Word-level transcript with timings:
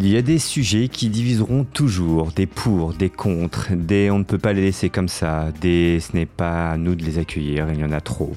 Il 0.00 0.06
y 0.06 0.16
a 0.16 0.22
des 0.22 0.38
sujets 0.38 0.86
qui 0.86 1.08
diviseront 1.08 1.64
toujours, 1.64 2.30
des 2.30 2.46
pour, 2.46 2.92
des 2.92 3.10
contre, 3.10 3.72
des 3.74 4.12
on 4.12 4.20
ne 4.20 4.22
peut 4.22 4.38
pas 4.38 4.52
les 4.52 4.62
laisser 4.62 4.90
comme 4.90 5.08
ça, 5.08 5.50
des 5.60 5.98
ce 5.98 6.16
n'est 6.16 6.24
pas 6.24 6.70
à 6.70 6.76
nous 6.76 6.94
de 6.94 7.04
les 7.04 7.18
accueillir, 7.18 7.66
il 7.72 7.80
y 7.80 7.84
en 7.84 7.90
a 7.90 8.00
trop. 8.00 8.36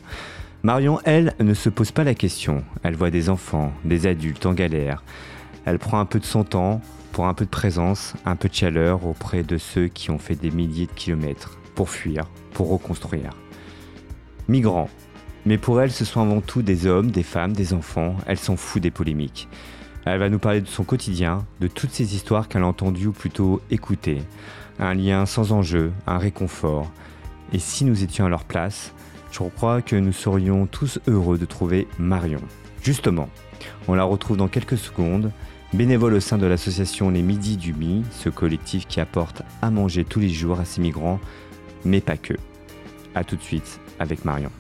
Marion, 0.64 1.00
elle, 1.06 1.36
ne 1.40 1.54
se 1.54 1.70
pose 1.70 1.92
pas 1.92 2.04
la 2.04 2.16
question. 2.16 2.64
Elle 2.82 2.96
voit 2.96 3.12
des 3.12 3.30
enfants, 3.30 3.72
des 3.86 4.08
adultes 4.08 4.48
en 4.48 4.54
galère. 4.54 5.04
Elle 5.66 5.78
prend 5.78 6.00
un 6.00 6.06
peu 6.06 6.18
de 6.18 6.26
son 6.26 6.44
temps 6.44 6.82
pour 7.12 7.28
un 7.28 7.36
peu 7.36 7.46
de 7.46 7.52
présence, 7.52 8.16
un 8.26 8.36
peu 8.36 8.50
de 8.50 8.56
chaleur 8.56 9.06
auprès 9.06 9.44
de 9.44 9.60
ceux 9.60 9.88
qui 9.88 10.10
ont 10.10 10.18
fait 10.18 10.34
des 10.34 10.50
milliers 10.50 10.88
de 10.88 10.94
kilomètres 10.94 11.60
pour 11.76 11.92
fuir, 11.92 12.26
pour 12.56 12.72
reconstruire. 12.72 13.38
Migrants. 14.48 14.90
Mais 15.46 15.60
pour 15.60 15.80
elle, 15.80 15.92
ce 15.92 16.06
sont 16.06 16.22
avant 16.22 16.42
tout 16.42 16.64
des 16.64 16.88
hommes, 16.88 17.12
des 17.12 17.22
femmes, 17.22 17.54
des 17.54 17.76
enfants. 17.76 18.16
Elle 18.26 18.40
s'en 18.40 18.56
fout 18.56 18.82
des 18.82 18.90
polémiques. 18.90 19.48
Elle 20.06 20.20
va 20.20 20.30
nous 20.30 20.40
parler 20.40 20.62
de 20.62 20.68
son 20.68 20.84
quotidien, 20.84 21.46
de 21.60 21.68
toutes 21.68 21.92
ces 21.92 22.16
histoires 22.16 22.48
qu'elle 22.48 22.64
a 22.64 22.68
entendues 22.68 23.08
ou 23.08 23.12
plutôt 23.12 23.62
écoutées. 23.70 24.24
Un 24.80 24.96
lien 24.96 25.26
sans 25.26 25.52
enjeu, 25.52 25.92
un 26.08 26.18
réconfort. 26.18 26.92
Et 27.54 27.60
si 27.60 27.86
nous 27.86 28.04
étions 28.04 28.26
à 28.26 28.30
leur 28.30 28.46
place, 28.46 28.94
je 29.32 29.44
crois 29.56 29.82
que 29.82 29.96
nous 29.96 30.12
serions 30.12 30.66
tous 30.66 31.00
heureux 31.08 31.38
de 31.38 31.46
trouver 31.46 31.88
Marion. 32.00 32.42
Justement, 32.82 33.30
on 33.88 33.94
la 33.94 34.04
retrouve 34.04 34.38
dans 34.38 34.48
quelques 34.48 34.78
secondes, 34.78 35.32
bénévole 35.74 36.16
au 36.16 36.20
sein 36.20 36.38
de 36.38 36.48
l'association 36.48 37.12
Les 37.12 37.22
Midis 37.22 37.58
du 37.58 37.74
Mi, 37.74 38.04
ce 38.12 38.30
collectif 38.30 38.88
qui 38.88 39.00
apporte 39.00 39.44
à 39.62 39.70
manger 39.70 40.04
tous 40.04 40.20
les 40.20 40.30
jours 40.30 40.60
à 40.60 40.66
ces 40.66 40.82
migrants, 40.82 41.20
mais 41.86 42.02
pas 42.02 42.18
que. 42.18 42.34
A 43.14 43.24
tout 43.24 43.36
de 43.36 43.42
suite 43.42 43.80
avec 44.00 44.26
Marion. 44.26 44.52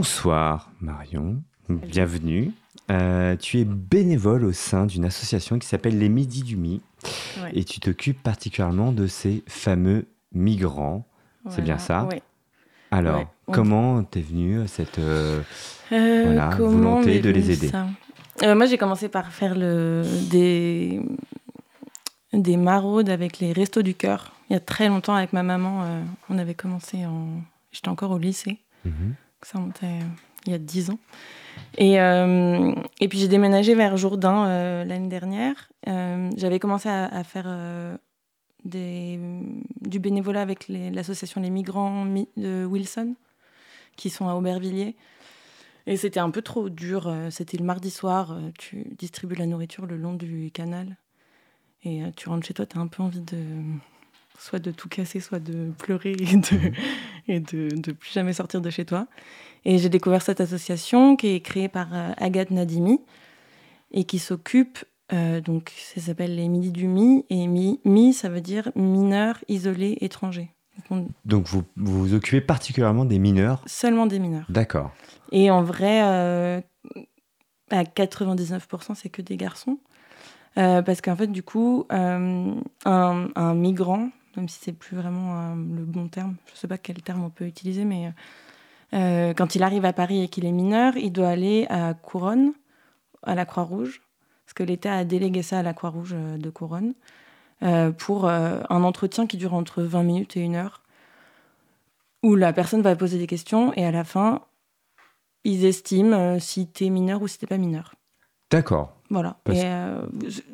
Bonsoir 0.00 0.70
Marion, 0.80 1.42
bienvenue. 1.68 2.52
Euh, 2.90 3.36
tu 3.36 3.58
es 3.58 3.66
bénévole 3.66 4.46
au 4.46 4.52
sein 4.52 4.86
d'une 4.86 5.04
association 5.04 5.58
qui 5.58 5.68
s'appelle 5.68 5.98
les 5.98 6.08
Midis 6.08 6.42
du 6.42 6.56
Mi 6.56 6.80
et 7.52 7.64
tu 7.64 7.80
t'occupes 7.80 8.22
particulièrement 8.22 8.92
de 8.92 9.06
ces 9.06 9.44
fameux 9.46 10.06
migrants. 10.32 11.06
C'est 11.50 11.60
bien 11.60 11.76
ça 11.76 12.08
Oui. 12.10 12.22
Alors, 12.90 13.30
comment 13.52 14.02
t'es 14.02 14.22
venue 14.22 14.62
à 14.62 14.68
cette 14.68 14.98
euh, 14.98 15.42
euh, 15.92 16.48
volonté 16.56 17.20
de 17.20 17.28
les 17.28 17.50
aider 17.50 17.70
Moi, 18.42 18.64
j'ai 18.64 18.78
commencé 18.78 19.10
par 19.10 19.30
faire 19.30 19.54
le, 19.54 20.02
des, 20.30 21.02
des 22.32 22.56
maraudes 22.56 23.10
avec 23.10 23.38
les 23.38 23.52
Restos 23.52 23.82
du 23.82 23.94
Cœur. 23.94 24.32
Il 24.48 24.54
y 24.54 24.56
a 24.56 24.60
très 24.60 24.88
longtemps, 24.88 25.14
avec 25.14 25.34
ma 25.34 25.42
maman, 25.42 25.84
on 26.30 26.38
avait 26.38 26.54
commencé 26.54 27.04
en... 27.04 27.42
J'étais 27.70 27.90
encore 27.90 28.12
au 28.12 28.18
lycée. 28.18 28.60
Mhm. 28.86 29.14
Ça 29.42 29.58
remontait 29.58 29.86
euh, 29.86 30.00
il 30.46 30.52
y 30.52 30.54
a 30.54 30.58
dix 30.58 30.90
ans. 30.90 30.98
Et, 31.78 32.00
euh, 32.00 32.72
et 33.00 33.08
puis 33.08 33.18
j'ai 33.18 33.28
déménagé 33.28 33.74
vers 33.74 33.96
Jourdain 33.96 34.46
euh, 34.46 34.84
l'année 34.84 35.08
dernière. 35.08 35.70
J'avais 36.36 36.58
commencé 36.58 36.88
à, 36.88 37.24
faire 37.24 37.98
du 38.64 39.98
bénévolat 39.98 40.42
avec 40.42 40.68
l'association 40.68 41.40
Les 41.40 41.50
Migrants 41.50 42.06
de 42.36 42.64
Wilson, 42.64 43.14
qui 43.96 44.10
sont 44.10 44.28
à 44.28 44.34
Aubervilliers. 44.34 44.96
Et 45.86 45.96
c'était 45.96 46.20
un 46.20 46.30
peu 46.30 46.42
trop 46.42 46.68
dur. 46.68 47.12
C'était 47.30 47.56
le 47.56 47.64
mardi 47.64 47.90
soir, 47.90 48.38
tu 48.58 48.94
distribues 48.98 49.34
la 49.34 49.46
nourriture 49.46 49.86
le 49.86 49.96
long 49.96 50.14
du 50.14 50.50
canal. 50.52 50.96
Et 51.84 52.02
tu 52.16 52.28
rentres 52.28 52.46
chez 52.46 52.54
toi, 52.54 52.66
tu 52.66 52.78
as 52.78 52.80
un 52.80 52.86
peu 52.86 53.02
envie 53.02 53.22
de 53.22 53.38
soit 54.38 54.58
de 54.58 54.70
tout 54.70 54.88
casser, 54.88 55.20
soit 55.20 55.38
de 55.40 55.72
pleurer 55.78 56.12
et 56.12 56.36
de. 56.36 56.72
Et 57.30 57.40
de, 57.40 57.92
plus 57.92 58.12
jamais 58.12 58.32
sortir 58.32 58.60
de 58.60 58.70
chez 58.70 58.84
toi. 58.84 59.06
Et 59.64 59.78
j'ai 59.78 59.88
découvert 59.88 60.22
cette 60.22 60.40
association 60.40 61.16
qui 61.16 61.28
est 61.28 61.40
créée 61.40 61.68
par 61.68 61.88
euh, 61.94 62.12
Agathe 62.16 62.50
Nadimi 62.50 63.00
et 63.92 64.04
qui 64.04 64.18
s'occupe, 64.18 64.78
euh, 65.12 65.40
donc 65.40 65.72
ça 65.76 66.00
s'appelle 66.00 66.34
les 66.34 66.48
Midi 66.48 66.72
du 66.72 66.86
Mi, 66.86 67.24
et 67.30 67.46
Mi, 67.46 67.80
Mi 67.84 68.12
ça 68.12 68.28
veut 68.28 68.40
dire 68.40 68.70
mineurs 68.74 69.38
isolés 69.48 69.98
étrangers. 70.00 70.50
Donc, 71.26 71.46
vous, 71.46 71.62
vous 71.76 72.14
occupez 72.14 72.40
particulièrement 72.40 73.04
des 73.04 73.18
mineurs 73.18 73.62
Seulement 73.66 74.06
des 74.06 74.18
mineurs. 74.18 74.46
D'accord. 74.48 74.92
Et 75.30 75.50
en 75.50 75.62
vrai, 75.62 76.02
euh, 76.02 76.60
à 77.70 77.82
99%, 77.84 78.94
c'est 78.94 79.10
que 79.10 79.20
des 79.20 79.36
garçons. 79.36 79.78
parce 80.54 81.02
qu'en 81.02 81.16
fait, 81.16 81.26
du 81.26 81.42
coup, 81.42 81.84
un, 81.90 82.62
un, 82.86 83.54
migrant, 83.54 84.08
même 84.36 84.48
si 84.48 84.58
c'est 84.60 84.72
plus 84.72 84.96
vraiment 84.96 85.38
euh, 85.38 85.54
le 85.54 85.84
bon 85.84 86.08
terme. 86.08 86.36
Je 86.46 86.52
ne 86.52 86.56
sais 86.56 86.68
pas 86.68 86.78
quel 86.78 87.02
terme 87.02 87.24
on 87.24 87.30
peut 87.30 87.46
utiliser, 87.46 87.84
mais 87.84 88.12
euh, 88.92 89.34
quand 89.34 89.54
il 89.54 89.62
arrive 89.62 89.84
à 89.84 89.92
Paris 89.92 90.22
et 90.22 90.28
qu'il 90.28 90.44
est 90.44 90.52
mineur, 90.52 90.96
il 90.96 91.12
doit 91.12 91.28
aller 91.28 91.66
à 91.68 91.94
Couronne, 91.94 92.52
à 93.22 93.34
la 93.34 93.44
Croix-Rouge, 93.44 94.02
parce 94.46 94.54
que 94.54 94.62
l'État 94.62 94.94
a 94.94 95.04
délégué 95.04 95.42
ça 95.42 95.60
à 95.60 95.62
la 95.62 95.74
Croix-Rouge 95.74 96.14
euh, 96.14 96.36
de 96.36 96.50
Couronne, 96.50 96.94
pour 97.98 98.26
un 98.26 98.82
entretien 98.84 99.26
qui 99.26 99.36
dure 99.36 99.52
entre 99.52 99.82
20 99.82 100.02
minutes 100.02 100.34
et 100.38 100.40
une 100.40 100.56
heure, 100.56 100.82
où 102.22 102.34
la 102.34 102.54
personne 102.54 102.80
va 102.80 102.96
poser 102.96 103.18
des 103.18 103.26
questions 103.26 103.74
et 103.74 103.84
à 103.84 103.90
la 103.90 104.02
fin, 104.02 104.40
ils 105.44 105.66
estiment 105.66 106.40
si 106.40 106.70
tu 106.70 106.86
es 106.86 106.88
mineur 106.88 107.20
ou 107.20 107.28
si 107.28 107.36
tu 107.36 107.46
pas 107.46 107.58
mineur. 107.58 107.96
D'accord. 108.50 108.96
Voilà. 109.10 109.36
Parce, 109.44 109.58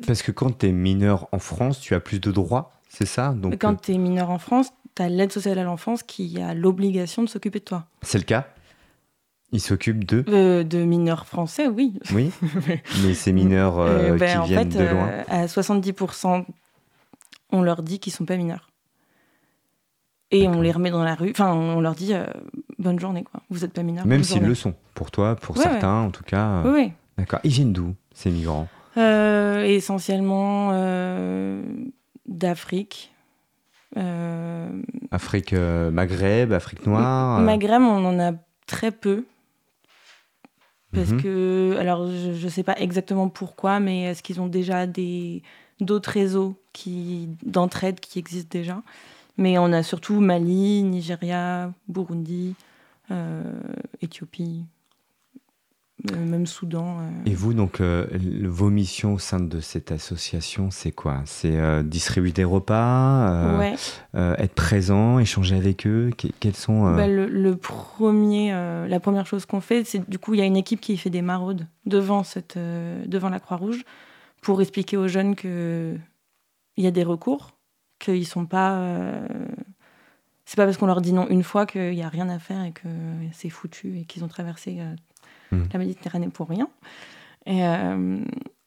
parce 0.05 0.21
que 0.21 0.33
quand 0.33 0.57
tu 0.57 0.67
es 0.67 0.73
mineur 0.73 1.29
en 1.31 1.39
France, 1.39 1.79
tu 1.79 1.95
as 1.95 2.01
plus 2.01 2.19
de 2.19 2.29
droits 2.29 2.76
c'est 2.89 3.05
ça 3.05 3.33
Donc, 3.33 3.57
Quand 3.59 3.73
euh, 3.73 3.77
tu 3.81 3.93
es 3.93 3.97
mineur 3.97 4.29
en 4.29 4.37
France, 4.39 4.71
tu 4.95 5.01
as 5.01 5.09
l'aide 5.09 5.31
sociale 5.31 5.59
à 5.59 5.63
l'enfance 5.63 6.03
qui 6.03 6.41
a 6.41 6.53
l'obligation 6.53 7.23
de 7.23 7.29
s'occuper 7.29 7.59
de 7.59 7.65
toi. 7.65 7.85
C'est 8.01 8.17
le 8.17 8.23
cas? 8.23 8.47
Il 9.51 9.61
s'occupe 9.61 10.03
de? 10.03 10.25
Euh, 10.27 10.63
De 10.63 10.83
mineurs 10.83 11.25
français, 11.25 11.67
oui. 11.67 11.99
Oui, 12.13 12.31
mais 13.03 13.13
ces 13.13 13.31
mineurs 13.31 13.79
euh, 13.79 14.17
ben, 14.17 14.41
qui 14.41 14.49
viennent 14.49 14.69
de 14.69 14.83
loin? 14.83 15.09
À 15.27 15.45
70%, 15.45 16.45
on 17.51 17.61
leur 17.61 17.81
dit 17.83 17.99
qu'ils 17.99 18.13
sont 18.13 18.25
pas 18.25 18.35
mineurs. 18.35 18.69
Et 20.31 20.45
on 20.49 20.59
les 20.59 20.73
remet 20.73 20.91
dans 20.91 21.05
la 21.05 21.15
rue. 21.15 21.31
Enfin, 21.31 21.53
on 21.53 21.79
leur 21.79 21.95
dit 21.95 22.11
bonne 22.79 22.99
journée, 22.99 23.23
quoi. 23.23 23.41
Vous 23.49 23.59
n'êtes 23.59 23.71
pas 23.71 23.83
mineurs. 23.83 24.05
Même 24.05 24.23
s'ils 24.23 24.43
le 24.43 24.55
sont. 24.55 24.73
Pour 24.93 25.09
toi, 25.09 25.37
pour 25.37 25.57
certains, 25.57 26.01
en 26.01 26.11
tout 26.11 26.25
cas. 26.25 26.63
Oui. 26.65 26.91
D'accord. 27.17 27.39
Ils 27.45 27.51
viennent 27.51 27.71
d'où, 27.71 27.95
ces 28.13 28.29
migrants? 28.29 28.67
Essentiellement 28.97 30.71
d'Afrique. 32.27 33.11
Euh, 33.95 34.81
Afrique 35.11 35.53
euh, 35.53 35.91
Maghreb, 35.91 36.51
Afrique 36.51 36.85
noire. 36.85 37.39
Euh. 37.39 37.43
Maghreb, 37.43 37.81
on 37.81 38.05
en 38.05 38.19
a 38.19 38.33
très 38.65 38.91
peu. 38.91 39.25
Parce 40.93 41.11
mhm. 41.11 41.21
que, 41.21 41.75
alors 41.79 42.07
je 42.07 42.43
ne 42.43 42.49
sais 42.49 42.63
pas 42.63 42.77
exactement 42.79 43.27
pourquoi, 43.27 43.79
mais 43.79 44.03
est-ce 44.03 44.23
qu'ils 44.23 44.39
ont 44.39 44.47
déjà 44.47 44.87
des 44.87 45.43
d'autres 45.79 46.11
réseaux 46.11 46.55
qui 46.73 47.29
d'entraide 47.43 47.99
qui 47.99 48.19
existent 48.19 48.49
déjà? 48.51 48.81
Mais 49.37 49.57
on 49.57 49.73
a 49.73 49.83
surtout 49.83 50.19
Mali, 50.21 50.83
Nigeria, 50.83 51.71
Burundi, 51.89 52.55
Éthiopie, 54.01 54.65
même 56.03 56.45
Soudan. 56.45 56.99
Euh. 56.99 57.09
Et 57.25 57.33
vous, 57.33 57.53
donc, 57.53 57.81
euh, 57.81 58.07
vos 58.43 58.69
missions 58.69 59.15
au 59.15 59.19
sein 59.19 59.39
de 59.39 59.59
cette 59.59 59.91
association, 59.91 60.69
c'est 60.71 60.91
quoi? 60.91 61.21
C'est 61.25 61.83
distribuer 61.83 62.31
des 62.31 62.43
repas, 62.43 63.73
être 64.13 64.53
présent, 64.53 65.19
échanger 65.19 65.55
avec 65.55 65.87
eux? 65.87 66.11
Quels 66.39 66.55
sont 66.55 66.95
bah, 66.95 67.07
le, 67.07 67.55
premier, 67.55 68.51
La 68.87 68.99
première 68.99 69.25
chose 69.25 69.45
qu'on 69.45 69.61
fait, 69.61 69.83
c'est 69.85 70.07
du 70.09 70.19
coup, 70.19 70.33
il 70.33 70.39
y 70.39 70.43
a 70.43 70.45
une 70.45 70.57
équipe 70.57 70.81
qui 70.81 70.97
fait 70.97 71.09
des 71.09 71.21
maraudes 71.21 71.67
devant, 71.85 72.23
cette, 72.23 72.57
devant 72.57 73.29
la 73.29 73.39
Croix-Rouge 73.39 73.83
pour 74.41 74.61
expliquer 74.61 74.97
aux 74.97 75.07
jeunes 75.07 75.35
qu'il 75.35 75.99
y 76.77 76.87
a 76.87 76.91
des 76.91 77.03
recours, 77.03 77.51
qu'ils 77.99 78.27
sont 78.27 78.45
pas. 78.45 78.81
c'est 80.45 80.57
pas 80.57 80.65
parce 80.65 80.77
qu'on 80.77 80.85
leur 80.85 81.01
dit 81.01 81.13
non 81.13 81.27
une 81.29 81.43
fois 81.43 81.65
qu'il 81.65 81.91
n'y 81.91 82.03
a 82.03 82.09
rien 82.09 82.29
à 82.29 82.37
faire 82.37 82.63
et 82.63 82.71
que 82.71 82.87
c'est 83.31 83.49
foutu 83.49 83.97
et 83.97 84.05
qu'ils 84.05 84.23
ont 84.23 84.27
traversé 84.29 84.79
mmh. 85.51 85.63
la 85.73 85.79
Méditerranée 85.79 86.29
pour 86.29 86.49
rien. 86.49 86.69
Et, 87.45 87.61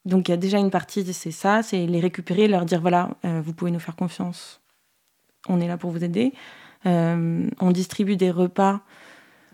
donc 0.03 0.27
il 0.27 0.31
y 0.31 0.33
a 0.33 0.37
déjà 0.37 0.57
une 0.57 0.71
partie, 0.71 1.05
c'est 1.13 1.31
ça, 1.31 1.61
c'est 1.61 1.85
les 1.85 1.99
récupérer, 1.99 2.47
leur 2.47 2.65
dire 2.65 2.81
voilà, 2.81 3.11
vous 3.23 3.53
pouvez 3.53 3.69
nous 3.69 3.79
faire 3.79 3.95
confiance, 3.95 4.59
on 5.47 5.61
est 5.61 5.67
là 5.67 5.77
pour 5.77 5.91
vous 5.91 6.03
aider. 6.03 6.33
on 6.85 7.71
distribue 7.71 8.15
des 8.15 8.31
repas 8.31 8.81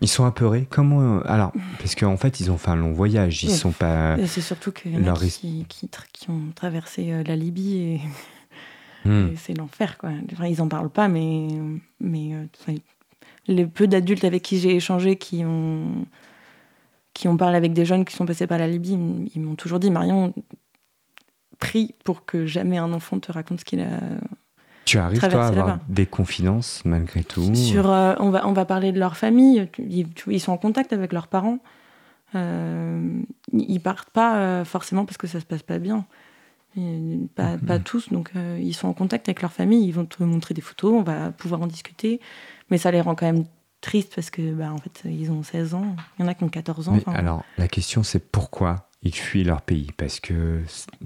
ils 0.00 0.08
sont 0.08 0.24
apeurés 0.24 0.66
Comment 0.70 1.18
euh, 1.18 1.20
Alors, 1.24 1.52
parce 1.78 1.94
qu'en 1.94 2.16
fait, 2.16 2.40
ils 2.40 2.50
ont 2.50 2.58
fait 2.58 2.70
un 2.70 2.76
long 2.76 2.92
voyage. 2.92 3.42
Ils 3.42 3.50
sont 3.50 3.72
pas. 3.72 4.16
C'est 4.26 4.40
surtout 4.40 4.72
qu'il 4.72 4.92
y 4.92 4.96
en 4.96 5.14
a 5.14 5.18
qui, 5.18 5.66
qui, 5.68 6.30
ont 6.30 6.52
traversé 6.54 7.12
euh, 7.12 7.24
la 7.24 7.34
Libye 7.34 8.00
et, 9.04 9.08
hmm. 9.08 9.34
c'est 9.36 9.54
l'enfer, 9.54 9.98
quoi. 9.98 10.10
ils 10.48 10.62
en 10.62 10.68
parlent 10.68 10.90
pas, 10.90 11.08
mais 11.08 11.48
mais 12.00 12.34
euh, 12.34 12.74
les 13.48 13.66
peu 13.66 13.88
d'adultes 13.88 14.24
avec 14.24 14.42
qui 14.42 14.58
j'ai 14.58 14.76
échangé 14.76 15.16
qui 15.16 15.44
ont 15.44 16.06
qui 17.18 17.26
ont 17.26 17.36
parlé 17.36 17.56
avec 17.56 17.72
des 17.72 17.84
jeunes 17.84 18.04
qui 18.04 18.14
sont 18.14 18.26
passés 18.26 18.46
par 18.46 18.58
la 18.58 18.68
Libye, 18.68 18.96
ils 19.34 19.40
m'ont 19.40 19.56
toujours 19.56 19.80
dit 19.80 19.90
Marion, 19.90 20.32
prie 21.58 21.96
pour 22.04 22.24
que 22.24 22.46
jamais 22.46 22.78
un 22.78 22.92
enfant 22.92 23.18
te 23.18 23.32
raconte 23.32 23.58
ce 23.58 23.64
qu'il 23.64 23.80
a 23.80 23.98
tu 24.84 24.98
arrives, 24.98 25.18
toi, 25.18 25.44
à 25.44 25.48
avoir 25.48 25.78
des 25.88 26.06
confidences 26.06 26.82
malgré 26.84 27.24
tout 27.24 27.52
Sur, 27.56 27.90
euh, 27.90 28.14
on, 28.20 28.30
va, 28.30 28.46
on 28.46 28.52
va 28.52 28.64
parler 28.64 28.92
de 28.92 29.00
leur 29.00 29.16
famille. 29.16 29.68
Ils, 29.78 30.40
sont 30.40 30.52
en 30.52 30.58
contact 30.58 30.92
avec 30.92 31.12
leurs 31.12 31.26
parents. 31.26 31.58
Euh, 32.36 33.20
ils 33.52 33.80
partent 33.80 34.10
pas 34.10 34.36
euh, 34.36 34.64
forcément 34.64 35.04
parce 35.04 35.16
que 35.16 35.26
ça 35.26 35.40
se 35.40 35.44
passe 35.44 35.64
pas 35.64 35.78
bien. 35.78 36.06
Pas, 36.76 37.56
mm-hmm. 37.56 37.66
pas 37.66 37.78
tous, 37.80 38.10
donc 38.10 38.30
euh, 38.36 38.56
ils 38.62 38.74
sont 38.74 38.86
en 38.86 38.92
contact 38.92 39.28
avec 39.28 39.42
leur 39.42 39.52
famille. 39.52 39.84
Ils 39.84 39.92
vont 39.92 40.06
te 40.06 40.22
montrer 40.22 40.54
des 40.54 40.60
photos, 40.60 40.92
on 40.92 41.02
va 41.02 41.32
pouvoir 41.32 41.60
en 41.62 41.66
discuter. 41.66 42.20
Mais 42.70 42.78
ça 42.78 42.92
les 42.92 43.00
rend 43.00 43.16
quand 43.16 43.26
même 43.26 43.44
tristes 43.80 44.14
parce 44.14 44.30
que, 44.30 44.52
bah, 44.52 44.72
en 44.72 44.78
fait, 44.78 45.02
ils 45.04 45.30
ont 45.30 45.42
16 45.42 45.74
ans. 45.74 45.96
Il 46.18 46.22
y 46.22 46.24
en 46.24 46.28
a 46.28 46.34
qui 46.34 46.44
ont 46.44 46.48
14 46.48 46.88
ans. 46.88 46.98
alors, 47.06 47.44
la 47.56 47.68
question, 47.68 48.02
c'est 48.02 48.18
pourquoi 48.18 48.88
ils 49.02 49.14
fuient 49.14 49.44
leur 49.44 49.62
pays? 49.62 49.88
Parce 49.96 50.20
que 50.20 50.60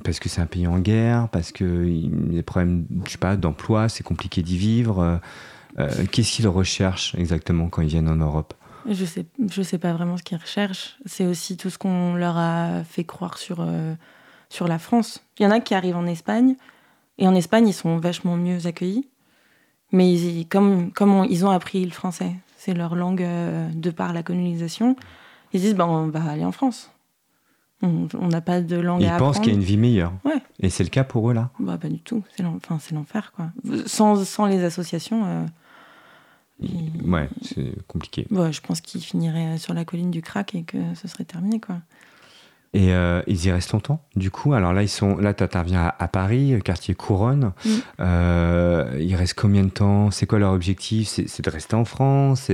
parce 0.05 0.19
que 0.19 0.29
c'est 0.29 0.41
un 0.41 0.47
pays 0.47 0.67
en 0.67 0.79
guerre, 0.79 1.29
parce 1.29 1.53
que 1.53 1.87
y 1.87 2.07
a 2.07 2.33
des 2.33 2.43
problèmes, 2.43 2.87
je 3.07 3.13
sais 3.13 3.19
pas, 3.19 3.37
d'emploi, 3.37 3.89
c'est 3.89 4.05
compliqué 4.05 4.43
d'y 4.43 4.57
vivre. 4.57 5.01
Euh, 5.01 5.17
euh, 5.79 6.07
qu'est-ce 6.11 6.33
qu'ils 6.33 6.49
recherchent 6.49 7.15
exactement 7.15 7.69
quand 7.69 7.83
ils 7.83 7.89
viennent 7.89 8.09
en 8.09 8.17
Europe? 8.17 8.55
Je 8.89 9.05
sais, 9.05 9.27
je 9.49 9.63
sais 9.63 9.79
pas 9.79 9.93
vraiment 9.93 10.17
ce 10.17 10.23
qu'ils 10.23 10.39
recherchent. 10.39 10.97
C'est 11.07 11.27
aussi 11.27 11.57
tout 11.57 11.71
ce 11.71 11.79
qu'on 11.79 12.15
leur 12.15 12.37
a 12.37 12.83
fait 12.85 13.05
croire 13.05 13.39
sur 13.39 13.59
euh, 13.61 13.95
sur 14.49 14.67
la 14.67 14.79
France. 14.79 15.25
Il 15.39 15.45
y 15.45 15.47
en 15.47 15.51
a 15.51 15.61
qui 15.61 15.75
arrivent 15.75 15.97
en 15.97 16.07
Espagne 16.07 16.57
et 17.19 17.29
en 17.29 17.35
Espagne 17.35 17.69
ils 17.69 17.75
sont 17.75 17.99
vachement 17.99 18.37
mieux 18.37 18.67
accueillis, 18.67 19.09
mais 19.93 20.13
ils, 20.13 20.47
comme 20.49 20.91
comme 20.93 21.27
ils 21.31 21.47
ont 21.47 21.51
appris 21.51 21.85
le 21.85 21.93
français, 21.93 22.35
c'est 22.65 22.75
leur 22.75 22.95
langue 22.95 23.27
de 23.75 23.91
par 23.91 24.13
la 24.13 24.23
colonisation. 24.23 24.97
Ils 25.53 25.61
disent 25.61 25.75
ben 25.75 25.87
on 25.87 26.09
va 26.09 26.23
aller 26.25 26.45
en 26.45 26.53
France 26.53 26.91
on 27.83 28.29
n'a 28.29 28.41
pas 28.41 28.61
de 28.61 28.77
langue 28.77 29.03
Ils 29.03 29.09
à 29.09 29.17
pensent 29.17 29.41
qu'il 29.41 29.49
y 29.49 29.51
a 29.51 29.55
une 29.55 29.65
vie 29.65 29.77
meilleure. 29.77 30.13
Ouais. 30.25 30.41
Et 30.61 30.71
c'est 30.71 30.85
le 30.85 30.89
cas 30.89 31.05
pour 31.05 31.31
eux 31.31 31.35
là 31.35 31.51
bah, 31.59 31.79
Pas 31.79 31.89
du 31.89 31.99
tout. 31.99 32.23
C'est 32.37 32.43
l'enfer. 32.93 33.33
quoi. 33.35 33.51
Sans, 33.87 34.25
sans, 34.25 34.47
les 34.47 34.65
associations. 34.65 35.25
Euh, 35.27 35.47
Ouais, 37.05 37.29
c'est 37.43 37.75
compliqué. 37.89 38.25
Ouais, 38.31 38.53
je 38.53 38.61
pense 38.61 38.81
qu'ils 38.81 39.01
finiraient 39.01 39.59
sur 39.59 39.75
la 39.75 39.85
colline 39.85 40.13
du 40.13 40.23
crack 40.23 40.55
et 40.55 40.63
que 40.63 40.79
ce 40.95 41.09
serait 41.09 41.25
terminé. 41.25 41.59
quoi. 41.59 41.79
Et 42.75 42.95
euh, 42.95 43.21
ils 43.27 43.45
y 43.45 43.51
restent 43.51 43.73
longtemps, 43.73 44.01
du 44.17 44.31
coup. 44.31 44.55
Alors 44.55 44.73
là, 44.73 44.83
ils 44.83 44.89
sont, 44.89 45.19
là, 45.19 45.35
tu 45.35 45.45
interviens 45.45 45.93
à, 45.99 46.09
Paris, 46.09 46.59
quartier 46.65 46.95
Couronne. 46.95 47.53
Mm. 47.65 47.71
Euh, 48.01 48.99
ils 48.99 49.15
restent 49.15 49.39
combien 49.39 49.63
de 49.65 49.69
temps? 49.69 50.11
C'est 50.11 50.25
quoi 50.25 50.39
leur 50.39 50.53
objectif? 50.53 51.07
C'est 51.09 51.45
de 51.45 51.51
rester 51.51 51.77
en 51.77 51.85
France? 51.85 52.51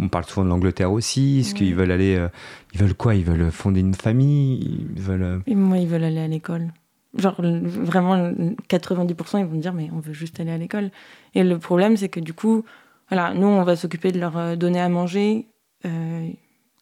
On 0.00 0.08
parle 0.08 0.24
souvent 0.24 0.44
de 0.44 0.50
l'Angleterre 0.50 0.92
aussi. 0.92 1.40
Est-ce 1.40 1.54
qu'ils 1.54 1.74
veulent 1.74 1.90
aller 1.90 2.14
euh, 2.14 2.28
Ils 2.74 2.80
veulent 2.80 2.94
quoi? 2.94 3.16
Ils 3.16 3.24
veulent 3.24 3.50
fonder 3.50 3.80
une 3.80 3.94
famille? 3.94 4.86
Ils 4.94 5.02
veulent. 5.02 5.42
Et 5.48 5.56
moi, 5.56 5.78
ils 5.78 5.88
veulent 5.88 6.04
aller 6.04 6.20
à 6.20 6.28
l'école. 6.28 6.72
Genre, 7.18 7.40
vraiment, 7.40 8.30
90%, 8.68 9.40
ils 9.40 9.46
vont 9.46 9.56
me 9.56 9.60
dire, 9.60 9.72
mais 9.72 9.90
on 9.92 9.98
veut 9.98 10.12
juste 10.12 10.38
aller 10.38 10.52
à 10.52 10.58
l'école. 10.58 10.90
Et 11.34 11.42
le 11.42 11.58
problème, 11.58 11.96
c'est 11.96 12.08
que 12.08 12.20
du 12.20 12.34
coup, 12.34 12.64
voilà, 13.10 13.34
nous, 13.34 13.48
on 13.48 13.64
va 13.64 13.74
s'occuper 13.74 14.12
de 14.12 14.20
leur 14.20 14.56
donner 14.56 14.80
à 14.80 14.88
manger. 14.88 15.46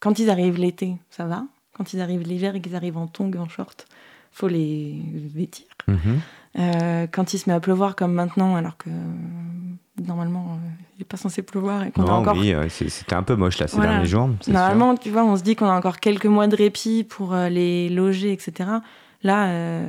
quand 0.01 0.19
ils 0.19 0.29
arrivent 0.29 0.59
l'été, 0.59 0.97
ça 1.09 1.25
va 1.25 1.45
quand 1.75 1.93
ils 1.93 2.01
arrivent 2.01 2.23
l'hiver 2.23 2.55
et 2.55 2.61
qu'ils 2.61 2.77
arrivent 2.77 2.97
en 2.97 3.07
tongs, 3.07 3.33
en 3.39 3.49
short, 3.49 3.87
faut 4.33 4.49
les 4.49 5.01
vêtir. 5.35 5.67
Mhm. 5.87 6.21
Euh, 6.57 7.07
quand 7.11 7.35
il 7.35 7.39
se 7.39 7.51
met 7.51 7.55
à 7.55 7.61
pleuvoir 7.61 7.97
comme 7.97 8.13
maintenant, 8.13 8.55
alors 8.55 8.77
que 8.77 8.91
normalement 10.01 10.53
euh, 10.53 10.69
il 10.95 11.01
n'est 11.01 11.05
pas 11.05 11.17
censé 11.17 11.43
pleuvoir 11.43 11.83
et 11.83 11.91
qu'on 11.91 12.07
a 12.07 12.13
encore. 12.13 12.37
Oui, 12.37 12.55
c'était 12.69 13.15
un 13.15 13.25
peu 13.25 13.35
moche 13.35 13.59
là 13.59 13.67
ces 13.67 13.81
derniers 13.81 14.07
jours. 14.07 14.31
Normalement, 14.47 14.97
tu 14.97 15.11
vois, 15.11 15.25
on 15.25 15.37
se 15.37 15.43
dit 15.43 15.57
qu'on 15.57 15.67
a 15.67 15.77
encore 15.77 15.99
quelques 15.99 16.27
mois 16.27 16.47
de 16.47 16.57
répit 16.57 17.03
pour 17.03 17.35
euh, 17.35 17.49
les 17.49 17.89
loger, 17.89 18.33
etc. 18.33 18.71
Là, 19.23 19.83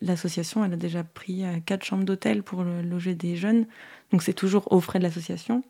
l'association, 0.00 0.64
elle 0.64 0.72
a 0.74 0.76
déjà 0.76 1.02
pris 1.02 1.42
quatre 1.66 1.84
chambres 1.84 2.04
d'hôtel 2.04 2.44
pour 2.44 2.62
loger 2.62 3.16
des 3.16 3.34
jeunes, 3.34 3.66
donc 4.12 4.22
c'est 4.22 4.32
toujours 4.32 4.72
aux 4.72 4.80
frais 4.80 5.00
de 5.00 5.04
l'association. 5.04 5.64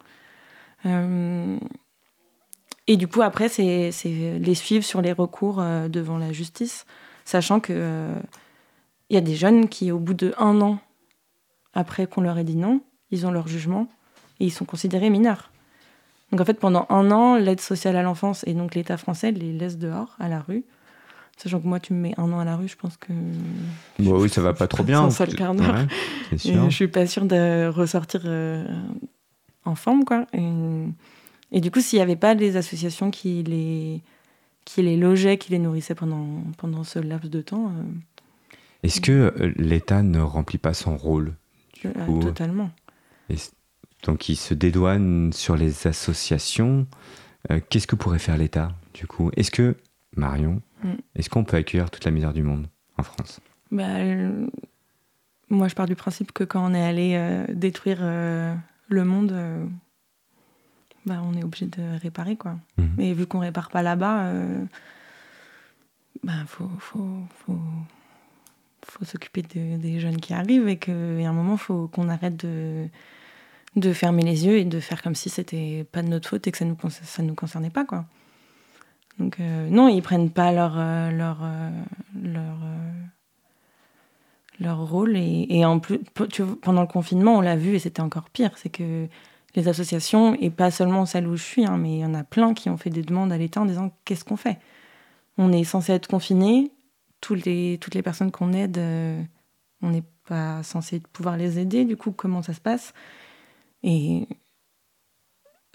Et 2.91 2.97
du 2.97 3.07
coup, 3.07 3.23
après, 3.23 3.49
c'est 3.49 3.93
les 4.03 4.55
suivre 4.57 4.85
sur 4.85 5.01
les 5.01 5.13
recours 5.13 5.61
euh, 5.61 5.87
devant 5.87 6.19
la 6.19 6.33
justice, 6.33 6.87
sachant 7.25 7.61
que 7.61 7.73
il 7.73 7.77
euh, 7.79 8.19
y 9.11 9.17
a 9.17 9.21
des 9.21 9.37
jeunes 9.37 9.69
qui, 9.69 9.93
au 9.93 10.01
bout 10.01 10.13
de 10.13 10.35
un 10.39 10.61
an 10.61 10.81
après 11.73 12.09
qu'on 12.09 12.21
leur 12.21 12.37
ait 12.37 12.43
dit 12.43 12.57
non, 12.57 12.81
ils 13.13 13.29
ont 13.29 13.31
leur 13.31 13.47
jugement 13.47 13.87
et 14.41 14.47
ils 14.47 14.51
sont 14.51 14.65
considérés 14.65 15.09
mineurs. 15.09 15.53
Donc 16.33 16.41
en 16.41 16.45
fait, 16.45 16.55
pendant 16.55 16.87
un 16.89 17.13
an, 17.13 17.37
l'aide 17.37 17.61
sociale 17.61 17.95
à 17.95 18.03
l'enfance 18.03 18.43
et 18.49 18.55
donc 18.55 18.75
l'État 18.75 18.97
français 18.97 19.31
les 19.31 19.53
laisse 19.53 19.79
dehors, 19.79 20.17
à 20.19 20.29
la 20.29 20.41
rue. 20.41 20.65
Sachant 21.37 21.61
que 21.61 21.69
moi, 21.69 21.79
tu 21.79 21.93
me 21.93 22.01
mets 22.01 22.15
un 22.17 22.33
an 22.33 22.41
à 22.41 22.45
la 22.45 22.57
rue, 22.57 22.67
je 22.67 22.77
pense 22.77 22.97
que. 22.97 23.13
Bah 24.01 24.15
oui, 24.17 24.29
ça 24.29 24.41
va 24.41 24.53
pas 24.53 24.67
trop 24.67 24.83
bien. 24.83 25.09
Seul 25.11 25.37
quart 25.37 25.55
d'heure. 25.55 25.87
je 26.33 26.71
suis 26.71 26.89
pas 26.89 27.07
sûre 27.07 27.25
de 27.25 27.69
ressortir 27.69 28.23
euh, 28.25 28.67
en 29.65 29.77
forme, 29.77 30.05
quoi. 30.05 30.27
Et, 30.33 30.43
et 31.53 31.61
du 31.61 31.71
coup, 31.71 31.81
s'il 31.81 31.99
n'y 31.99 32.03
avait 32.03 32.17
pas 32.17 32.35
des 32.35 32.57
associations 32.57 33.11
qui 33.11 33.43
les, 33.43 34.03
qui 34.65 34.83
les 34.83 34.97
logeaient, 34.97 35.39
qui 35.39 35.51
les 35.51 35.59
nourrissaient 35.59 35.95
pendant, 35.95 36.45
pendant 36.57 36.85
ce 36.85 36.99
laps 36.99 37.31
de 37.31 37.41
temps. 37.41 37.69
Euh, 37.71 37.83
Est-ce 38.83 39.01
que 39.01 39.13
euh, 39.13 39.53
l'État 39.57 40.03
ne 40.03 40.21
remplit 40.21 40.59
pas 40.59 40.75
son 40.75 40.97
rôle 40.97 41.35
euh, 41.85 42.21
Totalement. 42.21 42.71
donc 44.05 44.29
il 44.29 44.37
se 44.37 44.55
dédouane 44.55 45.33
sur 45.33 45.57
les 45.57 45.87
associations. 45.87 46.87
Qu'est-ce 47.71 47.87
que 47.87 47.97
pourrait 47.97 48.19
faire 48.19 48.37
l'État 48.37 48.73
du 48.93 49.07
coup? 49.07 49.31
Est-ce 49.35 49.51
que, 49.51 49.77
Marion, 50.15 50.61
mm. 50.85 50.93
est-ce 51.17 51.31
qu'on 51.31 51.43
peut 51.43 51.57
accueillir 51.57 51.91
toute 51.91 52.05
la 52.05 52.11
misère 52.11 52.35
du 52.35 52.43
monde 52.43 52.67
en 52.99 53.03
France? 53.03 53.41
Bah, 53.73 54.05
Moi, 55.49 55.69
je 55.69 55.75
pars 55.75 55.87
du 55.87 55.97
principe 55.97 56.33
que 56.33 56.45
quand 56.45 56.71
on 56.71 56.75
est 56.75 56.85
allé 56.85 57.45
détruire 57.49 58.01
le 58.03 59.05
monde 59.05 59.33
bah, 61.07 61.23
on 61.25 61.35
est 61.35 61.45
obligé 61.45 61.67
de 61.67 61.99
réparer. 62.01 62.37
Quoi. 62.37 62.57
Et 62.99 63.13
vu 63.15 63.27
qu'on 63.27 63.39
répare 63.39 63.71
pas 63.71 63.83
là-bas, 63.83 64.25
euh, 64.25 64.65
bah, 66.23 66.33
faut, 66.47 66.71
faut, 66.79 67.19
faut, 67.47 67.59
faut 68.85 69.05
s'occuper 69.05 69.43
des 69.43 70.01
jeunes 70.01 70.19
qui 70.19 70.35
arrivent 70.35 70.69
et 70.69 70.77
qu'à 70.77 70.93
un 70.93 71.33
moment, 71.33 71.55
il 71.55 71.59
faut 71.59 71.89
qu'on 71.89 72.09
arrête 72.09 72.37
de, 72.37 72.87
de 73.77 73.93
fermer 73.93 74.23
les 74.23 74.47
yeux 74.47 74.59
et 74.59 74.65
de 74.65 74.81
faire 74.81 75.03
comme 75.03 75.15
si 75.15 75.31
c'était 75.31 75.87
pas 75.91 76.03
de 76.03 76.09
notre 76.09 76.29
faute 76.29 76.47
et 76.47 76.53
que 76.53 76.59
ça 76.59 76.65
nous, 76.65 76.77
ça 76.89 77.23
nous 77.23 77.35
concernait 77.35 77.71
pas. 77.71 77.85
Quoi. 77.85 78.05
Donc, 79.19 79.41
euh, 79.41 79.69
non, 79.71 79.89
ils 79.89 80.03
prennent 80.03 80.31
pas 80.31 80.53
leur, 80.53 80.75
euh, 80.77 81.11
leur, 81.11 81.39
leur, 82.23 82.59
leur 84.61 84.87
rôle. 84.87 85.17
Et, 85.17 85.47
et 85.49 85.65
en 85.65 85.79
plus, 85.79 85.99
pendant 86.61 86.83
le 86.83 86.87
confinement, 86.87 87.39
on 87.39 87.41
l'a 87.41 87.57
vu 87.57 87.75
et 87.75 87.79
c'était 87.79 88.03
encore 88.03 88.29
pire. 88.29 88.51
C'est 88.57 88.71
que 88.71 89.09
les 89.55 89.69
associations, 89.69 90.35
et 90.35 90.51
pas 90.51 90.71
seulement 90.71 91.07
celles 91.07 91.27
où 91.27 91.37
je 91.37 91.43
suis, 91.43 91.65
hein, 91.65 91.77
mais 91.77 91.95
il 91.95 91.99
y 92.01 92.05
en 92.05 92.15
a 92.15 92.25
plein 92.25 92.55
qui 92.55 92.71
ont 92.71 92.77
fait 92.77 92.91
des 92.91 93.03
demandes 93.03 93.33
à 93.33 93.39
l'État 93.39 93.61
en 93.61 93.67
disant 93.67 93.93
qu'est-ce 94.05 94.25
qu'on 94.25 94.37
fait? 94.37 94.59
On 95.39 95.53
est 95.53 95.65
censé 95.65 95.93
être 95.93 96.07
confiné, 96.07 96.71
toutes 97.21 97.45
les, 97.45 97.79
toutes 97.81 97.95
les 97.95 98.03
personnes 98.03 98.31
qu'on 98.31 98.53
aide, 98.53 98.79
euh, 98.79 99.21
on 99.83 99.91
n'est 99.91 100.05
pas 100.27 100.63
censé 100.63 101.01
pouvoir 101.13 101.37
les 101.37 101.59
aider, 101.59 101.85
du 101.85 101.97
coup, 101.97 102.13
comment 102.13 102.43
ça 102.43 102.55
se 102.55 102.61
passe? 102.61 102.95
Et 103.83 104.29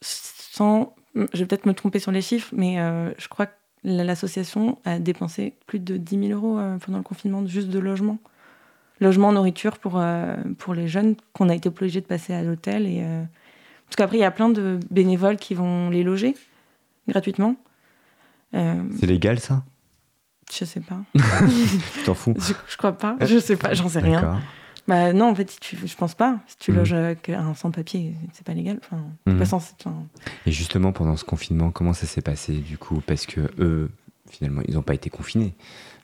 sans. 0.01 0.95
Je 1.15 1.39
vais 1.39 1.45
peut-être 1.45 1.65
me 1.65 1.73
tromper 1.73 1.99
sur 1.99 2.11
les 2.11 2.21
chiffres, 2.21 2.53
mais 2.55 2.79
euh, 2.79 3.13
je 3.17 3.27
crois 3.29 3.45
que 3.45 3.53
l'association 3.83 4.79
a 4.83 4.99
dépensé 4.99 5.53
plus 5.65 5.79
de 5.79 5.95
10 5.95 6.27
000 6.27 6.31
euros 6.33 6.59
euh, 6.59 6.77
pendant 6.77 6.97
le 6.97 7.03
confinement 7.03 7.45
juste 7.45 7.69
de 7.69 7.79
logement. 7.79 8.19
Logement, 8.99 9.31
nourriture 9.31 9.77
pour, 9.77 10.01
pour 10.57 10.73
les 10.73 10.87
jeunes 10.87 11.15
qu'on 11.33 11.49
a 11.49 11.55
été 11.55 11.67
obligé 11.67 11.99
de 11.99 12.05
passer 12.05 12.33
à 12.33 12.43
l'hôtel 12.43 12.87
parce 13.87 13.95
qu'après, 13.97 14.17
il 14.17 14.21
y 14.21 14.25
a 14.25 14.31
plein 14.31 14.49
de 14.49 14.79
bénévoles 14.91 15.37
qui 15.37 15.53
vont 15.53 15.89
les 15.89 16.03
loger 16.03 16.35
gratuitement. 17.07 17.55
Euh, 18.53 18.83
c'est 18.99 19.05
légal, 19.05 19.39
ça? 19.39 19.63
Je 20.51 20.65
sais 20.65 20.79
pas. 20.81 20.99
tu 21.93 22.03
t'en 22.05 22.13
fous? 22.13 22.35
Je, 22.37 22.77
crois 22.77 22.93
pas. 22.93 23.17
Je 23.21 23.39
sais 23.39 23.55
pas, 23.57 23.73
j'en 23.73 23.89
sais 23.89 23.99
rien. 23.99 24.41
Bah 24.87 25.13
non, 25.13 25.29
en 25.31 25.35
fait, 25.35 25.57
tu, 25.59 25.77
je 25.83 25.95
pense 25.95 26.13
pas. 26.13 26.39
Si 26.45 26.57
tu 26.57 26.71
mhm. 26.71 26.77
loges 26.77 26.93
un 26.93 27.53
sans-papier, 27.55 28.13
c'est 28.33 28.45
pas 28.45 28.53
légal. 28.53 28.79
Enfin, 28.83 29.01
pas 29.25 29.31
mhm. 29.31 30.07
Et 30.45 30.51
justement, 30.51 30.91
pendant 30.91 31.15
ce 31.15 31.23
confinement, 31.25 31.71
comment 31.71 31.93
ça 31.93 32.05
s'est 32.05 32.21
passé 32.21 32.53
du 32.53 32.77
coup? 32.77 33.01
Parce 33.05 33.25
que 33.25 33.41
eux, 33.59 33.89
finalement. 34.29 34.61
Ils 34.67 34.75
n'ont 34.75 34.83
pas 34.83 34.93
été 34.93 35.09
confinés. 35.09 35.55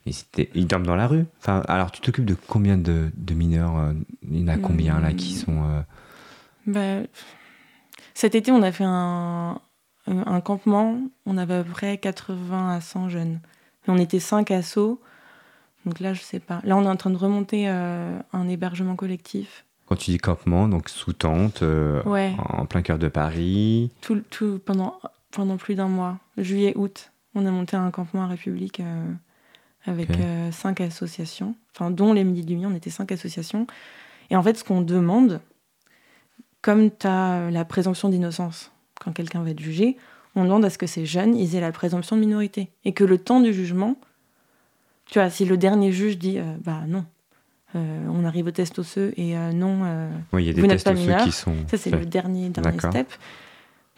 Ils, 0.07 0.15
étaient, 0.17 0.49
ils 0.55 0.65
dorment 0.65 0.87
dans 0.87 0.95
la 0.95 1.05
rue. 1.05 1.25
Enfin, 1.39 1.61
alors, 1.67 1.91
tu 1.91 2.01
t'occupes 2.01 2.25
de 2.25 2.35
combien 2.47 2.77
de, 2.77 3.11
de 3.15 3.33
mineurs? 3.35 3.77
Euh, 3.77 3.93
Il 4.27 4.39
y 4.39 4.43
en 4.43 4.47
a 4.47 4.57
combien 4.57 4.99
là 4.99 5.13
qui 5.13 5.35
Hmm. 5.35 5.37
sont. 5.45 5.63
euh, 5.63 5.81
Bah, 6.65 7.07
cet 8.13 8.35
été, 8.35 8.51
on 8.51 8.61
a 8.61 8.71
fait 8.71 8.83
un, 8.85 9.59
un 10.07 10.41
campement. 10.41 10.99
On 11.25 11.37
avait 11.37 11.55
à 11.55 11.63
peu 11.63 11.71
près 11.71 11.97
80 11.97 12.69
à 12.75 12.81
100 12.81 13.09
jeunes. 13.09 13.39
Et 13.87 13.91
on 13.91 13.97
était 13.97 14.19
5 14.19 14.51
assos. 14.51 14.99
Donc 15.85 15.99
là, 15.99 16.13
je 16.13 16.21
sais 16.21 16.39
pas. 16.39 16.61
Là, 16.63 16.77
on 16.77 16.83
est 16.83 16.87
en 16.89 16.95
train 16.95 17.09
de 17.09 17.17
remonter 17.17 17.67
euh, 17.67 18.17
un 18.33 18.47
hébergement 18.47 18.95
collectif. 18.95 19.65
Quand 19.87 19.95
tu 19.95 20.11
dis 20.11 20.17
campement, 20.19 20.67
donc 20.67 20.87
sous 20.89 21.13
tente, 21.13 21.63
euh, 21.63 22.01
Ouais. 22.03 22.33
en 22.37 22.65
plein 22.65 22.81
cœur 22.81 22.97
de 22.99 23.07
Paris. 23.07 23.91
Tout, 24.01 24.21
tout, 24.29 24.59
pendant, 24.63 24.99
pendant 25.31 25.57
plus 25.57 25.75
d'un 25.75 25.87
mois. 25.87 26.17
Juillet, 26.37 26.73
août. 26.77 27.11
On 27.35 27.45
a 27.45 27.51
monté 27.51 27.75
un 27.75 27.89
campement 27.91 28.23
à 28.23 28.27
République 28.27 28.79
euh, 28.79 29.05
avec 29.85 30.11
Ok. 30.11 30.17
euh, 30.19 30.51
cinq 30.51 30.81
associations. 30.81 31.55
Enfin, 31.75 31.89
dont 31.91 32.13
les 32.13 32.23
Midi 32.23 32.43
de 32.43 32.49
Lumière, 32.51 32.69
on 32.71 32.75
était 32.75 32.89
cinq 32.89 33.11
associations. 33.11 33.65
Et 34.29 34.35
en 34.35 34.43
fait, 34.43 34.57
ce 34.57 34.63
qu'on 34.63 34.81
demande, 34.81 35.41
comme 36.61 36.89
tu 36.91 37.07
as 37.07 37.49
la 37.51 37.65
présomption 37.65 38.09
d'innocence 38.09 38.71
quand 38.99 39.11
quelqu'un 39.13 39.43
va 39.43 39.49
être 39.51 39.59
jugé, 39.59 39.97
on 40.35 40.43
demande 40.43 40.63
à 40.65 40.69
ce 40.69 40.77
que 40.77 40.87
ces 40.87 41.05
jeunes 41.05 41.35
ils 41.35 41.55
aient 41.55 41.61
la 41.61 41.71
présomption 41.71 42.15
de 42.15 42.21
minorité. 42.21 42.69
Et 42.85 42.93
que 42.93 43.03
le 43.03 43.17
temps 43.17 43.39
du 43.39 43.53
jugement, 43.53 43.95
tu 45.05 45.19
vois, 45.19 45.29
si 45.29 45.45
le 45.45 45.57
dernier 45.57 45.91
juge 45.91 46.17
dit 46.17 46.37
euh, 46.37 46.43
bah 46.63 46.81
non, 46.87 47.05
euh, 47.75 48.05
on 48.09 48.25
arrive 48.25 48.47
au 48.47 48.51
test 48.51 48.79
osseux 48.79 49.13
et 49.17 49.35
euh, 49.37 49.51
non, 49.51 49.81
euh, 49.83 50.09
Oui, 50.33 50.43
il 50.43 50.47
y 50.47 50.49
a 50.49 50.53
des 50.53 50.61
Vous 50.61 50.67
n'êtes 50.67 50.83
pas 50.83 50.93
mineur. 50.93 51.23
qui 51.23 51.31
sont. 51.31 51.55
ça 51.67 51.77
c'est 51.77 51.89
le 51.89 52.05
dernier, 52.05 52.51
step, 52.79 53.07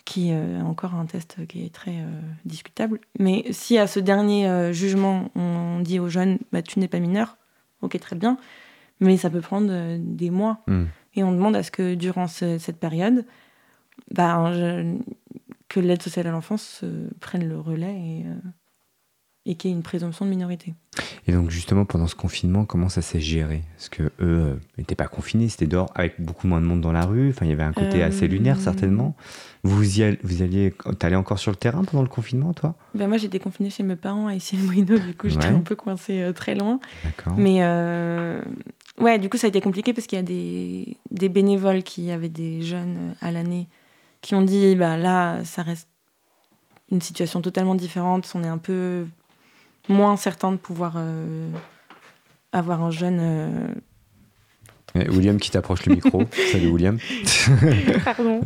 qui 0.06 0.32
euh, 0.32 0.60
est 0.60 0.62
encore 0.62 0.96
un 0.96 1.06
test 1.06 1.46
qui 1.48 1.66
est 1.66 1.74
très 1.74 1.92
euh, 1.92 2.22
discutable. 2.46 3.00
Mais 3.20 3.46
si 3.52 3.78
à 3.78 3.88
ce 3.88 4.00
dernier 4.00 4.48
euh, 4.48 4.72
jugement, 4.74 5.30
on 5.36 5.80
dit 5.82 6.00
aux 6.00 6.10
jeunes 6.10 6.40
bah, 6.52 6.62
tu 6.62 6.80
n'es 6.80 6.88
pas 6.88 7.00
mineur, 7.00 7.38
ok, 7.82 8.00
très 8.00 8.16
bien, 8.16 8.38
mais 9.00 9.18
ça 9.18 9.30
peut 9.30 9.42
prendre 9.42 9.68
euh, 9.70 9.98
des 10.00 10.30
mois. 10.30 10.62
Hmm. 10.68 10.86
Et 11.16 11.24
on 11.24 11.32
demande 11.32 11.56
à 11.56 11.64
ce 11.64 11.72
que 11.72 11.96
durant 11.96 12.28
ce- 12.28 12.58
cette 12.58 12.78
période, 12.80 13.26
bah, 14.12 14.52
que 15.70 15.80
l'aide 15.80 16.02
sociale 16.02 16.28
à 16.28 16.32
l'enfance 16.32 16.82
euh, 16.84 17.10
prenne 17.20 17.48
le 17.48 17.60
relais 17.60 17.94
et, 17.96 18.24
euh, 18.26 18.36
et 19.46 19.56
qu'il 19.56 19.70
y 19.72 19.74
ait 19.74 19.78
une 19.78 19.84
présomption 19.84 20.26
de 20.26 20.30
minorité. 20.30 20.74
Et 21.28 21.32
donc 21.32 21.50
justement 21.50 21.86
pendant 21.86 22.06
ce 22.08 22.16
confinement, 22.16 22.66
comment 22.66 22.90
ça 22.90 23.02
s'est 23.02 23.20
géré? 23.20 23.64
Parce 23.76 23.90
que 23.90 24.12
eux 24.20 24.60
n'étaient 24.78 24.96
pas 24.96 25.08
confinés, 25.08 25.50
c'était 25.50 25.66
dehors 25.68 25.92
avec 25.96 26.20
beaucoup 26.22 26.48
moins 26.48 26.62
de 26.62 26.66
monde 26.66 26.82
dans 26.82 26.92
la 26.92 27.06
rue. 27.06 27.30
Enfin, 27.30 27.46
il 27.46 27.50
y 27.50 27.54
avait 27.54 27.64
un 27.64 27.74
côté 27.74 28.04
Euh, 28.04 28.08
assez 28.08 28.28
lunaire 28.28 28.60
certainement. 28.60 29.16
Vous 29.64 30.00
y 30.00 30.04
all- 30.04 30.18
vous 30.24 30.42
alliez, 30.44 30.74
t'allais 31.00 31.16
encore 31.16 31.40
sur 31.40 31.52
le 31.52 31.58
terrain 31.58 31.84
pendant 31.84 32.04
le 32.04 32.10
confinement, 32.10 32.54
toi? 32.54 32.76
Ben 32.94 33.08
moi, 33.08 33.18
j'étais 33.18 33.40
confinée 33.40 33.70
chez 33.70 33.84
mes 33.84 33.96
parents 33.96 34.28
à 34.28 34.36
Issy-les-Moulineaux, 34.36 35.00
du 35.00 35.16
coup, 35.16 35.30
j'étais 35.30 35.48
Ouais. 35.48 35.54
un 35.54 35.62
peu 35.62 35.76
coincée 35.76 36.22
euh, 36.22 36.34
très 36.34 36.54
loin. 36.56 36.80
D'accord. 37.04 37.34
Mais 37.38 37.58
euh, 37.64 38.42
ouais, 39.00 39.20
du 39.20 39.30
coup, 39.30 39.38
ça 39.38 39.48
a 39.48 39.50
été 39.50 39.62
compliqué 39.62 39.94
parce 39.94 40.08
qu'il 40.08 40.18
y 40.18 40.20
a 40.20 40.24
des, 40.24 40.98
des 41.12 41.30
bénévoles 41.30 41.84
qui 41.84 42.12
avaient 42.12 42.30
des 42.30 42.62
jeunes 42.62 42.98
euh, 42.98 43.14
à 43.28 43.32
l'année 43.32 43.68
qui 44.22 44.36
ont 44.36 44.42
dit 44.42 44.76
bah 44.76 44.98
là, 44.98 45.44
ça 45.44 45.64
reste 45.64 45.88
une 46.92 47.02
situation 47.02 47.42
totalement 47.42 47.76
différente. 47.76 48.32
On 48.36 48.44
est 48.44 48.48
un 48.48 48.58
peu 48.58 49.06
moins 49.90 50.16
certain 50.16 50.52
de 50.52 50.58
pouvoir 50.58 50.94
euh, 50.98 51.50
avoir 52.52 52.82
un 52.84 52.92
jeune. 52.92 53.18
euh, 53.20 53.68
Eh, 54.96 55.10
William 55.10 55.38
qui 55.40 55.50
t'approche 55.52 55.86
le 55.88 55.96
micro. 55.96 56.24
Salut 56.52 56.68
William. 56.70 56.98
Pardon. 58.06 58.42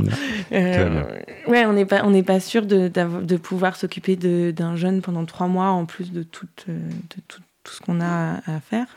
Euh, 0.53 1.03
ouais, 1.47 1.65
on 1.65 1.73
n'est 1.73 1.85
pas, 1.85 2.01
on 2.05 2.09
n'est 2.11 2.23
pas 2.23 2.39
sûr 2.39 2.65
de, 2.65 2.87
de 2.87 3.37
pouvoir 3.37 3.75
s'occuper 3.75 4.15
de- 4.15 4.51
d'un 4.55 4.75
jeune 4.75 5.01
pendant 5.01 5.25
trois 5.25 5.47
mois 5.47 5.67
en 5.69 5.85
plus 5.85 6.11
de 6.11 6.23
tout, 6.23 6.47
euh, 6.69 6.79
de 6.89 7.21
tout, 7.27 7.41
tout 7.63 7.73
ce 7.73 7.81
qu'on 7.81 7.99
a 8.01 8.37
à, 8.47 8.55
à 8.55 8.59
faire. 8.61 8.87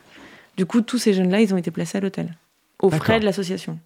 Du 0.60 0.66
coup, 0.66 0.82
tous 0.82 0.98
ces 0.98 1.14
jeunes-là, 1.14 1.40
ils 1.40 1.54
ont 1.54 1.56
été 1.56 1.70
placés 1.70 1.96
à 1.96 2.02
l'hôtel, 2.02 2.36
aux 2.82 2.90
frais 2.90 3.18
de 3.18 3.24
l'association. 3.24 3.78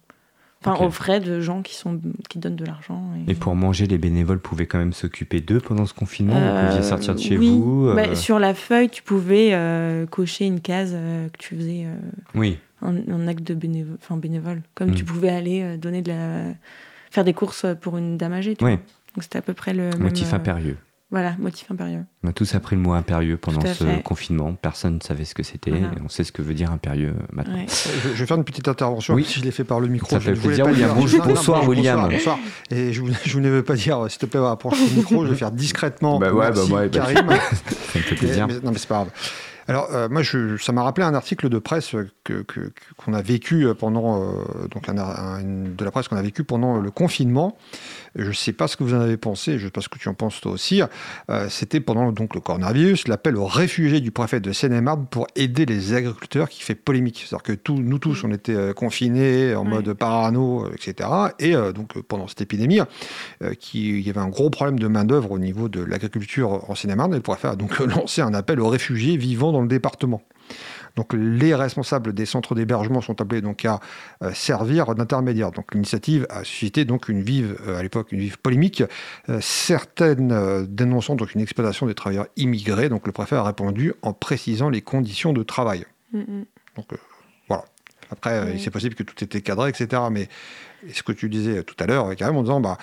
Enfin, 0.59 0.83
aux 0.85 0.91
frais 0.91 1.21
de 1.21 1.39
gens 1.39 1.61
qui, 1.61 1.73
sont, 1.73 2.01
qui 2.27 2.37
donnent 2.37 2.57
de 2.57 2.65
l'argent. 2.65 3.01
Et 3.29 3.33
pour 3.33 3.55
manger, 3.55 3.85
les 3.87 3.97
bénévoles 3.97 4.39
pouvaient 4.41 4.65
quand 4.65 4.79
même 4.79 4.91
s'occuper 4.91 5.39
d'eux 5.39 5.61
pendant 5.61 5.85
ce 5.85 5.93
confinement? 5.93 6.33
Vous 6.37 6.45
Euh, 6.45 6.67
pouviez 6.67 6.83
sortir 6.83 7.15
de 7.15 7.19
chez 7.21 7.37
oui. 7.37 7.47
vous. 7.47 7.87
euh, 7.87 7.95
Bah, 7.95 8.13
sur 8.15 8.39
la 8.39 8.53
feuille, 8.53 8.89
tu 8.89 9.03
pouvais 9.03 9.51
euh, 9.53 10.05
cocher 10.05 10.47
une 10.47 10.59
case 10.59 10.91
euh, 10.93 11.29
que 11.29 11.37
tu 11.37 11.55
faisais 11.55 11.83
euh, 11.85 11.95
Oui. 12.33 12.57
un, 12.81 12.97
un 13.09 13.27
acte 13.29 13.43
de 13.47 13.53
bénévole, 13.53 13.95
enfin, 14.01 14.17
bénévole. 14.17 14.61
Comme 14.73 14.89
Mm. 14.89 14.95
tu 14.95 15.05
pouvais 15.05 15.29
aller 15.29 15.61
euh, 15.63 15.77
donner 15.77 16.01
de 16.01 16.09
la... 16.11 16.43
faire 17.09 17.23
des 17.23 17.33
courses 17.33 17.65
pour 17.79 17.95
une 17.97 18.17
dame 18.17 18.33
âgée. 18.33 18.57
Tu 18.57 18.65
Oui. 18.65 18.71
vois. 18.71 18.79
Donc 19.15 19.23
c'était 19.23 19.37
à 19.37 19.41
peu 19.43 19.53
près 19.53 19.73
le 19.73 19.91
Motif 19.97 20.25
même, 20.25 20.33
euh, 20.33 20.37
impérieux. 20.37 20.77
Voilà, 21.11 21.35
motif 21.37 21.69
impérieux. 21.71 22.03
On 22.23 22.29
a 22.29 22.33
tous 22.33 22.55
appris 22.55 22.75
le 22.75 22.81
mot 22.81 22.93
impérieux 22.93 23.37
pendant 23.37 23.61
ce 23.61 23.83
fait. 23.83 24.01
confinement. 24.03 24.53
Personne 24.59 24.95
ne 24.95 24.99
savait 25.01 25.23
ce 25.23 25.35
que 25.35 25.43
c'était. 25.43 25.69
Voilà. 25.69 25.91
On 26.03 26.09
sait 26.09 26.23
ce 26.23 26.31
que 26.31 26.41
veut 26.41 26.55
dire 26.55 26.71
impérieux 26.71 27.13
euh, 27.15 27.25
maintenant. 27.31 27.55
Ouais. 27.55 27.67
Je, 27.67 28.09
je 28.09 28.13
vais 28.15 28.25
faire 28.25 28.37
une 28.37 28.43
petite 28.43 28.67
intervention. 28.67 29.13
Oui. 29.13 29.23
Si 29.23 29.39
je 29.39 29.45
l'ai 29.45 29.51
fait 29.51 29.63
par 29.63 29.79
le 29.79 29.87
micro, 29.87 30.09
Ça 30.09 30.19
je 30.19 30.25
fait 30.25 30.31
ne 30.31 30.35
voulais 30.35 30.47
plaisir, 30.55 30.65
pas 30.65 30.71
William. 30.71 30.89
dire- 30.89 30.99
Bonjour- 31.01 31.25
bonsoir, 31.25 31.69
William. 31.69 31.95
bonsoir, 32.09 32.37
bonsoir. 32.37 32.39
Et 32.71 32.91
je, 32.91 33.01
voulais 33.01 33.49
même 33.51 33.61
pas 33.63 33.75
dire, 33.75 34.05
s'il 34.09 34.19
te 34.19 34.25
plaît, 34.25 34.39
approche 34.43 34.79
le 34.79 34.95
micro. 34.97 35.25
Je 35.25 35.29
vais 35.31 35.37
faire 35.37 35.51
discrètement. 35.51 36.17
Bah 36.19 36.33
ouais, 36.33 36.49
Merci, 36.51 36.69
bah 36.71 36.75
ouais, 36.77 36.89
bah, 36.89 36.99
Karim. 36.99 37.29
Ça 37.29 37.99
me 37.99 38.03
fait 38.03 38.15
plaisir. 38.15 38.47
Mais- 38.47 38.53
non, 38.55 38.71
mais 38.71 38.77
c'est 38.79 38.87
pas 38.89 38.95
grave. 38.95 39.09
Alors, 39.67 39.87
euh, 39.93 40.07
moi, 40.09 40.21
je, 40.21 40.57
ça 40.57 40.71
m'a 40.71 40.83
rappelé 40.83 41.05
un 41.07 41.13
article 41.15 41.49
de 41.49 41.57
presse 41.57 41.95
que- 42.23 42.45
qu'on 42.97 43.13
a 43.13 43.21
vécu 43.21 43.65
pendant, 43.79 44.21
euh, 44.21 44.67
donc 44.71 44.89
un, 44.89 44.97
un- 44.97 45.39
une- 45.41 45.75
de 45.75 45.83
la 45.85 45.91
presse 45.91 46.07
qu'on 46.07 46.17
a 46.17 46.21
vécu 46.21 46.43
pendant 46.43 46.77
le 46.79 46.91
confinement. 46.91 47.57
Je 48.15 48.27
ne 48.27 48.33
sais 48.33 48.53
pas 48.53 48.67
ce 48.67 48.77
que 48.77 48.83
vous 48.83 48.93
en 48.93 48.99
avez 49.01 49.17
pensé, 49.17 49.53
je 49.57 49.63
ne 49.63 49.67
sais 49.67 49.71
pas 49.71 49.81
ce 49.81 49.89
que 49.89 49.97
tu 49.99 50.07
en 50.07 50.13
penses 50.13 50.39
toi 50.39 50.51
aussi. 50.51 50.81
Euh, 51.29 51.47
C'était 51.49 51.79
pendant 51.79 52.11
donc 52.11 52.35
le 52.35 52.41
coronavirus, 52.41 53.07
l'appel 53.07 53.37
aux 53.37 53.45
réfugiés 53.47 53.99
du 54.01 54.11
préfet 54.11 54.39
de 54.39 54.51
Seine-et-Marne 54.51 55.05
pour 55.09 55.27
aider 55.35 55.65
les 55.65 55.93
agriculteurs 55.93 56.47
qui 56.49 56.61
fait 56.61 56.75
polémique. 56.75 57.25
C'est-à-dire 57.27 57.43
que 57.43 57.71
nous 57.71 57.99
tous, 57.99 58.23
on 58.23 58.31
était 58.31 58.53
euh, 58.55 58.73
confinés 58.73 59.55
en 59.55 59.63
mode 59.65 59.93
parano, 59.93 60.65
euh, 60.65 60.73
etc. 60.75 61.09
Et 61.39 61.55
euh, 61.55 61.71
donc, 61.73 61.97
euh, 61.97 62.01
pendant 62.07 62.27
cette 62.27 62.41
épidémie, 62.41 62.79
euh, 63.43 63.53
qui, 63.59 63.89
il 63.99 64.05
y 64.05 64.09
avait 64.09 64.19
un 64.19 64.29
gros 64.29 64.49
problème 64.49 64.79
de 64.79 64.87
main-d'œuvre 64.87 65.31
au 65.31 65.39
niveau 65.39 65.69
de 65.69 65.81
l'agriculture 65.83 66.69
en 66.69 66.75
Seine-et-Marne. 66.75 67.13
Et 67.13 67.17
le 67.17 67.21
préfet 67.21 67.47
a 67.47 67.55
donc 67.55 67.79
lancé 67.79 68.21
un 68.21 68.33
appel 68.33 68.59
aux 68.59 68.69
réfugiés 68.69 69.17
vivant 69.17 69.51
dans 69.55 69.61
le 69.61 69.67
département. 69.67 70.21
Donc 70.95 71.13
les 71.13 71.55
responsables 71.55 72.13
des 72.13 72.25
centres 72.25 72.55
d'hébergement 72.55 73.01
sont 73.01 73.19
appelés 73.19 73.41
donc 73.41 73.65
à 73.65 73.79
euh, 74.21 74.31
servir 74.33 74.95
d'intermédiaire. 74.95 75.51
Donc 75.51 75.73
l'initiative 75.73 76.25
a 76.29 76.43
suscité 76.43 76.85
donc 76.85 77.09
une 77.09 77.21
vive, 77.21 77.57
euh, 77.67 77.77
à 77.77 77.83
l'époque, 77.83 78.11
une 78.11 78.19
vive 78.19 78.37
polémique. 78.37 78.83
Euh, 79.29 79.39
certaines 79.41 80.65
dénonçant 80.67 81.15
donc 81.15 81.33
une 81.33 81.41
exploitation 81.41 81.87
des 81.87 81.95
travailleurs 81.95 82.27
immigrés. 82.37 82.89
Donc 82.89 83.05
le 83.07 83.11
préfet 83.11 83.35
a 83.35 83.43
répondu 83.43 83.93
en 84.03 84.13
précisant 84.13 84.69
les 84.69 84.81
conditions 84.81 85.33
de 85.33 85.43
travail. 85.43 85.85
Mm, 86.13 86.19
mm. 86.19 86.45
Donc 86.77 86.93
euh, 86.93 86.97
voilà. 87.47 87.65
Après, 88.11 88.39
Oui. 88.43 88.61
c'est 88.63 88.69
possible 88.71 88.93
que 88.95 89.03
tout 89.03 89.21
était 89.23 89.41
cadré, 89.41 89.69
etc. 89.69 90.03
Mais 90.11 90.29
ce 90.93 91.01
que 91.01 91.11
tu 91.11 91.27
disais 91.27 91.63
tout 91.63 91.75
à 91.79 91.87
l'heure, 91.87 92.15
carrément 92.15 92.39
en 92.39 92.43
disant, 92.43 92.61
bah, 92.61 92.77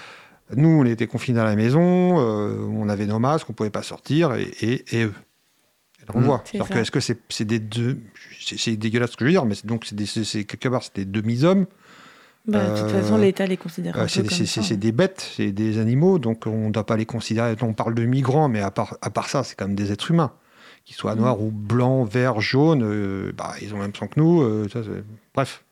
nous, 0.56 0.68
on 0.68 0.84
était 0.84 1.06
confinés 1.06 1.40
à 1.40 1.44
la 1.44 1.56
maison, 1.56 2.20
euh, 2.20 2.66
on 2.70 2.88
avait 2.88 3.06
nos 3.06 3.18
masques, 3.18 3.48
on 3.48 3.52
pouvait 3.52 3.70
pas 3.70 3.82
sortir, 3.82 4.34
et, 4.34 4.42
et, 4.60 4.96
et 4.96 5.04
eux. 5.04 5.14
Mm. 6.14 6.40
C'est-à-dire 6.44 6.66
ça. 6.66 6.74
que 6.74 6.78
Est-ce 6.80 6.90
que 6.90 7.00
c'est 7.28 7.44
des 7.44 7.58
deux. 7.58 7.98
C'est 8.40 8.76
dégueulasse 8.76 9.12
ce 9.12 9.16
que 9.16 9.24
je 9.24 9.26
veux 9.26 9.32
dire, 9.32 9.44
mais 9.44 9.54
c'est- 9.54 9.66
donc 9.66 9.86
c'est 9.86 10.44
quelque 10.44 10.68
part, 10.68 10.82
c'est 10.82 10.96
des 10.96 11.04
demi-hommes. 11.04 11.66
Bah, 12.46 12.58
de 12.70 12.80
toute 12.80 12.88
Euh, 12.90 13.00
façon, 13.02 13.18
l'État 13.18 13.46
les 13.46 13.56
considère 13.56 13.96
Euh, 13.96 14.06
c'est 14.08 14.28
c'est 14.28 14.76
des 14.76 14.90
bêtes, 14.90 15.30
c'est 15.36 15.52
des 15.52 15.78
animaux, 15.78 16.18
donc 16.18 16.46
on 16.46 16.66
ne 16.66 16.72
doit 16.72 16.84
pas 16.86 16.96
les 16.96 17.06
considérer. 17.06 17.54
On 17.62 17.72
parle 17.72 17.94
de 17.94 18.04
migrants, 18.04 18.48
mais 18.48 18.60
à 18.60 18.72
part, 18.72 18.96
à 19.00 19.10
part 19.10 19.28
ça, 19.28 19.44
c'est 19.44 19.54
quand 19.54 19.66
même 19.68 19.76
des 19.76 19.92
êtres 19.92 20.10
humains. 20.10 20.32
Qu'ils 20.84 20.96
soient 20.96 21.14
Mm. 21.14 21.18
noirs 21.20 21.40
ou 21.40 21.52
blancs, 21.52 22.10
verts, 22.10 22.40
jaunes, 22.40 22.82
euh, 22.82 23.30
bah, 23.36 23.54
ils 23.62 23.72
ont 23.72 23.76
le 23.76 23.82
même 23.82 23.94
sang 23.94 24.08
que 24.08 24.18
nous. 24.18 24.42
euh, 24.42 24.66
ça, 24.72 24.80
Bref. 25.34 25.62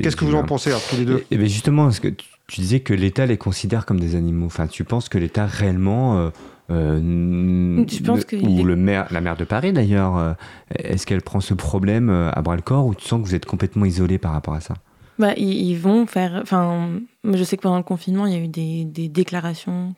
Qu'est-ce 0.00 0.16
que 0.16 0.24
vous 0.24 0.34
en 0.34 0.44
pensez, 0.44 0.70
alors, 0.70 0.82
tous 0.88 0.96
les 0.96 1.04
deux? 1.04 1.24
Et, 1.30 1.34
et 1.34 1.38
ben 1.38 1.46
justement, 1.46 1.90
que 1.90 2.08
tu, 2.08 2.26
tu 2.46 2.60
disais 2.62 2.80
que 2.80 2.94
l'État 2.94 3.26
les 3.26 3.36
considère 3.36 3.84
comme 3.84 4.00
des 4.00 4.14
animaux? 4.14 4.46
Enfin, 4.46 4.66
tu 4.66 4.84
penses 4.84 5.08
que 5.10 5.18
l'État 5.18 5.44
réellement, 5.46 6.30
euh, 6.72 6.98
n- 6.98 7.86
Je 7.88 8.02
pense 8.02 8.18
le- 8.20 8.24
que 8.24 8.36
ou 8.36 8.64
le 8.64 8.76
maire, 8.76 9.06
la 9.10 9.20
maire 9.20 9.36
de 9.36 9.44
Paris 9.44 9.72
d'ailleurs, 9.72 10.16
euh, 10.16 10.32
est-ce 10.74 11.06
qu'elle 11.06 11.22
prend 11.22 11.40
ce 11.40 11.54
problème 11.54 12.10
euh, 12.10 12.30
à 12.32 12.42
bras 12.42 12.56
le 12.56 12.62
corps 12.62 12.86
ou 12.86 12.94
tu 12.94 13.06
sens 13.06 13.20
que 13.22 13.26
vous 13.26 13.34
êtes 13.34 13.46
complètement 13.46 13.84
isolé 13.84 14.18
par 14.18 14.32
rapport 14.32 14.54
à 14.54 14.60
ça? 14.60 14.74
Bah, 15.18 15.34
ils, 15.36 15.52
ils 15.70 15.76
vont 15.78 16.06
faire. 16.06 16.38
Enfin, 16.42 16.98
je 17.24 17.44
sais 17.44 17.56
que 17.56 17.62
pendant 17.62 17.76
le 17.76 17.82
confinement, 17.82 18.26
il 18.26 18.32
y 18.32 18.36
a 18.36 18.40
eu 18.40 18.48
des, 18.48 18.84
des 18.84 19.08
déclarations 19.08 19.94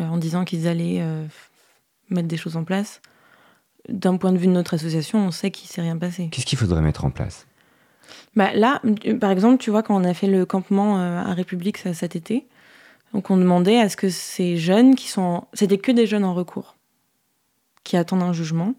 euh, 0.00 0.04
en 0.04 0.16
disant 0.16 0.44
qu'ils 0.44 0.66
allaient 0.66 0.98
euh, 1.00 1.24
mettre 2.10 2.28
des 2.28 2.36
choses 2.36 2.56
en 2.56 2.64
place. 2.64 3.00
D'un 3.88 4.16
point 4.16 4.32
de 4.32 4.38
vue 4.38 4.46
de 4.46 4.52
notre 4.52 4.74
association, 4.74 5.18
on 5.18 5.30
sait 5.30 5.50
qu'il 5.50 5.68
s'est 5.68 5.80
rien 5.82 5.96
passé. 5.96 6.28
Qu'est-ce 6.30 6.46
qu'il 6.46 6.58
faudrait 6.58 6.82
mettre 6.82 7.04
en 7.04 7.10
place? 7.10 7.46
Bah, 8.36 8.50
là, 8.54 8.80
par 9.20 9.30
exemple, 9.30 9.58
tu 9.62 9.70
vois, 9.70 9.82
quand 9.82 9.94
on 10.00 10.04
a 10.04 10.14
fait 10.14 10.26
le 10.28 10.44
campement 10.46 10.98
à 10.98 11.32
République 11.34 11.78
ça, 11.78 11.92
cet 11.94 12.16
été, 12.16 12.46
donc 13.14 13.30
on 13.30 13.36
demandait 13.36 13.78
à 13.80 13.88
ce 13.88 13.96
que 13.96 14.08
ces 14.10 14.56
jeunes 14.56 14.94
qui 14.94 15.08
sont. 15.08 15.22
en- 15.22 15.48
C'était 15.52 15.78
que 15.78 15.92
des 15.92 16.06
jeunes 16.06 16.24
en 16.24 16.34
recours, 16.34 16.76
qui 17.84 17.96
attendent 17.96 18.22
un 18.22 18.32
jugement, 18.32 18.74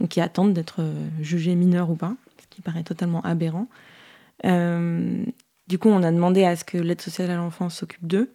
donc 0.00 0.10
qui 0.10 0.20
attendent 0.20 0.52
d'être 0.54 0.76
euh, 0.80 1.08
jugés 1.20 1.54
mineurs 1.54 1.90
ou 1.90 1.96
pas, 1.96 2.14
ce 2.40 2.46
qui 2.48 2.60
paraît 2.62 2.84
totalement 2.84 3.20
aberrant. 3.22 3.66
Euh, 4.44 5.24
du 5.66 5.78
coup, 5.78 5.88
on 5.88 6.02
a 6.02 6.10
demandé 6.12 6.44
à 6.44 6.56
ce 6.56 6.64
que 6.64 6.78
l'aide 6.78 7.00
sociale 7.00 7.30
à 7.30 7.36
l'enfance 7.36 7.74
s'occupe 7.76 8.06
d'eux, 8.06 8.32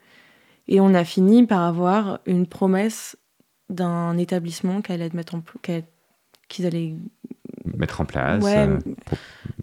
et 0.67 0.79
on 0.81 0.93
a 0.93 1.03
fini 1.03 1.45
par 1.45 1.61
avoir 1.61 2.19
une 2.25 2.45
promesse 2.47 3.17
d'un 3.69 4.17
établissement 4.17 4.81
qu'ils 4.81 4.95
allaient 4.95 5.09
mettre 5.13 5.35
en, 5.35 5.43
qu'ils 6.47 6.65
allaient 6.65 6.95
mettre 7.65 8.01
en 8.01 8.05
place. 8.05 8.43
Ouais. 8.43 8.67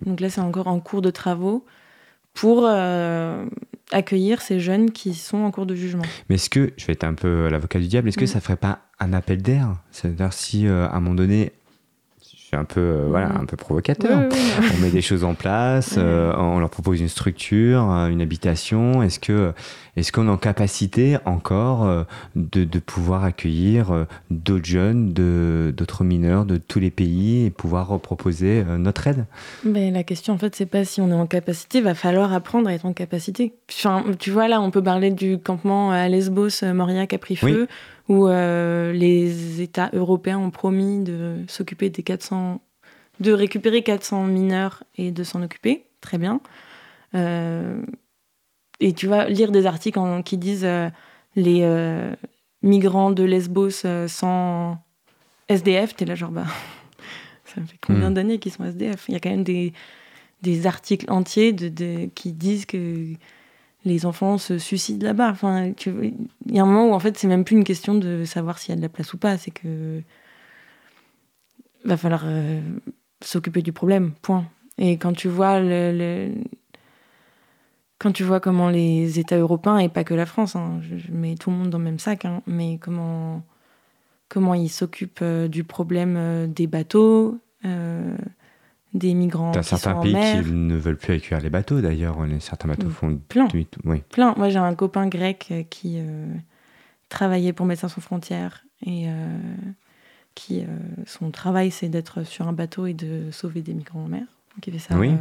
Donc 0.05 0.21
là, 0.21 0.31
c'est 0.31 0.41
encore 0.41 0.67
en 0.67 0.81
cours 0.81 1.03
de 1.03 1.11
travaux 1.11 1.65
pour 2.41 2.67
accueillir 3.93 4.41
ces 4.41 4.61
jeunes 4.61 4.91
qui 4.91 5.15
sont 5.15 5.39
en 5.39 5.51
cours 5.51 5.67
de 5.67 5.75
jugement. 5.75 6.05
Mais 6.29 6.37
est-ce 6.37 6.51
que, 6.51 6.73
je 6.77 6.87
vais 6.87 6.93
être 6.95 7.05
un 7.05 7.15
peu 7.15 7.49
l'avocat 7.49 7.79
du 7.79 7.89
diable, 7.89 8.09
est-ce 8.09 8.19
que 8.19 8.25
mm. 8.25 8.29
ça 8.29 8.41
ferait 8.41 8.57
pas 8.57 8.81
un 8.99 9.13
appel 9.13 9.43
d'air? 9.43 9.77
C'est-à-dire 9.91 10.33
si 10.33 10.67
à 10.67 10.93
un 10.93 11.01
moment 11.01 11.15
donné, 11.15 11.53
un 12.57 12.65
peu, 12.65 12.81
euh, 12.81 13.07
voilà, 13.09 13.29
mm. 13.29 13.41
un 13.43 13.45
peu 13.45 13.57
provocateur. 13.57 14.29
on 14.75 14.81
met 14.81 14.91
des 14.91 15.03
choses 15.03 15.25
en 15.25 15.35
place, 15.35 15.95
euh, 15.99 16.33
on 16.37 16.59
leur 16.59 16.71
propose 16.71 17.01
une 17.01 17.09
structure, 17.09 17.91
euh, 17.91 18.09
une 18.09 18.21
habitation. 18.21 19.03
Est-ce 19.03 19.21
que, 19.21 19.53
est-ce 19.97 20.13
qu'on 20.13 20.27
est 20.27 20.31
en 20.31 20.37
capacité 20.37 21.19
encore 21.25 22.05
de, 22.37 22.65
de, 22.65 22.79
pouvoir 22.79 23.25
accueillir 23.25 24.07
d'autres 24.31 24.65
jeunes, 24.65 25.13
de, 25.13 25.75
d'autres 25.77 26.05
mineurs 26.05 26.45
de 26.45 26.57
tous 26.57 26.79
les 26.79 26.91
pays 26.91 27.47
et 27.47 27.51
pouvoir 27.51 27.99
proposer 28.01 28.65
notre 28.79 29.07
aide? 29.09 29.27
Mais 29.65 29.91
la 29.91 30.05
question, 30.05 30.35
en 30.35 30.39
fait, 30.39 30.55
c'est 30.55 30.67
pas 30.67 30.85
si 30.85 31.01
on 31.01 31.11
est 31.11 31.15
en 31.15 31.27
capacité, 31.27 31.79
il 31.79 31.85
va 31.85 31.95
falloir 31.95 32.33
apprendre 32.33 32.69
à 32.69 32.73
être 32.73 32.87
en 32.87 32.93
capacité. 32.93 33.53
Enfin, 33.71 34.05
tu 34.19 34.31
vois, 34.31 34.49
là, 34.49 34.61
on 34.61 34.71
peut 34.71 34.83
parler 34.83 35.11
du 35.11 35.39
campement 35.39 35.91
à 35.91 36.09
Lesbos, 36.09 36.65
Moria, 36.73 37.07
Caprifeu 37.07 37.67
où 38.11 38.27
euh, 38.27 38.93
les 38.93 39.61
États 39.63 39.89
européens 39.93 40.39
ont 40.39 40.51
promis 40.51 41.05
de 41.05 41.45
s'occuper 41.47 41.91
des 41.91 42.03
400, 42.03 42.61
de 43.21 43.33
récupérer 43.33 43.85
400 43.85 44.25
mineurs 44.25 44.83
et 44.97 45.13
de 45.13 45.23
s'en 45.23 45.45
occuper. 45.45 45.87
Très 46.01 46.19
bien. 46.19 46.41
Euh, 47.15 47.81
et 48.81 48.95
tu 48.95 49.07
vas 49.07 49.29
lire 49.29 49.53
des 49.53 49.65
articles 49.65 50.01
qui 50.25 50.39
disent 50.39 50.65
euh, 50.65 50.91
les 51.37 51.65
migrants 52.63 53.13
de 53.13 53.23
Lesbos 53.23 53.87
sans 54.09 54.79
SDF. 55.49 55.95
T'es 55.95 56.05
là 56.05 56.17
genre 56.17 56.33
bah 56.33 56.47
ça 57.45 57.63
fait 57.63 57.79
combien 57.81 58.11
hmm. 58.11 58.15
d'années 58.15 58.39
qu'ils 58.41 58.51
sont 58.51 58.65
SDF 58.65 59.05
Il 59.07 59.13
y 59.13 59.17
a 59.17 59.21
quand 59.21 59.31
même 59.31 59.45
des, 59.45 59.73
des 60.43 60.67
articles 60.67 61.07
entiers 61.13 61.53
de, 61.53 62.07
qui 62.17 62.33
disent 62.33 62.67
que 62.67 63.15
les 63.85 64.07
enfants 64.07 64.39
se 64.39 64.59
suicident 64.59 65.07
là-bas. 65.07 65.35
Il 65.87 66.15
y 66.47 66.59
a 66.59 66.63
un 66.63 66.67
moment 66.67 66.89
où 66.91 66.93
en 66.93 66.99
fait 66.99 67.17
c'est 67.17 67.29
même 67.29 67.45
plus 67.45 67.57
une 67.57 67.65
question 67.65 67.95
de 67.95 68.25
savoir 68.25 68.59
s'il 68.59 68.71
y 68.71 68.73
a 68.75 68.77
de 68.77 68.83
la 68.83 68.89
place 68.89 69.13
ou 69.15 69.19
pas, 69.19 69.39
c'est 69.39 69.51
que 69.51 70.03
va 71.85 71.97
falloir 71.97 72.23
euh, 72.27 72.61
s'occuper 73.23 73.63
du 73.63 73.73
problème. 73.73 74.13
Point. 74.23 74.45
Et 74.79 74.97
quand 74.97 75.13
tu 75.13 75.29
vois 75.29 75.61
le, 75.61 76.33
quand 77.99 78.13
tu 78.13 78.25
vois 78.25 78.41
comment 78.41 78.69
les 78.69 79.19
États 79.19 79.39
européens 79.39 79.79
et 79.79 79.89
pas 79.89 80.05
que 80.05 80.15
la 80.15 80.27
France, 80.27 80.57
hein, 80.57 80.81
je, 80.83 81.13
mets 81.13 81.37
tout 81.37 81.51
le 81.51 81.57
monde 81.57 81.71
dans 81.71 81.79
le 81.79 81.85
même 81.85 81.99
sac, 81.99 82.25
hein, 82.25 82.43
mais 82.47 82.79
comment 82.79 83.43
comment 84.29 84.55
ils 84.55 84.71
s'occupent 84.71 85.21
euh, 85.23 85.49
du 85.49 85.65
problème 85.65 86.15
euh, 86.17 86.47
des 86.47 86.67
bateaux 86.67 87.39
des 88.95 89.15
migrants. 89.15 89.53
T'as 89.53 89.63
certains 89.63 89.95
pays 90.01 90.13
qui 90.13 90.51
ne 90.51 90.77
veulent 90.77 90.97
plus 90.97 91.15
accueillir 91.15 91.43
les 91.43 91.51
bateaux 91.51 91.81
d'ailleurs. 91.81 92.19
Certains 92.41 92.69
bateaux 92.69 92.89
mm. 92.89 92.93
font 92.93 93.21
plein. 93.29 93.49
Oui. 93.85 94.03
Plein. 94.11 94.35
Moi 94.37 94.49
j'ai 94.49 94.59
un 94.59 94.75
copain 94.75 95.07
grec 95.07 95.49
euh, 95.51 95.63
qui 95.63 95.99
euh, 95.99 96.27
travaillait 97.09 97.53
pour 97.53 97.67
Médecins 97.67 97.89
sans 97.89 98.01
frontières 98.01 98.65
et 98.85 99.09
euh, 99.09 99.39
qui 100.35 100.65
son 101.07 101.31
travail 101.31 101.71
c'est 101.71 101.89
d'être 101.89 102.25
sur 102.25 102.49
un 102.49 102.53
bateau 102.53 102.87
et 102.87 102.95
de 102.95 103.31
sauver 103.31 103.63
des 103.63 103.75
migrants 103.75 104.05
en 104.05 104.09
mer. 104.09 104.23
Donc 104.23 104.67
il 104.67 104.73
fait 104.73 104.79
ça 104.79 104.97
oui. 104.97 105.13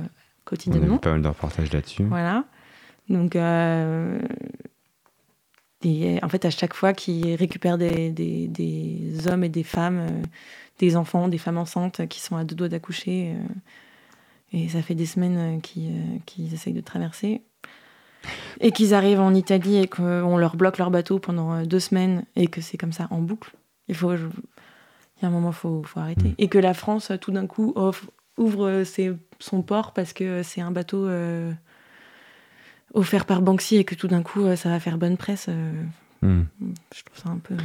quotidiennement. 0.45 0.95
On 0.95 0.97
a 0.97 0.99
pas 0.99 1.11
mal 1.11 1.21
de 1.21 1.27
reportages 1.27 1.71
là-dessus. 1.71 2.03
Voilà. 2.03 2.45
Donc 3.09 3.35
et, 5.83 6.19
en 6.23 6.29
fait 6.29 6.45
à 6.45 6.49
chaque 6.49 6.73
fois 6.73 6.93
qu'il 6.93 7.35
récupère 7.35 7.77
des, 7.77 8.11
des, 8.11 8.47
des, 8.47 9.27
hommes 9.27 9.43
et 9.43 9.49
des 9.49 9.63
femmes 9.63 10.07
des 10.79 10.95
enfants, 10.95 11.27
des 11.27 11.37
femmes 11.37 11.57
enceintes 11.57 12.07
qui 12.07 12.21
sont 12.21 12.37
à 12.37 12.43
deux 12.43 12.55
doigts 12.55 12.69
d'accoucher. 12.69 13.35
Euh, 13.35 14.57
et 14.57 14.69
ça 14.69 14.81
fait 14.81 14.95
des 14.95 15.05
semaines 15.05 15.59
euh, 15.59 16.19
qu'ils 16.25 16.53
essayent 16.53 16.73
de 16.73 16.81
traverser. 16.81 17.43
Et 18.59 18.71
qu'ils 18.71 18.93
arrivent 18.93 19.19
en 19.19 19.33
Italie 19.33 19.77
et 19.77 19.87
qu'on 19.87 20.37
leur 20.37 20.55
bloque 20.55 20.77
leur 20.77 20.91
bateau 20.91 21.19
pendant 21.19 21.53
euh, 21.53 21.65
deux 21.65 21.79
semaines 21.79 22.23
et 22.35 22.47
que 22.47 22.61
c'est 22.61 22.77
comme 22.77 22.91
ça 22.91 23.07
en 23.11 23.19
boucle. 23.19 23.53
Il 23.87 23.95
faut, 23.95 24.13
il 24.13 24.19
y 25.21 25.25
a 25.25 25.27
un 25.27 25.31
moment, 25.31 25.49
il 25.49 25.55
faut, 25.55 25.83
faut, 25.83 25.99
arrêter. 25.99 26.29
Mm. 26.29 26.35
Et 26.37 26.47
que 26.47 26.57
la 26.57 26.73
France, 26.73 27.11
tout 27.21 27.31
d'un 27.31 27.47
coup, 27.47 27.73
ouvre 28.37 28.83
ses, 28.83 29.13
son 29.39 29.61
port 29.61 29.93
parce 29.93 30.13
que 30.13 30.43
c'est 30.43 30.61
un 30.61 30.71
bateau 30.71 31.09
offert 32.93 33.25
par 33.25 33.41
Banksy 33.41 33.77
et 33.77 33.83
que 33.83 33.95
tout 33.95 34.07
d'un 34.07 34.21
coup, 34.21 34.55
ça 34.55 34.69
va 34.69 34.79
faire 34.79 34.97
bonne 34.97 35.17
presse. 35.17 35.49
Mm. 36.21 36.41
Je 36.61 37.03
trouve 37.03 37.17
ça 37.17 37.29
un 37.29 37.39
peu. 37.39 37.55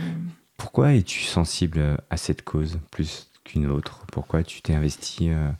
Pourquoi 0.56 0.94
es-tu 0.94 1.20
sensible 1.20 1.98
à 2.10 2.16
cette 2.16 2.42
cause 2.42 2.78
plus 2.90 3.30
qu'une 3.44 3.66
autre? 3.66 4.06
Pourquoi 4.12 4.42
tu 4.42 4.62
t'es 4.62 4.74
investi 4.74 5.30
euh, 5.30 5.50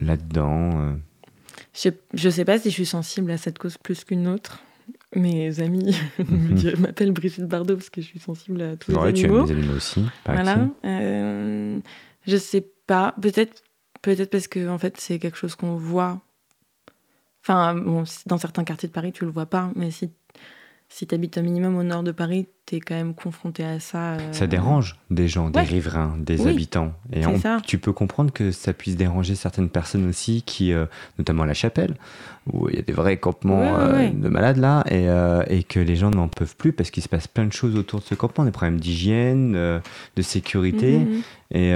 là-dedans 0.00 0.70
euh? 0.80 0.94
Je 1.74 2.26
ne 2.26 2.30
sais 2.30 2.44
pas 2.44 2.58
si 2.58 2.70
je 2.70 2.74
suis 2.74 2.86
sensible 2.86 3.30
à 3.30 3.38
cette 3.38 3.58
cause 3.58 3.78
plus 3.78 4.04
qu'une 4.04 4.28
autre. 4.28 4.62
Mes 5.14 5.60
amis 5.60 5.94
mhm. 6.18 6.74
m'appellent 6.78 7.12
Brigitte 7.12 7.46
Bardot 7.46 7.76
parce 7.76 7.90
que 7.90 8.00
je 8.00 8.06
suis 8.06 8.18
sensible 8.18 8.62
à 8.62 8.76
tous 8.76 8.92
les 8.92 8.98
animaux. 8.98 9.12
Tu 9.14 9.24
aimes 9.24 9.44
les 9.44 9.52
animaux 9.52 9.76
aussi. 9.76 10.04
Voilà. 10.26 10.68
Euh, 10.84 11.78
je 12.26 12.36
sais 12.36 12.66
pas. 12.86 13.14
Peut-être, 13.20 13.62
peut-être 14.00 14.30
parce 14.30 14.48
que 14.48 14.68
en 14.68 14.78
fait 14.78 14.98
c'est 14.98 15.18
quelque 15.18 15.36
chose 15.36 15.54
qu'on 15.54 15.76
voit. 15.76 16.20
Enfin, 17.44 17.74
dans 18.26 18.38
certains 18.38 18.64
quartiers 18.64 18.88
de 18.88 18.92
Paris, 18.92 19.12
tu 19.12 19.24
le 19.24 19.30
vois 19.30 19.46
pas, 19.46 19.72
mais 19.74 19.90
si 19.90 20.12
si 20.92 21.06
tu 21.06 21.14
habites 21.14 21.38
un 21.38 21.42
minimum 21.42 21.78
au 21.78 21.82
nord 21.82 22.02
de 22.02 22.12
Paris, 22.12 22.48
tu 22.66 22.76
es 22.76 22.80
quand 22.80 22.94
même 22.94 23.14
confronté 23.14 23.64
à 23.64 23.80
ça. 23.80 24.12
Euh, 24.12 24.32
ça 24.32 24.46
dérange 24.46 24.98
des 25.10 25.26
gens, 25.26 25.48
des 25.48 25.60
riverains, 25.60 26.18
des 26.18 26.46
habitants. 26.46 26.92
Et 27.14 27.22
tu 27.64 27.78
peux 27.78 27.94
comprendre 27.94 28.30
que 28.30 28.50
ça 28.50 28.74
puisse 28.74 28.94
déranger 28.94 29.34
certaines 29.34 29.70
personnes 29.70 30.06
aussi, 30.06 30.42
qui, 30.42 30.74
euh, 30.74 30.84
notamment 31.18 31.44
à 31.44 31.46
la 31.46 31.54
chapelle, 31.54 31.94
où 32.52 32.68
il 32.68 32.76
y 32.76 32.78
a 32.78 32.82
des 32.82 32.92
vrais 32.92 33.16
campements 33.16 33.74
euh, 33.78 34.10
de 34.10 34.28
malades 34.28 34.58
là, 34.58 34.84
et, 34.90 35.62
que 35.62 35.80
les 35.80 35.96
gens 35.96 36.10
n'en 36.10 36.28
peuvent 36.28 36.56
plus 36.56 36.74
parce 36.74 36.90
qu'il 36.90 37.02
se 37.02 37.08
passe 37.08 37.26
plein 37.26 37.46
de 37.46 37.52
choses 37.54 37.74
autour 37.74 38.00
de 38.00 38.04
ce 38.04 38.14
campement, 38.14 38.44
des 38.44 38.50
problèmes 38.50 38.78
d'hygiène, 38.78 39.54
de 39.54 40.22
sécurité. 40.22 40.98
Mhm. 40.98 41.22
Et 41.52 41.72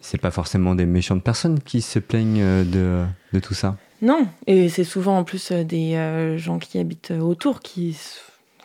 c'est 0.00 0.20
pas 0.20 0.30
forcément 0.30 0.74
des 0.74 0.86
méchantes 0.86 1.24
personnes 1.24 1.60
qui 1.60 1.80
se 1.80 1.98
plaignent 1.98 2.64
de, 2.64 3.04
de 3.32 3.38
tout 3.38 3.54
ça. 3.54 3.78
Non, 4.00 4.28
et 4.46 4.68
c'est 4.68 4.84
souvent 4.84 5.18
en 5.18 5.24
plus 5.24 5.50
euh, 5.50 5.64
des 5.64 5.94
euh, 5.94 6.38
gens 6.38 6.58
qui 6.58 6.78
habitent 6.78 7.10
euh, 7.10 7.18
autour 7.18 7.60
qui, 7.60 7.98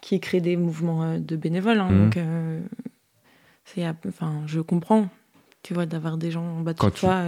qui 0.01 0.19
créent 0.19 0.41
des 0.41 0.57
mouvements 0.57 1.17
de 1.17 1.35
bénévoles. 1.35 1.79
Hein, 1.79 1.89
mmh. 1.89 1.97
Donc, 1.97 2.19
c'est, 3.65 3.83
enfin, 4.07 4.43
je 4.45 4.59
comprends, 4.59 5.07
tu 5.63 5.73
vois, 5.73 5.85
d'avoir 5.85 6.17
des 6.17 6.29
gens 6.29 6.43
en 6.43 6.59
bas 6.61 6.73
de 6.73 6.79
quand 6.79 6.93
toi. 6.93 7.23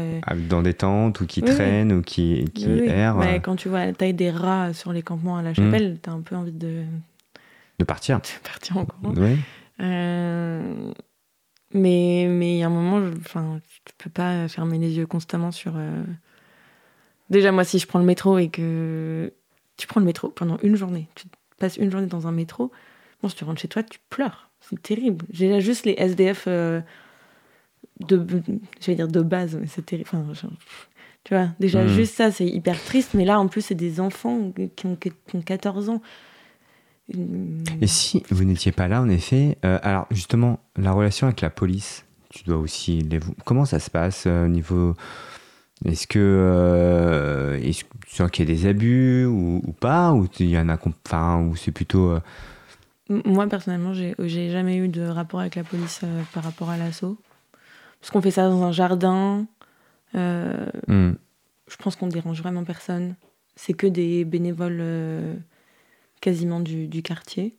Dans 0.49 0.61
des 0.61 0.73
tentes 0.73 1.21
ou 1.21 1.25
qui 1.25 1.41
traînent 1.41 1.93
ou 1.93 2.01
qui, 2.01 2.45
qui 2.53 2.69
errent. 2.85 3.17
Mais 3.17 3.39
quand 3.39 3.55
tu 3.55 3.69
vois 3.69 3.85
la 3.85 3.93
taille 3.93 4.13
des 4.13 4.29
rats 4.29 4.73
sur 4.73 4.93
les 4.93 5.01
campements 5.01 5.37
à 5.37 5.41
la 5.41 5.53
chapelle, 5.53 5.93
mmh. 5.93 5.99
tu 6.03 6.09
as 6.09 6.13
un 6.13 6.21
peu 6.21 6.35
envie 6.35 6.51
de. 6.51 6.83
De 7.79 7.85
partir. 7.85 8.19
De 8.43 8.47
partir 8.47 8.77
en 8.77 8.85
courant. 8.85 9.13
Oui. 9.17 9.37
mais 11.73 12.27
mais 12.29 12.55
il 12.55 12.57
y 12.57 12.63
a 12.63 12.67
un 12.67 12.69
moment, 12.69 13.01
enfin, 13.19 13.59
tu 13.85 13.93
peux 13.97 14.11
pas 14.11 14.47
fermer 14.47 14.77
les 14.77 14.97
yeux 14.97 15.07
constamment 15.07 15.51
sur 15.51 15.73
Déjà, 17.29 17.51
moi, 17.51 17.63
si 17.63 17.79
je 17.79 17.87
prends 17.87 17.99
le 17.99 18.05
métro 18.05 18.37
et 18.37 18.49
que 18.49 19.33
tu 19.77 19.87
prends 19.87 19.99
le 19.99 20.05
métro 20.05 20.29
pendant 20.29 20.57
une 20.61 20.75
journée, 20.75 21.07
tu 21.15 21.25
passes 21.57 21.77
une 21.77 21.91
journée 21.91 22.07
dans 22.07 22.27
un 22.27 22.31
métro, 22.31 22.71
bon, 23.21 23.29
si 23.29 23.35
tu 23.35 23.43
rentres 23.43 23.61
chez 23.61 23.67
toi, 23.67 23.83
tu 23.83 23.99
pleures. 24.09 24.49
C'est 24.61 24.81
terrible. 24.81 25.25
J'ai 25.31 25.49
là 25.49 25.59
juste 25.59 25.85
les 25.85 25.95
SDF 25.97 26.45
euh, 26.47 26.81
de, 27.99 28.25
je 28.79 28.85
vais 28.87 28.95
dire 28.95 29.07
de 29.07 29.21
base, 29.21 29.55
mais 29.59 29.67
c'est 29.67 29.85
terrible. 29.85 30.09
Enfin, 30.13 30.49
tu 31.23 31.33
vois, 31.33 31.49
déjà 31.59 31.83
hmm. 31.83 31.89
juste 31.89 32.15
ça, 32.15 32.31
c'est 32.31 32.45
hyper 32.45 32.81
triste. 32.83 33.13
Mais 33.13 33.25
là, 33.25 33.39
en 33.39 33.47
plus, 33.47 33.61
c'est 33.61 33.75
des 33.75 33.99
enfants 33.99 34.51
qui 34.75 34.85
ont, 34.85 34.95
qui 34.95 35.11
ont 35.33 35.41
14 35.41 35.89
ans. 35.89 36.01
Et 37.81 37.87
si 37.87 38.23
vous 38.31 38.43
n'étiez 38.43 38.71
pas 38.71 38.87
là, 38.87 39.01
en 39.01 39.09
effet, 39.09 39.57
euh, 39.63 39.77
alors 39.83 40.07
justement, 40.09 40.59
la 40.75 40.91
relation 40.91 41.27
avec 41.27 41.41
la 41.41 41.51
police, 41.51 42.05
tu 42.29 42.43
dois 42.43 42.57
aussi 42.57 42.99
les... 42.99 43.19
Comment 43.45 43.65
ça 43.65 43.79
se 43.79 43.91
passe 43.91 44.23
euh, 44.25 44.45
au 44.45 44.47
niveau 44.47 44.95
est-ce 45.83 46.07
que 46.07 46.19
euh, 46.19 47.59
est-ce 47.59 47.83
qu'il 48.29 48.49
y 48.49 48.51
a 48.51 48.55
des 48.55 48.65
abus 48.65 49.25
ou, 49.25 49.61
pas 49.79 50.13
ou 50.13 50.27
il 50.39 50.49
y 50.49 50.57
en 50.57 50.69
a 50.69 50.77
enfin 51.05 51.41
ou 51.41 51.55
c'est 51.55 51.71
plutôt 51.71 52.11
euh, 52.11 52.21
moi 53.09 53.47
personnellement 53.47 53.93
j'ai 53.93 54.49
jamais 54.49 54.77
eu 54.77 54.87
de 54.87 55.01
rapport 55.01 55.41
avec 55.41 55.55
la 55.55 55.63
police 55.63 56.01
euh, 56.03 56.23
par 56.33 56.43
rapport 56.43 56.69
à 56.69 56.77
l'assaut. 56.77 57.17
Parce 57.99 58.11
qu'on 58.11 58.21
fait 58.21 58.31
ça 58.31 58.47
dans 58.47 58.63
un 58.63 58.71
jardin 58.71 59.47
euh, 60.15 60.65
hmm. 60.87 61.13
je 61.67 61.75
pense 61.77 61.95
qu'on 61.95 62.07
dérange 62.07 62.41
vraiment 62.41 62.63
personne. 62.63 63.15
C'est 63.57 63.73
que 63.73 63.87
des 63.87 64.25
bénévoles 64.25 64.83
quasiment 66.21 66.59
du, 66.59 66.87
du, 66.87 67.01
quartier. 67.01 67.57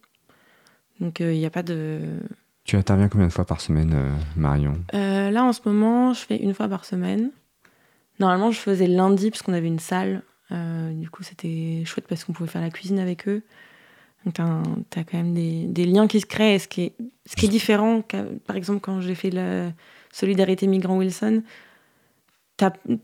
Donc 1.00 1.20
il 1.20 1.38
n'y 1.38 1.46
a 1.46 1.50
pas 1.50 1.62
de 1.62 2.00
tu 2.64 2.76
interviens 2.76 3.08
combien 3.08 3.28
de 3.28 3.32
fois 3.32 3.44
par 3.44 3.60
semaine 3.60 3.94
Marion? 4.36 4.74
Là 4.92 5.44
en 5.44 5.52
ce 5.52 5.60
moment 5.66 6.14
je 6.14 6.20
fais 6.20 6.36
une 6.36 6.54
fois 6.54 6.68
par 6.68 6.84
semaine 6.84 7.30
Normalement, 8.18 8.50
je 8.50 8.58
faisais 8.58 8.86
lundi 8.86 9.30
parce 9.30 9.42
qu'on 9.42 9.52
avait 9.52 9.66
une 9.66 9.78
salle. 9.78 10.22
Euh, 10.52 10.92
du 10.92 11.10
coup, 11.10 11.22
c'était 11.22 11.82
chouette 11.84 12.06
parce 12.08 12.24
qu'on 12.24 12.32
pouvait 12.32 12.48
faire 12.48 12.62
la 12.62 12.70
cuisine 12.70 12.98
avec 12.98 13.28
eux. 13.28 13.42
Donc, 14.24 14.34
t'as, 14.34 15.00
as 15.00 15.04
quand 15.04 15.18
même 15.18 15.34
des, 15.34 15.84
liens 15.84 16.06
qui 16.06 16.20
se 16.20 16.26
créent. 16.26 16.58
Ce 16.58 16.66
qui 16.66 16.82
est 16.82 17.48
différent, 17.48 18.02
par 18.46 18.56
exemple, 18.56 18.80
quand 18.80 19.00
j'ai 19.00 19.14
fait 19.14 19.30
la 19.30 19.70
solidarité 20.12 20.66
migrant 20.66 20.96
Wilson, 20.98 21.42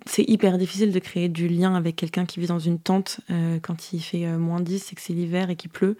c'est 0.06 0.28
hyper 0.28 0.56
difficile 0.56 0.92
de 0.92 0.98
créer 0.98 1.28
du 1.28 1.46
lien 1.46 1.74
avec 1.74 1.96
quelqu'un 1.96 2.24
qui 2.24 2.40
vit 2.40 2.46
dans 2.46 2.58
une 2.58 2.78
tente 2.78 3.20
euh, 3.30 3.58
quand 3.60 3.92
il 3.92 4.00
fait 4.00 4.24
euh, 4.24 4.38
moins 4.38 4.60
10 4.60 4.92
et 4.92 4.94
que 4.94 5.00
c'est 5.02 5.12
l'hiver 5.12 5.50
et 5.50 5.56
qu'il 5.56 5.70
pleut. 5.70 5.96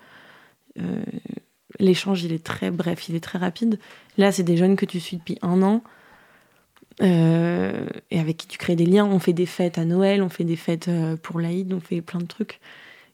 L'échange, 1.78 2.22
il 2.24 2.32
est 2.32 2.42
très 2.42 2.70
bref, 2.70 3.08
il 3.08 3.14
est 3.14 3.20
très 3.20 3.38
rapide. 3.38 3.78
Là, 4.16 4.32
c'est 4.32 4.42
des 4.42 4.56
jeunes 4.56 4.76
que 4.76 4.86
tu 4.86 5.00
suis 5.00 5.18
depuis 5.18 5.38
un 5.42 5.62
an 5.62 5.82
et 7.00 8.18
avec 8.18 8.36
qui 8.36 8.46
tu 8.46 8.58
crées 8.58 8.76
des 8.76 8.86
liens. 8.86 9.04
On 9.04 9.18
fait 9.18 9.32
des 9.32 9.46
fêtes 9.46 9.78
à 9.78 9.84
Noël, 9.84 10.22
on 10.22 10.28
fait 10.28 10.44
des 10.44 10.56
fêtes 10.56 10.90
pour 11.22 11.40
l'Aïd, 11.40 11.72
on 11.72 11.80
fait 11.80 12.00
plein 12.00 12.20
de 12.20 12.26
trucs. 12.26 12.60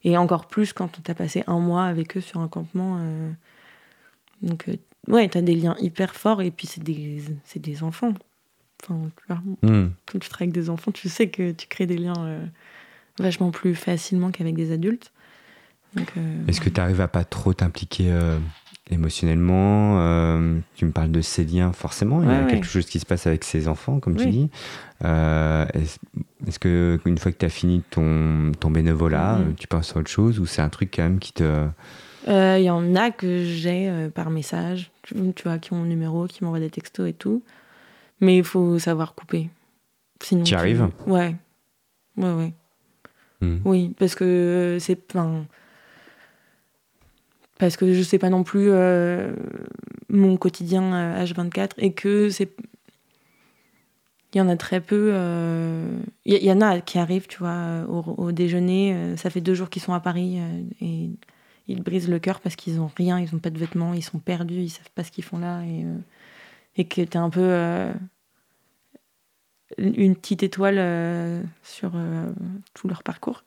Et 0.05 0.17
encore 0.17 0.47
plus 0.47 0.73
quand 0.73 0.99
on 0.99 1.03
t'a 1.03 1.15
passé 1.15 1.45
un 1.47 1.59
mois 1.59 1.85
avec 1.85 2.17
eux 2.17 2.21
sur 2.21 2.41
un 2.41 2.49
campement. 2.49 2.99
donc, 4.43 4.67
ouais, 5.09 5.29
t'as 5.29 5.43
des 5.43 5.55
liens 5.55 5.77
hyper 5.81 6.15
forts 6.15 6.43
et 6.43 6.51
puis 6.51 6.67
c'est 6.67 6.83
des, 6.83 7.23
des 7.57 7.83
enfants. 7.83 8.15
Enfin, 8.85 9.11
hmm. 9.63 9.89
Quand 10.07 10.19
tu 10.19 10.29
travailles 10.29 10.49
avec 10.49 10.53
des 10.53 10.71
enfants, 10.71 10.93
tu 10.93 11.09
sais 11.09 11.29
que 11.29 11.53
tu 11.53 11.67
crées 11.67 11.87
des 11.87 11.99
liens 11.99 12.15
euh, 12.19 12.47
vachement 13.19 13.51
plus 13.51 13.75
facilement 13.75 14.31
qu'avec 14.31 14.55
des 14.55 14.73
adultes. 14.73 15.13
Euh, 15.97 16.47
Est-ce 16.47 16.61
que 16.61 16.69
tu 16.69 16.81
arrives 16.81 17.01
à 17.01 17.09
pas 17.09 17.25
trop 17.25 17.53
t'impliquer 17.53 18.11
euh, 18.91 18.95
émotionnellement 18.95 20.61
Tu 20.77 20.85
me 20.85 20.91
parles 20.91 21.11
de 21.11 21.21
ces 21.21 21.45
liens, 21.45 21.73
forcément. 21.73 22.23
il 22.23 22.29
y 22.29 22.33
a 22.33 22.45
quelque 22.45 22.67
chose 22.67 22.87
qui 22.87 22.99
se 22.99 23.07
passe 23.07 23.27
avec 23.27 23.45
ces 23.45 23.69
enfants, 23.69 24.01
comme 24.01 24.17
tu 24.17 24.29
dis. 24.29 24.51
Est-ce 25.03 26.59
que 26.59 26.99
une 27.05 27.19
fois 27.19 27.33
que 27.33 27.39
tu 27.39 27.47
as 27.47 27.51
fini 27.51 27.83
ton, 27.91 28.53
ton 28.59 28.71
bénévolat, 28.71 29.39
mm-hmm. 29.39 29.55
tu 29.57 29.67
penses 29.67 29.97
à 29.97 30.01
autre 30.01 30.11
chose 30.11 30.39
ou 30.39 30.47
c'est 30.47 30.63
un 30.63 30.69
truc 30.69 30.93
quand 30.95 31.03
même 31.03 31.19
qui 31.19 31.33
te. 31.33 31.67
Il 32.27 32.63
y 32.63 32.71
en 32.71 32.95
a 32.95 33.11
que 33.11 33.45
j'ai 33.45 34.09
par 34.15 34.31
message, 34.31 34.91
tu, 35.03 35.15
vois, 35.45 35.59
qui 35.59 35.73
ont 35.73 35.77
mon 35.77 35.85
numéro, 35.85 36.27
qui 36.27 36.45
m'envoient 36.45 36.61
des 36.61 36.71
textos 36.71 37.09
et 37.09 37.15
tout. 37.15 37.43
Mais 38.21 38.37
il 38.39 38.45
faut 38.45 38.79
savoir 38.79 39.15
couper. 39.15 39.49
Sinon, 40.23 40.43
tu 40.43 40.55
arrives 40.55 40.89
Ouais. 41.07 41.37
Ouais, 42.17 42.33
ouais. 42.33 42.53
Hmm. 43.41 43.59
Oui, 43.65 43.95
parce 43.99 44.15
que 44.15 44.79
c'est. 44.81 44.99
Enfin, 45.15 45.45
parce 47.59 47.77
que 47.77 47.93
je 47.93 48.03
sais 48.03 48.19
pas 48.19 48.31
non 48.31 48.45
plus 48.45 48.69
euh, 48.71 49.33
mon 50.09 50.37
quotidien 50.37 51.23
H24 51.23 51.61
euh, 51.61 51.67
et 51.79 51.93
que 51.93 52.31
c'est. 52.31 52.51
Il 54.35 54.39
y 54.39 54.41
en 54.41 54.49
a 54.49 54.57
très 54.57 54.81
peu. 54.81 55.11
Euh, 55.13 55.99
il 56.27 56.45
y, 56.45 56.53
en 56.53 56.61
a 56.61 56.81
qui 56.81 56.99
arrivent, 56.99 57.29
tu 57.29 57.39
vois, 57.39 57.87
au, 57.89 58.31
déjeuner. 58.31 59.15
ça 59.17 59.31
fait 59.31 59.41
deux 59.41 59.55
jours 59.55 59.71
qu'ils 59.71 59.81
sont 59.81 59.95
à 59.95 60.01
Paris 60.01 60.39
et 60.83 61.11
ils 61.67 61.83
brisent 61.83 62.11
le 62.11 62.19
cœur 62.19 62.41
parce 62.41 62.55
qu'ils 62.55 62.79
ont 62.79 62.91
rien, 62.95 63.19
ils 63.19 63.35
ont 63.35 63.39
pas 63.39 63.49
de 63.49 63.59
vêtements, 63.59 63.95
ils 63.95 64.03
sont 64.05 64.19
perdus, 64.19 64.61
ils 64.61 64.69
savent 64.69 64.91
pas 64.95 65.03
ce 65.03 65.11
qu'ils 65.11 65.25
font 65.25 65.39
là 65.39 65.63
et 65.63 65.87
et 66.77 66.85
que 66.85 67.01
tu 67.01 67.01
es 67.01 67.17
un 67.17 67.31
peu 67.31 67.91
une 69.79 70.15
petite 70.15 70.43
étoile 70.43 71.43
sur 71.63 71.93
tout 72.75 72.87
leur 72.87 73.03
parcours. 73.03 73.45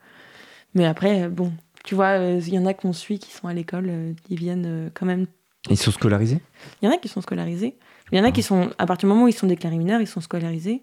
Mais 0.74 0.86
après, 0.86 1.30
bon, 1.30 1.54
tu 1.84 1.96
vois, 1.96 2.17
il 2.17 2.54
y 2.54 2.60
en 2.60 2.65
a 2.65 2.74
qu'on 2.74 2.94
suit 2.94 3.20
qui 3.20 3.32
sont 3.32 3.48
à 3.48 3.54
l'école, 3.54 3.91
ils 4.30 4.38
viennent 4.38 4.91
quand 4.94 5.06
même. 5.06 5.28
Ils 5.70 5.78
sont 5.78 5.91
scolarisés? 5.91 6.41
Il 6.82 6.86
y 6.86 6.88
en 6.89 6.94
a 6.94 6.98
qui 6.98 7.08
sont 7.08 7.22
scolarisés. 7.22 7.76
Il 8.12 8.17
y 8.17 8.22
en 8.22 8.24
a 8.24 8.32
qui 8.32 8.44
sont, 8.44 8.70
à 8.78 8.86
partir 8.86 9.08
du 9.08 9.13
moment 9.13 9.26
où 9.26 9.28
ils 9.28 9.34
sont 9.34 9.48
déclarés 9.48 9.78
mineurs, 9.78 10.02
ils 10.02 10.08
sont 10.08 10.22
scolarisés. 10.22 10.82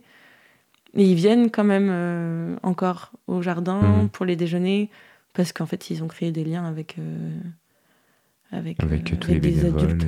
Mais 0.94 1.04
ils 1.04 1.14
viennent 1.14 1.50
quand 1.50 1.64
même 1.64 2.58
encore 2.62 3.12
au 3.26 3.42
jardin 3.42 3.80
mmh. 3.80 4.08
pour 4.08 4.24
les 4.24 4.36
déjeuner, 4.36 4.90
parce 5.34 5.52
qu'en 5.52 5.66
fait, 5.66 5.90
ils 5.90 6.02
ont 6.02 6.08
créé 6.08 6.32
des 6.32 6.44
liens 6.44 6.64
avec 6.64 6.96
avec, 8.52 8.82
avec 8.82 9.12
euh, 9.12 9.16
tous 9.16 9.30
les 9.30 9.64
adultes. 9.64 10.06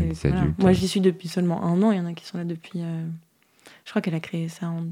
Moi, 0.58 0.72
j'y 0.72 0.88
suis 0.88 1.00
depuis 1.00 1.28
seulement 1.28 1.62
un 1.62 1.82
an. 1.82 1.92
Il 1.92 1.98
y 1.98 2.00
en 2.00 2.06
a 2.06 2.14
qui 2.14 2.24
sont 2.24 2.38
là 2.38 2.44
depuis. 2.44 2.80
Euh, 2.82 3.06
je 3.84 3.90
crois 3.90 4.02
qu'elle 4.02 4.14
a 4.14 4.20
créé 4.20 4.48
ça 4.48 4.68
en 4.68 4.84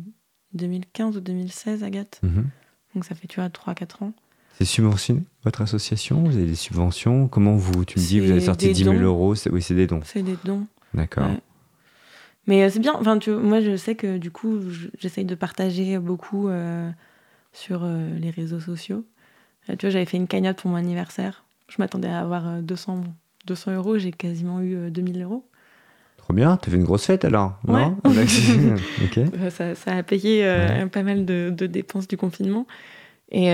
2015 0.55 1.17
ou 1.17 1.21
2016, 1.21 1.83
Agathe. 1.83 2.21
Mhm. 2.23 2.47
Donc 2.95 3.05
ça 3.05 3.15
fait, 3.15 3.27
tu 3.27 3.41
vois, 3.41 3.49
3-4 3.49 4.05
ans. 4.05 4.13
C'est 4.59 4.65
subventionné, 4.65 5.23
votre 5.45 5.63
association 5.63 6.21
Vous 6.25 6.37
avez 6.37 6.47
des 6.47 6.57
subventions 6.57 7.29
Comment 7.29 7.55
vous, 7.55 7.85
tu 7.85 7.99
me 7.99 8.05
dis, 8.05 8.19
vous 8.19 8.31
avez 8.31 8.41
sorti 8.41 8.73
10 8.73 8.85
000 8.85 8.97
euros 8.97 9.35
Oui, 9.53 9.63
c'est 9.63 9.75
des 9.75 9.87
dons. 9.87 10.01
C'est 10.05 10.23
des 10.23 10.37
dons. 10.45 10.67
D'accord. 10.95 11.31
Mais 12.49 12.65
euh, 12.65 12.71
c'est 12.71 12.81
bien. 12.81 12.95
Enfin, 12.99 13.19
tu, 13.19 13.31
moi, 13.31 13.61
je 13.61 13.77
sais 13.77 13.95
que 13.95 14.19
du 14.19 14.33
coup, 14.33 14.59
j'essaye 14.99 15.25
de 15.25 15.37
partager 15.37 15.99
beaucoup 15.99 16.49
sur 17.53 17.87
les 17.87 18.31
réseaux 18.31 18.61
sociaux. 18.61 19.05
tu 19.69 19.77
vois, 19.81 19.91
j'avais 19.91 20.07
fait 20.07 20.17
une 20.17 20.27
cagnotte 20.27 20.57
pour 20.57 20.71
mon 20.71 20.77
anniversaire. 20.77 21.45
Je 21.69 21.77
m'attendais 21.79 22.09
à 22.09 22.21
avoir 22.21 22.61
200 22.61 23.05
200 23.49 23.73
euros, 23.73 23.99
j'ai 23.99 24.13
quasiment 24.13 24.61
eu 24.61 24.91
2000 24.91 25.17
euh, 25.17 25.25
euros. 25.25 25.45
Trop 26.19 26.35
bien, 26.35 26.57
t'as 26.57 26.71
fait 26.71 26.77
une 26.77 26.85
grosse 26.85 27.07
fête 27.07 27.25
alors 27.25 27.59
non 27.67 27.97
euh, 28.07 29.51
ça, 29.51 29.75
ça, 29.75 29.97
a 29.97 30.03
payé 30.03 30.45
euh, 30.45 30.87
pas 30.87 31.03
mal 31.03 31.25
de, 31.25 31.51
dépenses 31.67 32.07
du 32.07 32.17
confinement. 32.17 32.67
Et, 33.31 33.51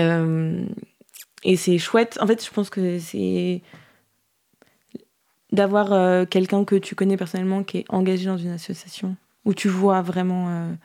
et 1.45 1.55
c'est 1.55 1.77
chouette. 1.77 2.17
En 2.21 2.27
fait, 2.27 2.43
je 2.43 2.51
pense 2.51 2.69
que 2.69 2.99
c'est 2.99 3.61
d'avoir 5.51 6.27
quelqu'un 6.27 6.65
que 6.65 6.75
tu 6.75 6.95
connais 6.95 7.15
personnellement 7.15 7.63
qui 7.63 7.77
est 7.77 7.85
engagé 7.87 8.25
dans 8.25 8.37
une 8.37 8.51
association, 8.51 9.15
où 9.45 9.53
tu 9.53 9.69
vois 9.69 10.01
vraiment 10.01 10.75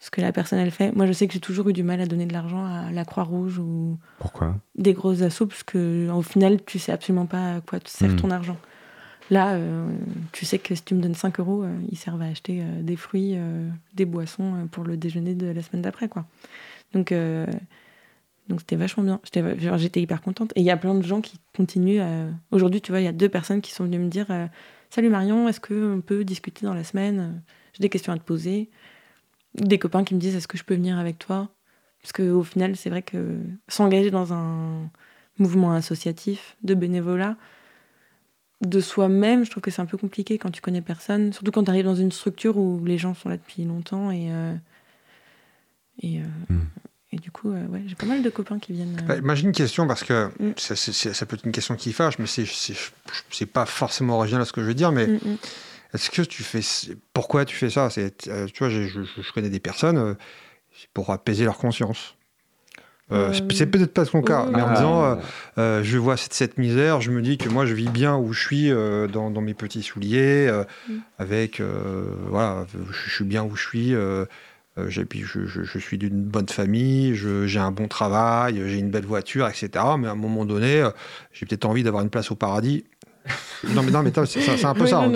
ce 0.00 0.10
que 0.10 0.20
la 0.20 0.32
personne 0.32 0.58
elle 0.58 0.70
fait. 0.70 0.92
Moi, 0.92 1.06
je 1.06 1.12
sais 1.12 1.26
que 1.26 1.34
j'ai 1.34 1.40
toujours 1.40 1.68
eu 1.68 1.72
du 1.72 1.82
mal 1.82 2.00
à 2.00 2.06
donner 2.06 2.26
de 2.26 2.32
l'argent 2.32 2.64
à 2.64 2.92
la 2.92 3.04
Croix-Rouge 3.04 3.58
ou 3.58 3.98
Pourquoi? 4.18 4.56
des 4.76 4.92
grosses 4.92 5.22
assos, 5.22 5.46
parce 5.46 5.64
que 5.64 6.08
au 6.10 6.22
final, 6.22 6.62
tu 6.64 6.78
sais 6.78 6.92
absolument 6.92 7.26
pas 7.26 7.56
à 7.56 7.60
quoi 7.60 7.80
te 7.80 7.88
sert 7.88 8.10
hmm. 8.10 8.16
ton 8.16 8.30
argent. 8.30 8.56
Là, 9.30 9.54
euh, 9.54 9.90
tu 10.32 10.46
sais 10.46 10.58
que 10.58 10.74
si 10.74 10.82
tu 10.82 10.94
me 10.94 11.02
donnes 11.02 11.14
5 11.14 11.38
euros, 11.40 11.62
euh, 11.62 11.76
ils 11.90 11.98
servent 11.98 12.22
à 12.22 12.26
acheter 12.26 12.62
euh, 12.62 12.82
des 12.82 12.96
fruits, 12.96 13.36
des 13.94 14.04
boissons 14.04 14.68
pour 14.70 14.84
le 14.84 14.96
déjeuner 14.96 15.34
de 15.34 15.48
la 15.48 15.62
semaine 15.62 15.82
d'après, 15.82 16.08
quoi. 16.08 16.24
Donc, 16.94 17.12
donc 18.48 18.60
c'était 18.60 18.76
vachement 18.76 19.02
bien. 19.02 19.20
J'étais 19.76 20.00
hyper 20.00 20.22
contente. 20.22 20.52
Et 20.56 20.60
il 20.60 20.66
y 20.66 20.70
a 20.70 20.76
plein 20.76 20.94
de 20.94 21.02
gens 21.02 21.20
qui 21.20 21.38
continuent. 21.56 22.00
Aujourd'hui, 22.50 22.80
tu 22.80 22.92
vois, 22.92 23.00
il 23.00 23.04
y 23.04 23.08
a 23.08 23.12
deux 23.12 23.28
personnes 23.28 23.60
qui 23.60 23.72
sont 23.72 23.84
venues 23.84 23.98
me 23.98 24.08
dire 24.08 24.26
Salut 24.90 25.10
Marion, 25.10 25.48
est-ce 25.48 25.60
qu'on 25.60 26.00
peut 26.00 26.24
discuter 26.24 26.64
dans 26.64 26.74
la 26.74 26.84
semaine? 26.84 27.42
J'ai 27.74 27.82
des 27.82 27.88
questions 27.88 28.12
à 28.12 28.16
te 28.16 28.22
poser 28.22 28.70
des 29.54 29.78
copains 29.78 30.04
qui 30.04 30.14
me 30.14 30.20
disent 30.20 30.36
est-ce 30.36 30.48
que 30.48 30.58
je 30.58 30.64
peux 30.64 30.74
venir 30.74 30.98
avec 30.98 31.18
toi? 31.18 31.48
Parce 32.02 32.12
qu'au 32.12 32.42
final, 32.42 32.76
c'est 32.76 32.90
vrai 32.90 33.02
que 33.02 33.38
s'engager 33.68 34.10
dans 34.10 34.32
un 34.32 34.90
mouvement 35.38 35.72
associatif 35.72 36.56
de 36.62 36.74
bénévolat, 36.74 37.36
de 38.60 38.80
soi-même, 38.80 39.44
je 39.44 39.50
trouve 39.50 39.62
que 39.62 39.70
c'est 39.70 39.82
un 39.82 39.86
peu 39.86 39.98
compliqué 39.98 40.38
quand 40.38 40.50
tu 40.50 40.60
connais 40.60 40.80
personne, 40.80 41.32
surtout 41.32 41.52
quand 41.52 41.64
tu 41.64 41.70
arrives 41.70 41.84
dans 41.84 41.94
une 41.94 42.12
structure 42.12 42.56
où 42.56 42.84
les 42.84 42.98
gens 42.98 43.14
sont 43.14 43.28
là 43.28 43.36
depuis 43.36 43.64
longtemps 43.64 44.10
et. 44.10 44.32
Euh, 44.32 44.54
et, 46.00 46.20
euh, 46.20 46.24
hmm. 46.48 46.60
Et, 47.10 47.16
du 47.16 47.30
coup, 47.30 47.50
euh, 47.52 47.66
ouais, 47.68 47.82
j'ai 47.86 47.94
pas 47.94 48.06
mal 48.06 48.22
de 48.22 48.30
copains 48.30 48.58
qui 48.58 48.72
viennent. 48.72 49.00
Bah, 49.06 49.16
imagine 49.16 49.48
une 49.48 49.54
question, 49.54 49.86
parce 49.86 50.04
que 50.04 50.28
hmm. 50.38 50.52
ça, 50.56 50.76
ça, 50.76 51.26
peut 51.26 51.36
être 51.36 51.46
une 51.46 51.52
question 51.52 51.74
qui 51.74 51.92
fâche, 51.92 52.18
mais 52.18 52.26
c'est 52.26 53.46
pas 53.46 53.64
forcément 53.64 54.16
original 54.16 54.42
à 54.42 54.44
ce 54.44 54.52
que 54.52 54.60
je 54.60 54.66
veux 54.66 54.74
dire, 54.74 54.92
mais. 54.92 55.06
Hmm, 55.06 55.36
est-ce 55.94 56.10
que 56.10 56.22
tu 56.22 56.42
fais. 56.42 56.60
Pourquoi 57.14 57.44
tu 57.44 57.56
fais 57.56 57.70
ça? 57.70 57.88
C'est, 57.90 58.28
euh, 58.28 58.46
Tu 58.52 58.58
vois, 58.58 58.68
je, 58.68 58.82
je, 58.82 59.32
connais 59.32 59.48
des 59.48 59.60
personnes 59.60 59.98
euh, 59.98 60.14
pour 60.92 61.10
apaiser 61.10 61.44
leur 61.44 61.58
conscience. 61.58 62.14
Euh, 63.10 63.32
c'est 63.54 63.64
peut-être 63.64 63.94
pas 63.94 64.04
son 64.04 64.20
cas, 64.20 64.46
mais 64.52 64.60
en 64.60 64.74
disant 64.74 65.18
je 65.56 65.96
vois 65.96 66.18
cette, 66.18 66.34
cette, 66.34 66.58
misère, 66.58 67.00
je 67.00 67.10
me 67.10 67.22
dis 67.22 67.38
que 67.38 67.48
moi 67.48 67.64
je 67.64 67.72
vis 67.72 67.88
bien 67.88 68.18
où 68.18 68.34
je 68.34 68.40
suis 68.40 68.68
dans, 68.68 69.30
dans, 69.30 69.40
mes 69.40 69.54
petits 69.54 69.82
souliers, 69.82 70.52
mm. 70.88 70.92
avec 71.18 71.62
voilà, 72.28 72.66
je, 72.90 73.10
suis 73.10 73.24
bien 73.24 73.44
où 73.44 73.56
je 73.56 73.66
suis. 73.66 73.94
Puis 75.08 75.22
je, 75.22 75.46
je, 75.46 75.78
suis 75.78 75.98
d'une 75.98 76.22
bonne 76.22 76.48
famille, 76.48 77.14
j'ai 77.14 77.58
un 77.58 77.70
bon 77.70 77.88
travail, 77.88 78.62
j'ai 78.66 78.78
une 78.78 78.90
belle 78.90 79.06
voiture, 79.06 79.48
etc. 79.48 79.70
Mais 79.98 80.08
à 80.08 80.12
un 80.12 80.16
moment 80.16 80.44
donné, 80.44 80.88
j'ai 81.32 81.46
peut-être 81.46 81.64
envie 81.64 81.82
d'avoir 81.82 82.02
une 82.02 82.10
place 82.10 82.30
au 82.30 82.36
paradis 82.36 82.84
non, 83.74 83.82
mais, 83.82 83.90
non, 83.90 84.02
mais 84.02 84.12
c'est 84.26 84.64
un 84.64 84.74
peu 84.74 84.86
ça. 84.86 85.06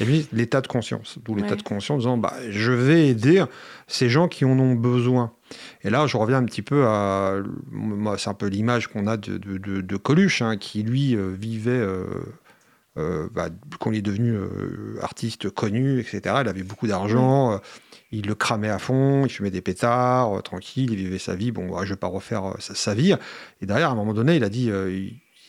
Et 0.00 0.04
puis, 0.04 0.28
l'état 0.32 0.60
de 0.60 0.66
conscience. 0.66 1.18
D'où 1.24 1.34
l'état 1.34 1.56
de 1.56 1.62
conscience, 1.62 2.04
en 2.04 2.16
disant 2.16 2.18
bah, 2.18 2.34
je 2.48 2.72
vais 2.72 3.08
aider 3.08 3.44
ces 3.86 4.08
gens 4.08 4.28
qui 4.28 4.44
en 4.44 4.58
ont 4.58 4.74
besoin. 4.74 5.32
Et 5.82 5.90
là, 5.90 6.06
je 6.06 6.16
reviens 6.16 6.38
un 6.38 6.44
petit 6.44 6.62
peu 6.62 6.86
à. 6.86 7.36
Moi, 7.70 8.18
c'est 8.18 8.30
un 8.30 8.34
peu 8.34 8.46
l'image 8.46 8.88
qu'on 8.88 9.06
a 9.06 9.16
de, 9.16 9.38
de, 9.38 9.80
de, 9.80 9.96
Coluche, 9.96 10.42
hein, 10.42 10.56
qui 10.56 10.82
lui 10.82 11.16
euh, 11.16 11.34
vivait. 11.38 11.70
Euh, 11.70 12.04
euh, 12.96 13.28
bah, 13.32 13.48
quand 13.78 13.92
il 13.92 13.98
est 13.98 14.02
devenu 14.02 14.36
artiste 15.00 15.50
connu, 15.50 16.00
etc., 16.00 16.20
il 16.40 16.48
avait 16.48 16.64
beaucoup 16.64 16.88
d'argent, 16.88 17.60
il 18.10 18.26
le 18.26 18.34
cramait 18.34 18.70
à 18.70 18.78
fond, 18.78 19.24
il 19.24 19.30
fumait 19.30 19.50
des 19.50 19.60
pétards, 19.60 20.42
tranquille, 20.42 20.90
il 20.92 20.96
vivait 20.96 21.18
sa 21.18 21.34
vie. 21.34 21.52
Bon, 21.52 21.76
je 21.78 21.84
ne 21.84 21.88
vais 21.90 21.96
pas 21.96 22.06
refaire 22.06 22.54
sa, 22.58 22.94
vie. 22.94 23.14
Et 23.60 23.66
derrière, 23.66 23.90
à 23.90 23.92
un 23.92 23.96
moment 23.96 24.14
donné, 24.14 24.36
il 24.36 24.44
a 24.44 24.48
dit, 24.48 24.70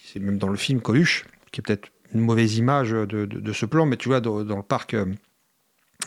c'est 0.05 0.19
même 0.19 0.37
dans 0.37 0.49
le 0.49 0.57
film 0.57 0.81
Coluche, 0.81 1.25
qui 1.51 1.61
est 1.61 1.63
peut-être 1.63 1.89
une 2.13 2.21
mauvaise 2.21 2.57
image 2.57 2.91
de, 2.91 3.53
ce 3.53 3.65
plan, 3.65 3.85
mais 3.85 3.97
tu 3.97 4.09
vois, 4.09 4.19
dans, 4.19 4.43
le 4.43 4.63
parc, 4.63 4.93
euh, 4.93 5.05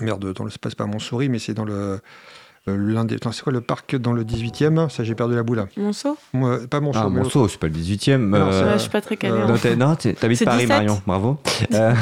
merde, 0.01 0.33
dans 0.33 0.45
le, 0.45 0.51
c'est 0.51 0.75
pas 0.75 0.87
Montsouris, 0.87 1.29
mais 1.29 1.39
c'est 1.39 1.55
dans 1.55 1.65
le, 1.65 1.73
Euh, 1.73 1.99
l'un 2.67 3.05
des... 3.05 3.17
C'est 3.33 3.43
quoi 3.43 3.53
le 3.53 3.61
parc 3.61 3.97
dans 3.97 4.13
le 4.13 4.25
18e 4.25 4.89
Ça, 4.89 5.03
j'ai 5.05 5.15
perdu 5.15 5.35
la 5.35 5.43
boule. 5.43 5.67
Monceau? 5.77 6.17
Moi, 6.33 6.61
Pas 6.71 6.81
Monceau. 6.81 7.01
Ah, 7.03 7.09
Monceau, 7.09 7.49
c'est 7.49 7.59
pas 7.59 7.67
le 7.67 7.73
18e. 7.75 8.17
Non, 8.19 8.39
euh, 8.39 8.73
Je 8.75 8.79
suis 8.79 8.91
pas 8.91 9.01
très 9.01 9.17
calée. 9.17 9.35
euh, 9.35 9.45
hein. 9.45 9.49
non, 9.49 9.57
t'es- 9.59 9.77
non, 9.77 9.95
t'es- 9.97 10.15
t'habites 10.21 10.39
C'est 10.39 10.45
Paris, 10.45 10.67
17. 10.67 10.69
Marion. 10.69 11.03
Bravo. 11.07 11.39
Euh, 11.75 11.95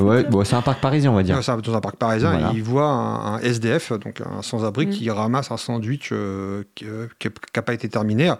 ouais, 0.00 0.24
bon, 0.24 0.44
c'est 0.44 0.56
un 0.56 0.62
parc 0.62 0.80
parisien, 0.80 1.10
on 1.10 1.14
va 1.14 1.22
dire. 1.22 1.42
C'est 1.42 1.60
dans 1.62 1.74
un 1.74 1.80
parc 1.80 1.96
parisien, 1.96 2.32
Voilà. 2.32 2.50
il 2.54 2.62
voit 2.62 2.86
un, 2.88 3.34
un 3.34 3.38
SDF, 3.38 3.92
donc 3.92 4.20
un 4.20 4.42
sans-abri, 4.42 4.86
Mm. 4.86 4.90
qui 4.90 5.10
ramasse 5.10 5.50
un 5.50 5.56
sandwich 5.56 6.10
euh, 6.12 6.64
qui 6.74 6.84
n'a 6.84 7.62
pas 7.62 7.74
été 7.74 7.88
terminé 7.88 8.32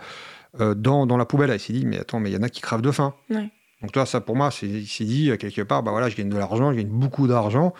euh, 0.60 0.74
dans, 0.74 1.06
dans 1.06 1.16
la 1.16 1.24
poubelle. 1.24 1.50
Il 1.54 1.60
s'est 1.60 1.72
dit, 1.72 1.86
mais 1.86 1.98
attends, 2.00 2.20
mais 2.20 2.30
il 2.30 2.34
y 2.34 2.36
en 2.36 2.42
a 2.42 2.48
qui 2.48 2.60
crèvent 2.60 2.82
de 2.82 2.90
faim. 2.90 3.14
Ouais. 3.30 3.50
Donc 3.82 3.92
toi, 3.92 4.04
ça 4.06 4.20
pour 4.20 4.34
moi, 4.36 4.50
c'est- 4.50 4.66
il 4.66 4.86
s'est 4.86 5.04
dit 5.04 5.30
euh, 5.30 5.36
quelque 5.36 5.62
part, 5.62 5.82
bah 5.82 5.90
voilà, 5.90 6.08
je 6.08 6.16
gagne 6.16 6.28
de 6.28 6.36
l'argent, 6.38 6.72
je 6.72 6.76
gagne 6.78 6.88
beaucoup 6.88 7.26
d'argent, 7.26 7.72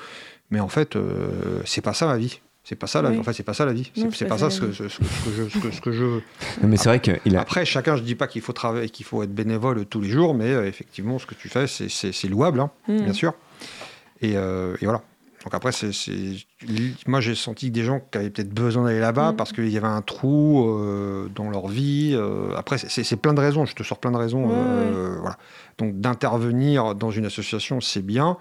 mais 0.51 0.61
en 0.61 0.69
fait, 0.69 0.97
euh, 0.97 1.61
c'est 1.65 1.81
pas 1.83 1.95
ça 1.95 2.07
ma 2.07 2.17
vie. 2.17 2.41
C'est 2.67 2.77
pas 2.77 2.87
ça 2.87 3.03
la 3.03 3.11
vie. 3.11 3.17
Oui. 3.17 3.21
En 3.21 3.25
fait, 3.25 3.35
c'est 3.35 3.43
pas 3.43 3.53
ça 3.55 3.67
la 3.67 3.75
vie. 3.75 3.91
C'est 3.95 4.25
pas 4.25 4.31
pas 4.31 4.39
ça 4.39 4.49
ce 4.51 4.61
que, 4.61 4.73
ce, 4.73 4.89
ce 4.89 4.99
que 4.99 5.05
je, 5.37 5.49
ce 5.51 5.59
que- 5.59 5.71
ce 5.71 5.81
que 5.83 5.93
je. 5.93 6.05
Non, 6.63 6.69
mais 6.69 6.77
c'est 6.79 6.89
vrai 6.89 6.99
qu'il 7.01 7.37
a. 7.37 7.41
Après, 7.43 7.65
chacun, 7.67 7.97
je 7.97 8.03
dis 8.03 8.15
pas 8.15 8.27
qu'il 8.27 8.41
faut 8.41 8.55
travailler, 8.55 8.89
qu'il 8.89 9.05
faut 9.05 9.23
être 9.23 9.35
bénévole 9.35 9.85
tous 9.85 10.01
les 10.01 10.09
jours, 10.09 10.35
mais 10.35 10.51
euh, 10.51 10.67
effectivement, 10.67 11.19
ce 11.19 11.27
que 11.27 11.35
tu 11.35 11.49
fais, 11.51 11.67
c'est- 11.67 12.29
louable, 12.29 12.61
hein, 12.61 12.71
Mm. 12.89 13.03
bien 13.03 13.13
sûr. 13.13 13.35
Et, 14.23 14.33
euh, 14.37 14.77
et 14.81 14.87
voilà. 14.87 15.03
Donc 15.45 15.53
après, 15.53 15.73
c'est, 15.73 15.91
moi 17.07 17.21
j'ai 17.21 17.35
senti 17.35 17.69
que 17.69 17.75
des 17.75 17.85
gens 17.85 18.01
qui 18.11 18.17
avaient 18.17 18.31
peut-être 18.31 18.55
besoin 18.55 18.85
d'aller 18.85 18.99
là-bas 19.01 19.33
Mm. 19.33 19.37
parce 19.37 19.53
qu'il 19.53 19.69
y 19.69 19.77
avait 19.77 19.87
un 19.87 20.01
trou 20.01 20.67
euh, 20.71 21.29
dans 21.35 21.51
leur 21.51 21.69
vie. 21.69 22.13
euh, 22.15 22.57
après, 22.57 22.79
c'est, 22.79 23.17
plein 23.17 23.35
de 23.35 23.41
raisons. 23.41 23.67
Je 23.67 23.75
te 23.75 23.83
sors 23.83 23.99
plein 23.99 24.11
de 24.11 24.17
raisons. 24.17 24.47
Ouais, 24.47 24.55
euh, 24.57 25.17
Voilà. 25.21 25.37
Donc 25.77 26.01
d'intervenir 26.01 26.95
dans 26.95 27.11
une 27.11 27.27
association, 27.27 27.83
c'est 27.83 28.01
bien. 28.01 28.39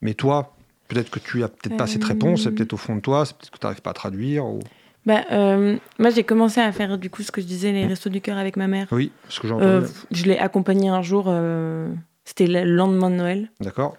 Mais 0.00 0.14
toi, 0.14 0.53
peut-être 0.88 1.10
que 1.10 1.18
tu 1.18 1.42
as 1.44 1.48
peut-être 1.48 1.76
pas 1.76 1.86
cette 1.86 2.04
Euh, 2.04 2.08
réponse. 2.08 2.42
C'est 2.44 2.50
peut-être 2.52 2.72
au 2.72 2.76
fond 2.78 2.96
de 2.96 3.00
toi. 3.00 3.24
C'est 3.26 3.36
peut-être 3.36 3.50
que 3.50 3.58
tu 3.58 3.66
n'arrives 3.66 3.82
pas 3.82 3.90
à 3.90 3.94
traduire. 3.94 4.44
ou- 4.46 4.60
Bah, 5.06 5.22
euh, 5.32 5.76
moi, 5.98 6.10
j'ai 6.10 6.24
commencé 6.24 6.60
à 6.60 6.72
faire 6.72 6.96
du 6.96 7.10
coup 7.10 7.22
ce 7.22 7.30
que 7.30 7.40
je 7.42 7.46
disais, 7.46 7.72
les 7.72 7.86
restos 7.86 8.08
du 8.10 8.20
cœur 8.22 8.38
avec 8.38 8.56
ma 8.56 8.66
mère. 8.68 8.86
Oui, 8.90 9.12
ce 9.28 9.38
que 9.40 9.48
j'ai 9.48 9.54
Euh, 9.54 9.80
entendu. 9.80 9.92
je 10.10 10.24
l'ai 10.24 10.38
accompagnée 10.38 10.88
un 10.88 11.02
jour, 11.02 11.26
euh, 11.28 11.92
c'était 12.24 12.46
le 12.46 12.64
lendemain 12.64 13.10
de 13.10 13.16
Noël. 13.16 13.50
D'accord. 13.60 13.96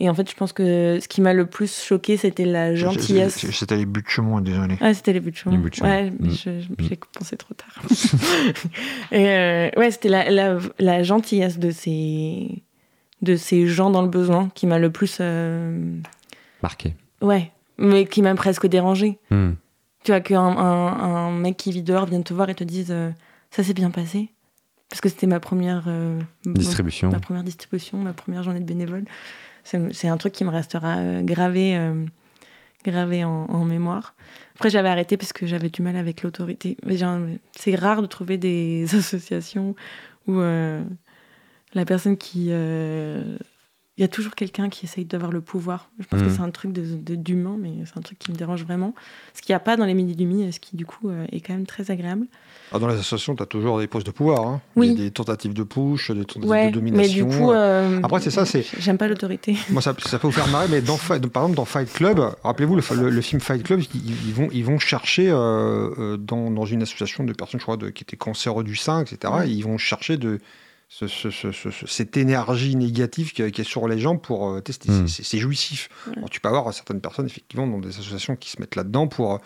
Et 0.00 0.10
en 0.10 0.14
fait, 0.14 0.28
je 0.28 0.34
pense 0.34 0.52
que 0.52 0.98
ce 1.00 1.06
qui 1.06 1.20
m'a 1.20 1.32
le 1.32 1.46
plus 1.46 1.80
choqué, 1.80 2.16
c'était 2.16 2.44
la 2.44 2.74
gentillesse. 2.74 3.46
C'était 3.52 3.76
les 3.76 3.86
buts 3.86 4.02
de 4.02 4.08
chemin, 4.08 4.40
désolé. 4.40 4.76
Ah, 4.80 4.92
c'était 4.94 5.12
les 5.12 5.20
buts 5.20 5.30
de 5.30 5.36
chemin. 5.36 5.54
Les 5.56 5.62
buts 5.62 5.70
de 5.70 5.74
chemin. 5.76 5.88
Ouais, 5.88 6.10
Mm. 6.10 6.30
je- 6.30 6.84
j'ai 6.88 6.98
pensé 7.18 7.36
trop 7.36 7.54
tard. 7.54 7.82
et 9.12 9.28
euh, 9.28 9.70
ouais, 9.76 9.90
c'était 9.90 10.08
la, 10.08 10.28
la, 10.30 10.58
la 10.80 11.02
gentillesse 11.02 11.58
de 11.58 11.70
ces, 11.70 12.62
de 13.22 13.36
ces 13.36 13.66
gens 13.68 13.90
dans 13.90 14.02
le 14.02 14.08
besoin 14.08 14.50
qui 14.54 14.66
m'a 14.66 14.78
le 14.78 14.90
plus. 14.90 15.18
Marqué. 16.62 16.94
ouais, 17.20 17.50
mais 17.78 18.04
qui 18.06 18.22
m'a 18.22 18.34
presque 18.34 18.66
dérangé. 18.66 19.18
Hmm. 19.30 19.52
Tu 20.04 20.10
vois, 20.12 20.20
qu'un 20.20 20.40
un, 20.40 20.86
un 21.28 21.30
mec 21.32 21.56
qui 21.56 21.70
vit 21.72 21.82
dehors 21.82 22.06
vienne 22.06 22.24
te 22.24 22.34
voir 22.34 22.48
et 22.48 22.54
te 22.54 22.64
dise 22.64 22.88
euh, 22.90 23.10
Ça 23.50 23.62
s'est 23.62 23.74
bien 23.74 23.90
passé. 23.90 24.30
Parce 24.88 25.00
que 25.00 25.08
c'était 25.08 25.26
ma 25.26 25.40
première. 25.40 25.84
euh, 25.86 26.20
Distribution. 26.44 27.10
ma 27.10 27.20
première 27.20 27.44
distribution, 27.44 27.98
ma 27.98 28.12
première 28.12 28.42
journée 28.42 28.60
de 28.60 28.64
bénévole. 28.64 29.04
C'est 29.64 30.08
un 30.08 30.16
truc 30.16 30.32
qui 30.32 30.44
me 30.44 30.50
restera 30.50 30.96
euh, 30.98 31.22
gravé, 31.22 31.78
gravé 32.84 33.24
en, 33.24 33.46
en 33.48 33.64
mémoire. 33.64 34.14
Après, 34.56 34.70
j'avais 34.70 34.88
arrêté 34.88 35.16
parce 35.16 35.32
que 35.32 35.46
j'avais 35.46 35.70
du 35.70 35.82
mal 35.82 35.96
avec 35.96 36.22
l'autorité. 36.22 36.76
Mais 36.84 36.96
C'est 37.56 37.74
rare 37.76 38.02
de 38.02 38.06
trouver 38.06 38.38
des 38.38 38.84
associations 38.94 39.74
où 40.26 40.40
la 40.40 41.84
personne 41.86 42.16
qui. 42.16 42.50
Il 43.98 44.00
y 44.00 44.04
a 44.04 44.08
toujours 44.08 44.34
quelqu'un 44.34 44.70
qui 44.70 44.86
essaye 44.86 45.04
d'avoir 45.04 45.30
le 45.32 45.42
pouvoir. 45.42 45.90
Je 46.00 46.06
pense 46.06 46.22
que 46.22 46.30
c'est 46.30 46.40
un 46.40 46.50
truc 46.50 46.72
d'humain, 46.72 47.56
de, 47.56 47.60
mais 47.62 47.72
c'est 47.84 47.98
un 47.98 48.00
truc 48.00 48.18
qui 48.18 48.32
me 48.32 48.36
dérange 48.36 48.64
vraiment. 48.64 48.94
Ce 49.34 49.42
qu'il 49.42 49.52
n'y 49.52 49.56
a 49.56 49.60
pas 49.60 49.76
dans 49.76 49.84
les 49.84 49.92
midi 49.92 50.16
demi, 50.16 50.50
ce 50.50 50.58
qui 50.60 50.76
du 50.76 50.86
coup 50.86 51.10
euh, 51.10 51.26
est 51.30 51.40
quand 51.42 51.52
même 51.52 51.66
très 51.66 51.90
agréable. 51.90 52.26
Ah, 52.72 52.78
dans 52.78 52.86
les 52.88 52.94
associations, 52.94 53.36
tu 53.36 53.42
as 53.42 53.46
toujours 53.46 53.78
des 53.80 53.86
postes 53.86 54.06
de 54.06 54.10
pouvoir. 54.10 54.46
Hein. 54.46 54.62
Oui. 54.76 54.94
Des, 54.94 55.02
des 55.04 55.10
tentatives 55.10 55.52
de 55.52 55.62
push, 55.62 56.10
des 56.10 56.24
tentatives 56.24 56.48
Ouais, 56.48 56.70
de 56.70 56.80
mais 56.80 56.90
domination. 56.90 57.28
du 57.28 57.36
coup. 57.36 57.52
euh, 57.52 58.00
Après, 58.02 58.18
c'est 58.22 58.30
ça, 58.30 58.46
c'est- 58.46 58.64
J'aime 58.80 58.96
pas 58.96 59.08
l'autorité. 59.08 59.58
Moi, 59.68 59.82
ça, 59.82 59.94
ça 60.06 60.18
peut 60.18 60.26
vous 60.26 60.32
faire 60.32 60.48
marrer, 60.48 60.68
mais 60.70 60.80
dans, 60.80 60.96
par 60.96 61.18
exemple, 61.18 61.54
dans 61.56 61.66
Fight 61.66 61.92
Club, 61.92 62.18
rappelez-vous, 62.44 62.76
le, 62.76 62.82
le- 62.96 63.10
le 63.10 63.20
film 63.20 63.42
Fight 63.42 63.62
Club, 63.62 63.82
ils, 63.94 64.10
ils 64.26 64.32
vont, 64.32 64.48
ils 64.54 64.64
vont 64.64 64.78
chercher 64.78 65.28
euh, 65.28 65.90
euh, 65.98 66.16
dans, 66.16 66.50
dans 66.50 66.64
une 66.64 66.80
association 66.80 67.24
de 67.24 67.32
personnes, 67.34 67.60
je 67.60 67.64
crois, 67.66 67.76
de, 67.76 67.90
qui 67.90 68.04
étaient 68.04 68.16
cancéreux 68.16 68.64
du 68.64 68.74
sein, 68.74 69.02
etc. 69.04 69.30
Ouais. 69.36 69.48
et 69.50 69.52
ils 69.52 69.64
vont 69.64 69.76
chercher 69.76 70.16
de, 70.16 70.40
ce- 70.94 71.06
ce- 71.06 71.30
ce- 71.30 71.52
ce- 71.52 71.70
ce- 71.70 71.86
cette 71.86 72.16
énergie 72.18 72.76
négative 72.76 73.32
qui, 73.32 73.50
qui 73.50 73.60
est 73.62 73.64
sur 73.64 73.88
les 73.88 73.98
gens 73.98 74.18
pour 74.18 74.50
euh, 74.50 74.60
tester. 74.60 74.90
Mm. 74.90 75.08
C'est- 75.08 75.22
C'est 75.22 75.38
jouissif. 75.38 75.88
Ouais. 76.06 76.18
Alors, 76.18 76.28
tu 76.28 76.38
peux 76.40 76.48
avoir 76.50 76.72
certaines 76.74 77.00
personnes, 77.00 77.24
effectivement, 77.26 77.66
dans 77.66 77.78
des 77.78 77.88
associations 77.88 78.36
qui 78.36 78.50
se 78.50 78.60
mettent 78.60 78.76
là-dedans 78.76 79.08
pour, 79.08 79.40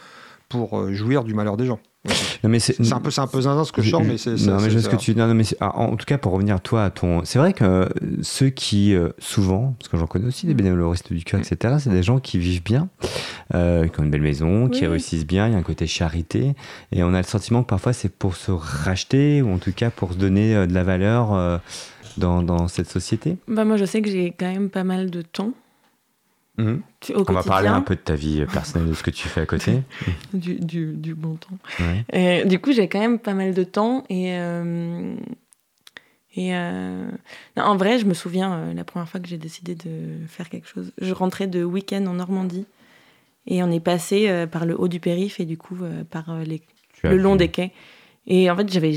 pour 0.49 0.79
euh, 0.81 0.93
jouir 0.93 1.23
du 1.23 1.35
malheur 1.35 1.57
des 1.57 1.67
gens. 1.67 1.79
Non, 2.45 2.51
mais 2.51 2.59
c'est 2.59 2.83
C'est 2.85 2.93
un 2.93 3.01
peu, 3.01 3.11
c'est 3.11 3.21
un 3.21 3.27
peu 3.27 3.41
zinzin 3.41 3.65
ce 3.65 3.73
que 3.73 3.83
je 3.83 3.91
sors, 3.91 4.05
mais 4.05 4.19
c'est. 4.19 4.31
Non, 4.31 4.37
c'est- 4.59 4.65
mais 4.67 4.71
je 4.71 4.79
ce 4.79 4.89
que 4.89 4.97
tu 4.97 5.15
non, 5.15 5.27
non, 5.27 5.35
mais 5.35 5.45
ah, 5.61 5.77
en 5.79 5.97
tout 5.97 6.05
cas, 6.05 6.19
pour 6.19 6.33
revenir 6.33 6.61
toi 6.61 6.85
à 6.85 6.91
ton. 6.91 7.25
C'est 7.25 7.39
vrai 7.39 7.53
que 7.53 7.65
euh, 7.65 7.87
ceux 8.23 8.51
qui, 8.51 8.95
euh, 8.95 9.09
souvent, 9.19 9.75
parce 9.79 9.89
que 9.89 9.97
j'en 9.97 10.07
connais 10.07 10.27
aussi 10.27 10.47
des 10.47 10.55
bénévoles 10.55 10.83
au 10.83 10.91
Resto 10.91 11.15
du 11.15 11.25
Cœur, 11.25 11.41
etc., 11.41 11.77
c'est 11.81 11.91
des 11.91 12.03
gens 12.03 12.19
qui 12.21 12.39
vivent 12.39 12.63
bien, 12.63 12.89
euh, 13.55 13.89
qui 13.89 14.01
ont 14.01 14.05
une 14.05 14.11
belle 14.11 14.21
maison, 14.21 14.69
qui 14.69 14.83
Oui. 14.83 14.87
réussissent 14.89 15.27
bien, 15.27 15.47
il 15.49 15.53
y 15.53 15.57
a 15.57 15.59
un 15.59 15.63
côté 15.63 15.87
charité. 15.87 16.55
Et 16.93 17.03
on 17.03 17.15
a 17.15 17.19
le 17.19 17.25
sentiment 17.27 17.63
que 17.63 17.69
parfois 17.69 17.93
c'est 17.93 18.11
pour 18.13 18.37
se 18.37 18.51
racheter, 18.53 19.43
ou 19.43 19.53
en 19.53 19.59
tout 19.59 19.73
cas 19.73 19.91
pour 19.91 20.13
se 20.13 20.19
donner 20.19 20.55
euh, 20.55 20.67
de 20.67 20.75
la 20.75 20.85
valeur 20.85 21.33
euh, 21.35 21.59
dans, 22.17 22.43
dans 22.43 22.69
cette 22.69 22.89
société. 22.91 23.37
Bah 23.49 23.65
moi, 23.65 23.77
je 23.77 23.85
sais 23.85 24.01
que 24.03 24.11
j'ai 24.11 24.33
quand 24.39 24.51
même 24.53 24.71
pas 24.71 24.85
mal 24.85 25.11
de 25.11 25.23
temps 25.23 25.53
Mhm. 26.59 26.83
tu- 27.01 27.13
On 27.15 27.23
va 27.33 27.43
parler 27.43 27.69
un 27.69 27.83
peu 27.83 27.95
de 27.95 28.01
ta 28.01 28.15
vie 28.15 28.41
euh, 28.41 28.47
personnelle, 28.47 28.89
de 28.89 28.95
ce 28.95 29.03
que 29.03 29.11
tu 29.11 29.29
fais 29.29 29.43
à 29.43 29.47
côté. 29.47 29.83
du, 30.33 30.55
du, 30.55 30.95
du 30.97 31.15
bon 31.15 31.35
temps. 31.37 31.59
Ouais. 31.81 32.05
Et, 32.13 32.45
du 32.47 32.59
coup, 32.59 32.73
j'ai 32.73 32.89
quand 32.89 32.99
même 33.01 33.19
pas 33.19 33.35
mal 33.35 33.53
de 33.55 33.63
temps 33.65 34.05
et 34.09 34.33
euh, 34.39 35.15
et 36.35 36.55
euh, 36.55 37.09
non, 37.57 37.63
en 37.65 37.77
vrai, 37.77 37.99
je 37.99 38.05
me 38.05 38.13
souviens 38.15 38.53
euh, 38.55 38.75
la 38.75 38.85
première 38.85 39.09
fois 39.09 39.21
que 39.21 39.29
j'ai 39.29 39.39
décidé 39.39 39.75
de 39.75 40.27
faire 40.27 40.49
quelque 40.51 40.69
chose. 40.69 40.93
Je 41.01 41.13
rentrais 41.15 41.47
de 41.47 41.65
week-end 41.65 42.05
en 42.07 42.15
Normandie 42.15 42.67
et 43.47 43.63
on 43.63 43.71
est 43.71 43.81
passé 43.81 44.47
par 44.51 44.67
le 44.67 44.79
haut 44.79 44.89
du 44.89 45.01
périph' 45.01 45.41
et 45.41 45.45
du 45.47 45.57
coup 45.57 45.77
par 46.11 46.39
les 46.41 46.61
Tu 46.95 47.09
le 47.09 47.17
long 47.17 47.37
des 47.37 47.49
quais. 47.49 47.73
Et 48.27 48.51
en 48.51 48.57
fait, 48.57 48.71
j'avais. 48.71 48.93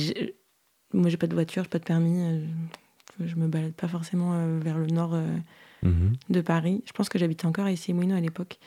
Moi, 0.93 1.09
j'ai 1.09 1.17
pas 1.17 1.27
de 1.27 1.33
voiture, 1.35 1.63
j'ai 1.63 1.69
pas 1.69 1.77
de 1.79 1.83
permis. 1.83 2.19
euh, 2.19 2.45
Je 3.23 3.35
me 3.35 3.47
balade 3.47 3.73
pas 3.73 3.87
forcément 3.87 4.33
vers 4.59 4.77
le 4.79 4.87
nord 4.87 5.13
Mhm. 5.83 6.13
de 6.29 6.41
Paris. 6.41 6.83
Je 6.85 6.91
pense 6.91 7.09
que 7.09 7.17
j'habitais 7.19 7.45
encore 7.45 7.65
à 7.65 7.71
Issy-Moulineaux 7.71 8.15
à 8.17 8.19
l'époque. 8.21 8.57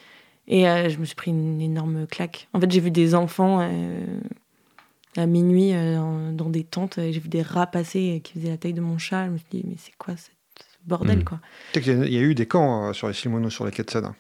Et 0.49 0.69
euh, 0.69 0.89
je 0.89 0.99
me 0.99 1.05
suis 1.05 1.15
pris 1.15 1.31
une 1.31 1.61
énorme 1.61 2.07
claque. 2.07 2.49
En 2.53 2.61
fait, 2.61 2.71
j'ai 2.71 2.81
vu 2.81 2.91
des 2.91 3.15
enfants 3.15 3.61
euh, 3.63 4.05
à 5.17 5.27
minuit 5.27 5.73
euh, 5.73 6.33
dans 6.33 6.49
des 6.51 6.65
tentes. 6.65 6.99
et 6.99 7.13
J'ai 7.13 7.21
vu 7.21 7.29
des 7.29 7.43
rats 7.43 7.67
passer 7.67 8.17
euh, 8.17 8.21
qui 8.21 8.33
faisaient 8.35 8.49
la 8.51 8.57
taille 8.57 8.73
de 8.73 8.81
mon 8.81 8.99
chat. 8.99 9.27
Je 9.27 9.31
me 9.31 9.37
suis 9.39 9.47
dit, 9.53 9.65
mais 9.69 9.77
c'est 9.79 9.93
quoi 9.99 10.17
ce 10.17 10.29
bordel, 10.87 11.21
Mm. 11.21 11.25
quoi? 11.25 11.39
Tu 11.73 11.79
sais 11.79 11.85
qu'il 11.85 11.99
y 11.99 12.03
a- 12.03 12.07
il 12.07 12.13
y, 12.13 12.19
a 12.19 12.23
eu 12.23 12.35
des 12.35 12.47
camps 12.47 12.89
euh, 12.89 12.93
sur 12.93 13.07
les 13.09 13.15
sur 13.15 13.65
les 13.67 13.71
quais 13.71 13.85
de 13.85 13.91
Seine, 13.91 14.07
hein, 14.07 14.17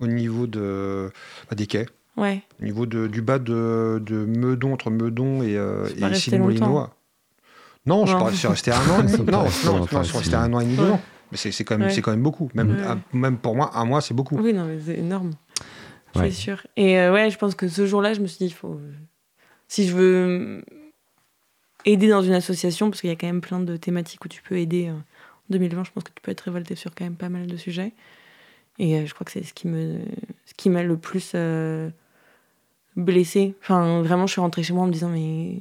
au 0.00 0.06
niveau 0.06 0.46
de, 0.46 1.10
bah, 1.50 1.56
des 1.56 1.66
quais, 1.66 1.86
Ouais. 2.16 2.42
au 2.60 2.64
niveau 2.64 2.86
de, 2.86 3.08
du 3.08 3.20
bas 3.20 3.40
de, 3.40 4.00
de 4.06 4.24
Meudon, 4.24 4.72
entre 4.74 4.90
Meudon 4.90 5.42
et, 5.42 5.56
euh, 5.56 5.88
et 5.96 6.38
longtemps. 6.38 6.90
Non, 7.86 8.06
je 8.06 8.12
Non. 8.12 8.18
crois 8.18 8.30
que 8.30 8.36
c'est 8.36 8.48
resté 8.48 8.70
un 8.70 8.76
an 8.90 9.00
et 9.02 9.10
demi. 9.10 9.30
Non, 9.30 9.44
non, 9.64 9.78
non, 9.80 9.86
c'est 10.04 10.16
resté 10.18 10.34
un 10.36 10.52
an 10.54 10.60
et 10.60 10.64
demi, 10.64 10.78
Ouais. 10.78 10.98
Mais 11.34 11.38
c'est 11.38 11.50
c'est 11.50 11.64
quand, 11.64 11.76
même- 11.76 11.88
Ouais. 11.88 11.92
c'est 11.92 12.00
quand 12.00 12.12
même 12.12 12.22
beaucoup. 12.22 12.48
Même, 12.54 12.70
Ouais. 12.76 12.82
à- 12.86 12.96
même 13.12 13.38
pour 13.38 13.56
moi, 13.56 13.72
un 13.76 13.84
mois, 13.84 14.00
c'est 14.00 14.14
beaucoup. 14.14 14.36
Oui, 14.36 14.52
non, 14.52 14.66
mais 14.66 14.78
c'est 14.78 14.98
énorme. 14.98 15.32
Ouais. 16.14 16.30
C'est 16.30 16.30
sûr. 16.30 16.64
Et 16.76 16.96
euh, 16.96 17.12
ouais, 17.12 17.28
je 17.28 17.36
pense 17.38 17.56
que 17.56 17.66
ce 17.66 17.86
jour-là, 17.86 18.14
je 18.14 18.20
me 18.20 18.28
suis 18.28 18.38
dit, 18.38 18.44
il 18.46 18.54
faut. 18.54 18.80
Si 19.66 19.88
je 19.88 19.96
veux 19.96 20.64
aider 21.84 22.06
dans 22.08 22.22
une 22.22 22.34
association, 22.34 22.88
parce 22.88 23.00
qu'il 23.00 23.10
y 23.10 23.12
a 23.12 23.16
quand 23.16 23.26
même 23.26 23.40
plein 23.40 23.58
de 23.58 23.76
thématiques 23.76 24.24
où 24.24 24.28
tu 24.28 24.40
peux 24.42 24.56
aider. 24.58 24.86
euh, 24.88 24.92
En 24.92 25.50
2020, 25.50 25.82
je 25.84 25.90
pense 25.90 26.04
que 26.04 26.10
tu 26.14 26.22
peux 26.22 26.30
être 26.30 26.42
révolté 26.42 26.76
sur 26.76 26.94
quand 26.94 27.04
même 27.04 27.16
pas 27.16 27.28
mal 27.28 27.48
de 27.48 27.56
sujets. 27.56 27.92
Et 28.78 28.96
euh, 28.96 29.06
je 29.06 29.12
crois 29.12 29.24
que 29.24 29.32
c'est 29.32 29.42
ce 29.42 29.52
qui 29.54 29.66
me, 29.66 29.98
ce 30.46 30.54
qui 30.56 30.70
m'a 30.70 30.84
le 30.84 30.96
plus 30.96 31.32
euh, 31.34 31.90
blessée. 32.96 33.54
Enfin, 33.60 34.02
vraiment, 34.02 34.26
je 34.28 34.32
suis 34.32 34.40
rentrée 34.40 34.62
chez 34.62 34.72
moi 34.72 34.84
en 34.84 34.86
me 34.86 34.92
disant, 34.92 35.08
mais 35.10 35.58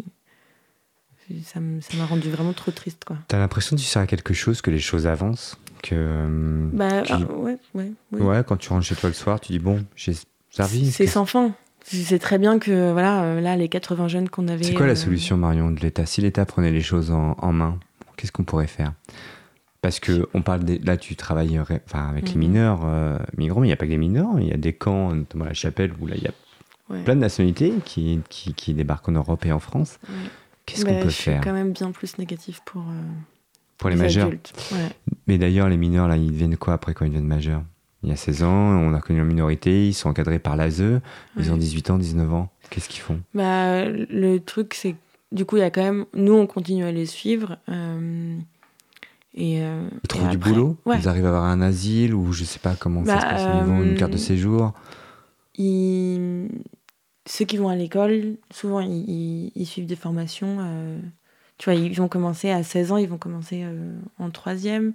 ça 1.44 1.60
m'a 1.98 2.06
rendu 2.06 2.30
vraiment 2.30 2.54
trop 2.54 2.72
triste, 2.72 3.04
quoi. 3.06 3.18
T'as 3.28 3.40
l'impression 3.40 3.76
que 3.76 3.82
tu 3.82 3.88
sers 3.88 4.02
à 4.02 4.08
quelque 4.08 4.34
chose, 4.34 4.62
que 4.62 4.72
les 4.72 4.80
choses 4.80 5.08
avancent, 5.08 5.58
que. 5.82 5.96
euh, 5.96 6.70
Bah, 6.74 7.02
tu- 7.04 7.14
ah, 7.14 7.32
ouais, 7.34 7.58
ouais, 7.74 7.92
ouais. 8.12 8.22
Ouais, 8.22 8.44
quand 8.48 8.58
tu 8.58 8.70
rentres 8.70 8.86
chez 8.86 8.96
toi 8.96 9.10
le 9.10 9.14
soir, 9.16 9.40
tu 9.40 9.52
dis 9.52 9.60
bon, 9.60 9.86
j'ai 9.96 10.14
servi. 10.50 10.92
C'est 10.92 11.08
sans 11.08 11.26
fin. 11.26 11.52
C'est 11.86 12.20
très 12.20 12.38
bien 12.38 12.60
que, 12.60 12.92
voilà, 12.94 13.24
euh, 13.24 13.42
là, 13.42 13.58
les 13.58 13.68
80 13.68 14.08
jeunes 14.08 14.30
qu'on 14.30 14.48
avait. 14.48 14.64
C'est 14.64 14.74
quoi 14.74 14.86
la 14.86 14.94
euh, 14.94 14.96
solution, 14.96 15.36
Marion, 15.36 15.70
de 15.72 15.80
l'État? 15.82 16.06
Si 16.06 16.22
l'État 16.22 16.46
prenait 16.46 16.72
les 16.72 16.82
choses 16.82 17.12
en, 17.12 17.36
en 17.40 17.52
main, 17.52 17.78
qu'est-ce 18.16 18.32
qu'on 18.32 18.46
pourrait 18.46 18.68
faire? 18.68 18.94
Parce 19.82 20.00
que 20.00 20.30
on 20.34 20.42
parle 20.42 20.64
des, 20.64 20.80
là, 20.80 20.96
tu 20.96 21.18
travailles 21.18 21.60
enfin, 21.60 22.08
avec 22.08 22.30
les 22.30 22.36
Mhm. 22.36 22.40
mineurs 22.40 22.82
euh, 22.86 23.18
migrants, 23.38 23.60
mais 23.60 23.68
il 23.68 23.70
n'y 23.70 23.74
a 23.74 23.76
pas 23.78 23.86
que 23.86 23.92
les 23.92 23.98
mineurs. 23.98 24.40
Il 24.40 24.48
y 24.48 24.54
a 24.54 24.58
des 24.58 24.72
camps, 24.72 25.14
notamment 25.14 25.44
à 25.44 25.50
la 25.50 25.54
Chapelle, 25.54 25.92
où 26.00 26.08
là, 26.08 26.16
il 26.16 26.24
y 26.24 26.28
a 26.28 26.32
ouais. 26.90 27.04
plein 27.04 27.16
de 27.16 27.20
nationalités 27.20 27.74
qui, 27.84 28.22
qui, 28.30 28.54
qui 28.54 28.74
débarquent 28.74 29.10
en 29.10 29.14
Europe 29.14 29.46
et 29.46 29.52
en 29.52 29.60
France. 29.60 30.00
Qu'est-ce 30.66 30.86
Bah, 30.86 30.92
qu'on 30.92 31.00
peut 31.02 31.10
je 31.10 31.14
suis 31.16 31.24
faire 31.24 31.42
quand 31.44 31.54
même 31.54 31.72
bien 31.74 31.92
plus 31.92 32.18
négatif 32.18 32.62
pour, 32.66 32.82
euh, 32.84 33.02
pour 33.78 33.90
les 33.90 33.96
majeurs 33.96 34.28
adultes. 34.28 34.54
Ouais. 34.72 34.90
Mais 35.28 35.38
d'ailleurs, 35.38 35.70
les 35.70 35.78
mineurs, 35.78 36.08
là, 36.08 36.16
ils 36.18 36.32
deviennent 36.32 36.58
quoi 36.58 36.74
après 36.74 36.94
quand 36.94 37.06
ils 37.06 37.10
deviennent 37.10 37.26
majeurs? 37.28 37.64
Il 38.04 38.10
y 38.10 38.12
a 38.12 38.16
16 38.18 38.44
ans, 38.44 38.50
on 38.50 38.94
a 38.94 39.00
connu 39.00 39.20
la 39.20 39.26
minorité, 39.26 39.88
ils 39.88 39.94
sont 39.94 40.10
encadrés 40.10 40.40
par 40.40 40.56
l'ASE, 40.58 41.00
ils 41.38 41.52
ont 41.54 41.58
18 41.58 41.90
ans, 41.90 41.98
19 41.98 42.34
ans. 42.34 42.50
Qu'est-ce 42.70 42.90
qu'ils 42.90 43.02
font? 43.02 43.20
Bah, 43.34 43.86
le 43.88 44.40
truc, 44.40 44.74
c'est 44.74 44.94
que 44.94 44.98
du 45.32 45.46
coup, 45.46 45.56
il 45.58 45.62
y 45.62 45.64
a 45.64 45.72
quand 45.72 45.84
même. 45.84 46.06
Nous, 46.14 46.34
on 46.34 46.46
continue 46.46 46.84
à 46.84 46.92
les 46.92 47.06
suivre. 47.06 47.58
euh, 47.70 48.38
et, 49.36 49.64
euh, 49.64 49.88
Ils 49.92 49.98
et 50.04 50.08
trouvent 50.08 50.30
du 50.30 50.38
boulot? 50.38 50.76
Ouais. 50.86 50.98
Ils 51.00 51.08
arrivent 51.08 51.26
à 51.26 51.30
avoir 51.30 51.44
un 51.46 51.62
asile 51.62 52.14
ou 52.14 52.34
je 52.34 52.44
sais 52.44 52.60
pas 52.60 52.76
comment 52.76 53.06
ça 53.06 53.16
Bah, 53.16 53.20
se 53.22 53.26
passe 53.26 53.50
au 53.50 53.54
niveau, 53.54 53.84
une 53.84 53.96
carte 53.96 54.12
de 54.12 54.18
euh, 54.18 54.20
séjour? 54.20 54.74
Ils- 55.58 56.50
Ceux 57.26 57.46
qui 57.46 57.58
vont 57.58 57.70
à 57.70 57.76
l'école, 57.76 58.36
souvent, 58.52 58.82
ils, 58.82 59.66
suivent 59.66 59.86
des 59.86 59.96
formations. 59.96 60.58
euh, 60.60 61.00
Tu 61.58 61.70
vois, 61.70 61.76
ils 61.76 61.96
vont 61.96 62.08
commencer 62.08 62.50
à 62.50 62.64
16 62.64 62.92
ans, 62.92 62.98
ils 62.98 63.08
vont 63.08 63.18
commencer 63.18 63.62
euh, 63.64 63.94
en 64.20 64.30
troisième, 64.30 64.94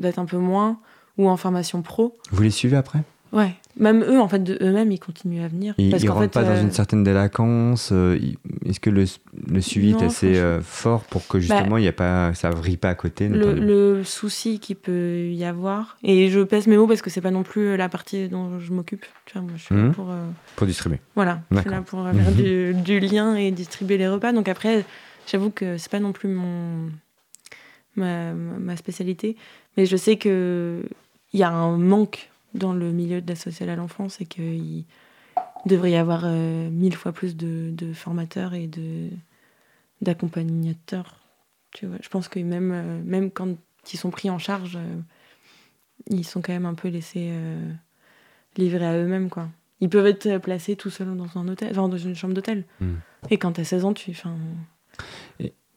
peut-être 0.00 0.18
un 0.18 0.24
peu 0.24 0.38
moins, 0.38 0.80
ou 1.18 1.28
en 1.28 1.36
formation 1.36 1.82
pro. 1.82 2.16
Vous 2.30 2.42
les 2.42 2.50
suivez 2.50 2.76
après? 2.76 3.02
Ouais. 3.36 3.54
Même 3.78 4.02
eux, 4.02 4.18
en 4.18 4.28
fait, 4.28 4.42
de 4.42 4.56
eux-mêmes, 4.62 4.90
ils 4.90 4.98
continuent 4.98 5.42
à 5.44 5.48
venir. 5.48 5.74
Ils, 5.76 5.90
parce 5.90 6.02
ils 6.02 6.08
rentrent 6.08 6.22
fait, 6.22 6.28
pas 6.30 6.44
dans 6.44 6.52
euh, 6.52 6.62
une 6.62 6.70
certaine 6.70 7.04
délinquance 7.04 7.90
euh, 7.92 8.18
Est-ce 8.64 8.80
que 8.80 8.88
le, 8.88 9.04
le 9.46 9.60
suivi 9.60 9.92
Non, 9.92 9.98
est 9.98 10.04
assez 10.06 10.36
euh, 10.38 10.62
fort 10.62 11.02
pour 11.04 11.26
que 11.28 11.38
justement 11.38 11.76
il 11.76 11.84
y 11.84 11.88
a 11.88 11.92
pas, 11.92 12.32
ça 12.32 12.48
vrille 12.48 12.78
pas 12.78 12.88
à 12.88 12.94
côté 12.94 13.28
le, 13.28 14.02
souci 14.04 14.58
qu'il 14.60 14.76
peut 14.76 15.28
y 15.28 15.44
avoir, 15.44 15.98
et 16.02 16.30
je 16.30 16.40
pèse 16.40 16.66
mes 16.68 16.78
mots 16.78 16.86
parce 16.86 17.02
que 17.02 17.10
c'est 17.10 17.20
pas 17.20 17.30
non 17.30 17.42
plus 17.42 17.76
la 17.76 17.90
partie 17.90 18.28
dont 18.30 18.58
je 18.58 18.72
m'occupe. 18.72 19.04
Tu 19.26 19.34
vois, 19.34 19.42
moi, 19.42 19.52
je 19.56 19.62
suis 19.64 19.74
là 19.74 19.82
Mhm. 19.82 19.92
pour. 19.92 20.10
euh, 20.10 20.24
Pour 20.56 20.66
distribuer. 20.66 21.00
Voilà, 21.14 21.42
je 21.50 21.58
suis 21.60 21.68
là 21.70 21.82
pour 21.82 22.02
faire 22.08 22.32
du, 22.32 22.72
du 22.72 22.98
lien 23.00 23.36
et 23.36 23.50
distribuer 23.50 23.98
les 23.98 24.08
repas. 24.08 24.32
Donc 24.32 24.48
après, 24.48 24.86
j'avoue 25.30 25.50
que 25.50 25.76
c'est 25.76 25.90
pas 25.90 26.00
non 26.00 26.12
plus 26.12 26.30
mon 26.30 26.88
ma, 27.96 28.32
ma 28.32 28.76
spécialité, 28.76 29.36
mais 29.76 29.84
je 29.86 29.96
sais 29.96 30.16
que 30.16 30.82
il 31.34 31.40
y 31.40 31.42
a 31.42 31.50
un 31.50 31.76
manque 31.76 32.30
dans 32.56 32.72
le 32.72 32.92
milieu 32.92 33.20
de 33.20 33.28
la 33.28 33.36
sociale 33.36 33.68
à 33.70 33.76
l'enfance 33.76 34.20
et 34.20 34.26
qu'il 34.26 34.84
devrait 35.66 35.92
y 35.92 35.96
avoir 35.96 36.22
euh, 36.24 36.70
mille 36.70 36.94
fois 36.94 37.12
plus 37.12 37.36
de, 37.36 37.70
de 37.72 37.92
formateurs 37.92 38.54
et 38.54 38.66
de 38.66 39.10
d'accompagnateurs. 40.02 41.20
Tu 41.72 41.86
vois, 41.86 41.96
je 42.02 42.08
pense 42.08 42.28
que 42.28 42.38
même 42.40 42.72
euh, 42.72 43.00
même 43.04 43.30
quand 43.30 43.56
ils 43.92 43.98
sont 43.98 44.10
pris 44.10 44.30
en 44.30 44.38
charge, 44.38 44.76
euh, 44.76 45.00
ils 46.10 46.24
sont 46.24 46.42
quand 46.42 46.52
même 46.52 46.66
un 46.66 46.74
peu 46.74 46.88
laissés 46.88 47.32
livrés 48.56 48.86
à 48.86 48.96
eux-mêmes 48.96 49.28
quoi. 49.28 49.48
Ils 49.80 49.88
peuvent 49.88 50.06
être 50.06 50.38
placés 50.38 50.74
tout 50.76 50.90
seuls 50.90 51.14
dans 51.16 51.38
un 51.38 51.48
hôtel, 51.48 51.68
enfin, 51.70 51.88
dans 51.88 51.98
une 51.98 52.14
chambre 52.14 52.32
d'hôtel. 52.34 52.64
Mm. 52.80 52.94
Et 53.30 53.38
quand 53.38 53.52
t'as 53.52 53.64
16 53.64 53.84
ans, 53.84 53.92
tu. 53.92 54.10
Enfin, 54.10 54.34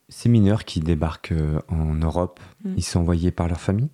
Ces 0.08 0.30
mineurs 0.30 0.64
qui 0.66 0.80
débarquent 0.80 1.34
en 1.68 1.96
Europe, 1.96 2.40
Mm. 2.64 2.74
ils 2.78 2.84
sont 2.84 3.00
envoyés 3.02 3.32
par 3.32 3.48
leur 3.48 3.60
famille? 3.60 3.90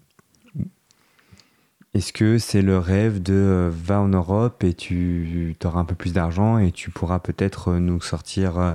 Est-ce 1.96 2.14
que 2.14 2.38
c'est 2.38 2.62
le 2.62 2.78
rêve 2.78 3.24
de 3.24 3.34
euh, 3.34 3.72
va 3.72 4.02
en 4.02 4.10
Europe 4.10 4.64
et 4.64 4.74
tu 4.74 5.56
auras 5.64 5.80
un 5.80 5.86
peu 5.86 5.96
plus 5.96 6.14
d'argent 6.14 6.58
et 6.58 6.72
tu 6.72 6.92
pourras 6.92 7.20
peut-être 7.20 7.70
euh, 7.70 7.80
nous 7.80 8.02
sortir 8.02 8.60
euh, 8.60 8.74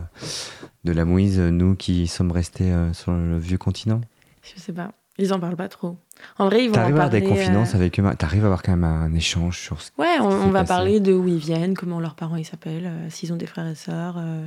de 0.85 0.93
la 0.93 1.05
mouise, 1.05 1.39
nous 1.39 1.77
qui 1.77 2.07
sommes 2.09 2.33
restés 2.33 2.73
sur 2.93 3.13
le 3.13 3.39
vieux 3.39 3.59
continent? 3.59 4.01
Je 4.43 4.61
sais 4.61 4.73
pas. 4.73 4.93
Ils 5.21 5.35
en 5.35 5.41
parlent 5.41 5.57
pas 5.57 5.69
trop. 5.69 5.99
En 6.39 6.47
vrai, 6.47 6.65
ils 6.65 6.69
vont 6.69 6.75
T'arrives 6.75 6.97
à 6.97 7.05
avoir 7.05 7.11
des 7.11 7.23
confidences 7.23 7.75
euh, 7.75 7.77
avec 7.77 8.01
eux? 8.01 8.05
T'arrives 8.17 8.43
à 8.43 8.47
avoir 8.47 8.63
quand 8.63 8.73
même 8.73 8.85
un 8.85 9.13
échange 9.13 9.59
sur 9.59 9.83
ce 9.83 9.91
Ouais, 9.99 10.19
on, 10.21 10.51
va 10.51 10.65
parler 10.65 10.99
de 10.99 11.13
où 11.13 11.29
ils 11.29 11.37
viennent, 11.37 11.75
comment 11.75 12.01
leurs 12.01 12.15
parents 12.15 12.37
ils 12.37 12.47
s'appellent, 12.47 12.87
euh, 12.87 13.11
s'ils 13.11 13.31
ont 13.33 13.37
des 13.37 13.47
frères 13.47 13.67
et 13.67 13.75
sœurs. 13.75 14.17
euh, 14.19 14.47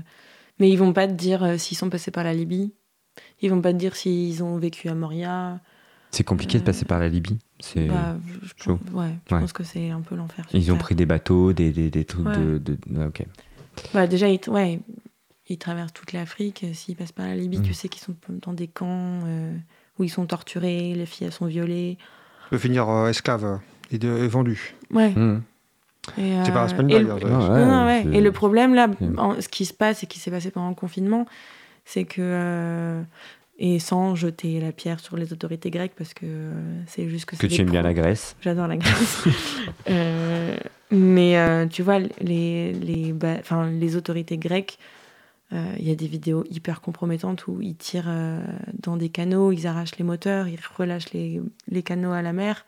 Mais 0.59 0.69
ils 0.69 0.77
vont 0.77 0.93
pas 0.93 1.07
te 1.07 1.13
dire 1.13 1.59
s'ils 1.59 1.77
sont 1.77 1.91
passés 1.91 2.09
par 2.09 2.23
la 2.23 2.33
Libye. 2.33 2.73
Ils 3.41 3.51
vont 3.51 3.61
pas 3.61 3.71
te 3.71 3.77
dire 3.77 3.95
s'ils 3.95 4.43
ont 4.43 4.57
vécu 4.57 4.89
à 4.89 4.95
Moria. 4.95 5.59
C'est 6.09 6.23
compliqué 6.23 6.57
de 6.57 6.63
passer 6.63 6.85
par 6.85 6.99
la 6.99 7.07
Libye? 7.07 7.37
C'est- 7.65 7.87
Bah, 7.87 8.17
je, 8.27 8.47
chaud. 8.61 8.75
pense, 8.77 8.93
ouais, 8.93 9.11
je 9.29 9.33
Ouais. 9.35 9.39
pense 9.41 9.53
que 9.53 9.63
c'est 9.63 9.89
un 9.89 10.01
peu 10.01 10.15
l'enfer. 10.15 10.45
Ils 10.53 10.69
ont 10.71 10.75
Terre. 10.75 10.83
pris 10.83 10.95
des 10.95 11.05
bateaux, 11.05 11.53
des, 11.53 11.71
des, 11.71 11.89
des 11.89 12.03
trucs 12.03 12.25
Ouais. 12.27 12.35
de, 12.37 12.57
de- 12.57 12.77
ah, 12.99 13.07
Ok. 13.07 13.25
Bah, 13.93 14.05
déjà, 14.05 14.27
ils, 14.27 14.39
ouais, 14.49 14.81
ils 15.47 15.57
traversent 15.57 15.93
toute 15.93 16.11
l'Afrique. 16.11 16.65
euh, 16.65 16.73
S'ils 16.73 16.97
passent 16.97 17.13
par 17.13 17.25
la 17.25 17.35
Libye, 17.35 17.59
Mm. 17.59 17.63
tu 17.63 17.73
sais 17.73 17.87
qu'ils 17.87 18.01
sont 18.01 18.15
dans 18.41 18.51
des 18.51 18.67
camps 18.67 19.21
euh, 19.25 19.55
où 19.97 20.03
ils 20.03 20.09
sont 20.09 20.25
torturés, 20.25 20.93
les 20.93 21.05
filles 21.05 21.27
elles 21.27 21.33
sont 21.33 21.45
violées. 21.45 21.97
peut 22.49 22.57
finir 22.57 22.89
euh, 22.89 23.07
esclave 23.07 23.45
euh, 23.45 23.55
et, 23.91 23.97
de, 23.97 24.09
et 24.09 24.27
vendu. 24.27 24.75
Ouais. 24.91 25.11
Mmh. 25.11 25.41
Et, 26.17 26.33
C'est 26.43 26.51
pas 26.51 26.67
et 26.89 26.99
le-. 26.99 27.11
Ah 27.23 27.65
Non, 27.65 27.85
ouais. 27.85 28.05
Et 28.11 28.19
le 28.19 28.31
problème, 28.33 28.75
là, 28.75 28.89
en- 29.17 29.39
ce 29.39 29.47
qui 29.47 29.63
se 29.65 29.73
passe 29.73 30.03
et 30.03 30.05
qui 30.07 30.19
s'est 30.19 30.31
passé 30.31 30.51
pendant 30.51 30.67
le 30.69 30.75
confinement, 30.75 31.25
c'est 31.85 32.03
que. 32.03 33.01
Et 33.59 33.79
sans 33.79 34.15
jeter 34.15 34.59
la 34.59 34.71
pierre 34.71 34.99
sur 34.99 35.15
les 35.15 35.31
autorités 35.31 35.69
grecques, 35.69 35.93
parce 35.95 36.13
que 36.13 36.25
euh, 36.25 36.81
c'est 36.87 37.07
juste 37.07 37.25
que 37.25 37.35
Que 37.35 37.47
tu 37.47 37.61
aimes 37.61 37.69
bien 37.69 37.81
la 37.83 37.93
Grèce. 37.93 38.35
J'adore 38.41 38.67
la 38.67 38.77
Grèce. 38.77 39.23
Euh, 39.89 40.55
mais 40.91 41.37
euh, 41.37 41.65
tu 41.67 41.81
vois, 41.83 41.99
les, 42.21 42.73
les, 42.73 43.13
ba- 43.13 43.37
enfin, 43.39 43.69
les 43.69 43.95
autorités 43.95 44.37
grecques, 44.37 44.77
il 45.51 45.87
y 45.87 45.91
a 45.91 45.95
des 45.95 46.07
vidéos 46.07 46.43
hyper 46.49 46.81
compromettantes 46.81 47.45
où 47.47 47.61
ils 47.61 47.75
tirent 47.75 48.11
dans 48.81 48.97
des 48.97 49.09
canaux, 49.09 49.51
ils 49.51 49.67
arrachent 49.67 49.97
les 49.97 50.03
moteurs, 50.03 50.47
ils 50.47 50.57
relâchent 50.77 51.13
les, 51.13 51.41
les 51.67 51.83
canaux 51.83 52.11
à 52.11 52.23
la 52.23 52.33
mer. 52.33 52.65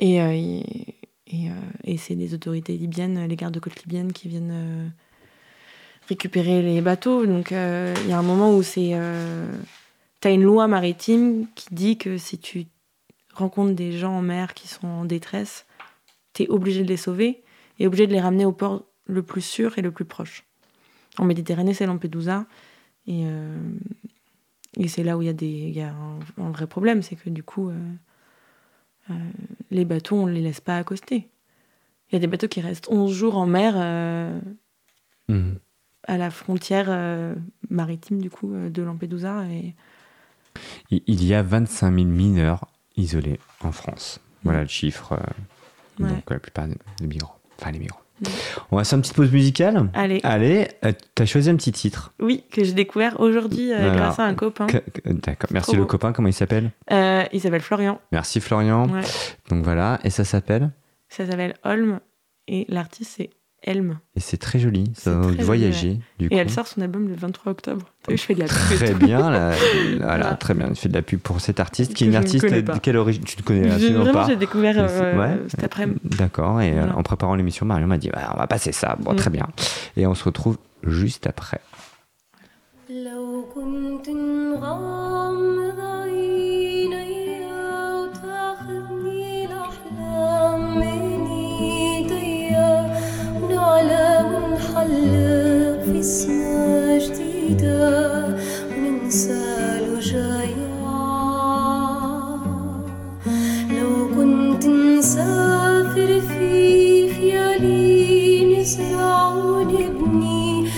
Et, 0.00 0.16
et, 0.16 1.50
et, 1.84 1.96
c'est 1.96 2.16
des 2.16 2.34
autorités 2.34 2.76
libyennes, 2.76 3.24
les 3.28 3.36
gardes-côtes 3.36 3.84
libyennes 3.84 4.12
qui 4.12 4.26
viennent 4.28 4.92
récupérer 6.08 6.62
les 6.62 6.80
bateaux. 6.80 7.26
Donc 7.26 7.52
euh, 7.52 7.94
il 8.04 8.10
y 8.10 8.12
a 8.12 8.18
un 8.18 8.22
moment 8.22 8.54
où 8.54 8.62
c'est. 8.62 8.90
Euh, 8.94 9.50
tu 10.20 10.28
as 10.28 10.30
une 10.30 10.42
loi 10.42 10.66
maritime 10.66 11.46
qui 11.54 11.74
dit 11.74 11.98
que 11.98 12.18
si 12.18 12.38
tu 12.38 12.66
rencontres 13.34 13.74
des 13.74 13.92
gens 13.92 14.12
en 14.12 14.22
mer 14.22 14.54
qui 14.54 14.68
sont 14.68 14.86
en 14.86 15.04
détresse, 15.04 15.66
tu 16.32 16.44
es 16.44 16.48
obligé 16.48 16.82
de 16.82 16.88
les 16.88 16.96
sauver 16.96 17.42
et 17.78 17.86
obligé 17.86 18.06
de 18.06 18.12
les 18.12 18.20
ramener 18.20 18.44
au 18.44 18.52
port 18.52 18.84
le 19.06 19.22
plus 19.22 19.42
sûr 19.42 19.78
et 19.78 19.82
le 19.82 19.90
plus 19.90 20.04
proche. 20.04 20.44
En 21.18 21.24
Méditerranée, 21.24 21.74
c'est 21.74 21.86
Lampedusa. 21.86 22.46
Et, 23.06 23.24
euh, 23.26 23.56
c'est 24.88 25.04
là 25.04 25.16
où 25.16 25.22
il 25.22 25.26
y 25.26 25.30
a, 25.30 25.32
des, 25.32 25.70
y 25.70 25.80
a 25.80 25.94
un, 26.38 26.50
vrai 26.50 26.66
problème, 26.66 27.02
c'est 27.02 27.16
que 27.16 27.30
du 27.30 27.42
coup, 27.42 27.70
les 29.70 29.86
bateaux, 29.86 30.16
on 30.16 30.26
ne 30.26 30.32
les 30.32 30.42
laisse 30.42 30.60
pas 30.60 30.76
accoster. 30.76 31.28
Il 32.10 32.14
y 32.14 32.16
a 32.16 32.18
des 32.18 32.26
bateaux 32.26 32.48
qui 32.48 32.60
restent 32.60 32.88
11 32.90 33.10
jours 33.10 33.38
en 33.38 33.46
mer 33.46 33.74
Mmh. 35.28 35.54
À 36.06 36.16
la 36.18 36.30
frontière 36.30 36.86
euh, 36.88 37.34
maritime 37.70 38.20
du 38.20 38.30
coup 38.30 38.52
euh, 38.54 38.70
de 38.70 38.82
Lampedusa. 38.82 39.44
Et... 39.50 39.74
Il 40.90 41.24
y 41.24 41.34
a 41.34 41.42
25 41.42 41.92
000 41.94 42.06
mineurs 42.06 42.66
isolés 42.96 43.38
en 43.62 43.72
France. 43.72 44.20
Voilà 44.44 44.62
le 44.62 44.68
chiffre. 44.68 45.12
euh, 45.14 45.16
Ouais. 45.98 46.10
Donc 46.10 46.30
la 46.30 46.38
plupart 46.38 46.66
des 46.68 47.06
migrants. 47.06 47.38
Enfin 47.58 47.70
les 47.70 47.78
migrants. 47.78 48.00
Mm. 48.20 48.24
On 48.70 48.76
va 48.76 48.84
faire 48.84 48.96
une 48.98 49.00
petite 49.02 49.16
pause 49.16 49.32
musicale. 49.32 49.90
Allez, 49.94 50.20
Allez, 50.24 50.68
euh, 50.84 50.92
t'as 51.14 51.24
choisi 51.24 51.48
un 51.48 51.56
petit 51.56 51.72
titre. 51.72 52.12
oui, 52.20 52.44
que 52.52 52.62
j'ai 52.64 52.74
découvert 52.74 53.18
aujourd'hui 53.20 53.72
euh, 53.72 53.94
grâce 53.96 54.18
à 54.18 54.24
un 54.24 54.34
copain. 54.34 54.66
D'accord. 55.06 55.48
Merci 55.52 55.68
Trop 55.68 55.76
le 55.76 55.82
beau. 55.84 55.88
copain. 55.88 56.12
Comment 56.12 56.28
il 56.28 56.34
s'appelle? 56.34 56.70
Euh, 56.90 57.24
il 57.32 57.40
s'appelle 57.40 57.62
Florian. 57.62 57.98
Merci 58.12 58.40
Florian. 58.40 58.88
Ouais. 58.90 59.00
Donc 59.48 59.64
voilà. 59.64 59.98
Et 60.04 60.10
ça 60.10 60.24
s'appelle? 60.24 60.70
Ça 61.08 61.24
s'appelle 61.26 61.54
Holm 61.64 62.00
et 62.46 62.66
l'artiste 62.68 63.14
c'est 63.16 63.30
Elm. 63.66 63.98
Et 64.14 64.20
c'est 64.20 64.36
très 64.36 64.58
joli. 64.58 64.84
Ça 64.94 65.10
va 65.12 65.22
joli, 65.24 65.42
voyager. 65.42 65.98
Du 66.18 66.26
Et 66.26 66.28
coup. 66.28 66.34
elle 66.38 66.50
sort 66.50 66.66
son 66.66 66.80
album 66.82 67.08
le 67.08 67.14
23 67.14 67.52
octobre. 67.52 67.86
Vu, 68.08 68.16
je 68.16 68.22
fais 68.22 68.34
de 68.34 68.40
la 68.40 68.46
pub 68.46 68.78
Très 68.78 68.94
bien, 68.94 69.28
là, 69.30 69.50
voilà, 69.98 70.06
Voilà. 70.06 70.34
très 70.34 70.54
bien. 70.54 70.68
Tu 70.68 70.76
fais 70.82 70.88
de 70.88 70.94
la 70.94 71.02
pub 71.02 71.18
pour 71.20 71.40
cet 71.40 71.58
artiste 71.60 71.92
qui 71.94 72.04
est 72.04 72.06
une 72.06 72.12
je 72.12 72.18
ne 72.18 72.22
artiste 72.22 72.44
de 72.46 72.78
quelle 72.78 72.96
origine 72.96 73.24
Tu 73.24 73.36
ne 73.38 73.42
connais 73.42 73.64
J'ai- 73.64 73.70
absolument 73.74 74.04
Vraiment, 74.04 74.20
pas. 74.22 74.26
j'ai 74.28 74.36
découvert 74.36 74.76
euh, 74.78 75.18
ouais. 75.18 75.40
cet 75.48 75.64
après-midi. 75.64 76.00
D'accord. 76.04 76.60
Et 76.60 76.70
euh, 76.72 76.74
Voilà. 76.78 76.96
en 76.96 77.02
préparant 77.02 77.34
l'émission, 77.34 77.66
Marion 77.66 77.86
m'a 77.88 77.98
dit 77.98 78.08
bah, 78.10 78.32
on 78.34 78.38
va 78.38 78.46
passer 78.46 78.70
ça. 78.72 78.96
Bon, 79.00 79.12
Mm. 79.12 79.16
très 79.16 79.30
bien. 79.30 79.46
Et 79.96 80.06
on 80.06 80.14
se 80.14 80.24
retrouve 80.24 80.56
juste 80.84 81.26
après. 81.26 81.60
لو 82.88 83.44
جديدة 96.98 98.26
وننسى 98.78 99.80
لو 103.70 104.08
كنت 104.16 104.66
نسافر 104.66 106.20
في 106.20 107.08
خيالي 107.14 108.60
نزرع 108.60 109.28
ونبني 109.28 110.68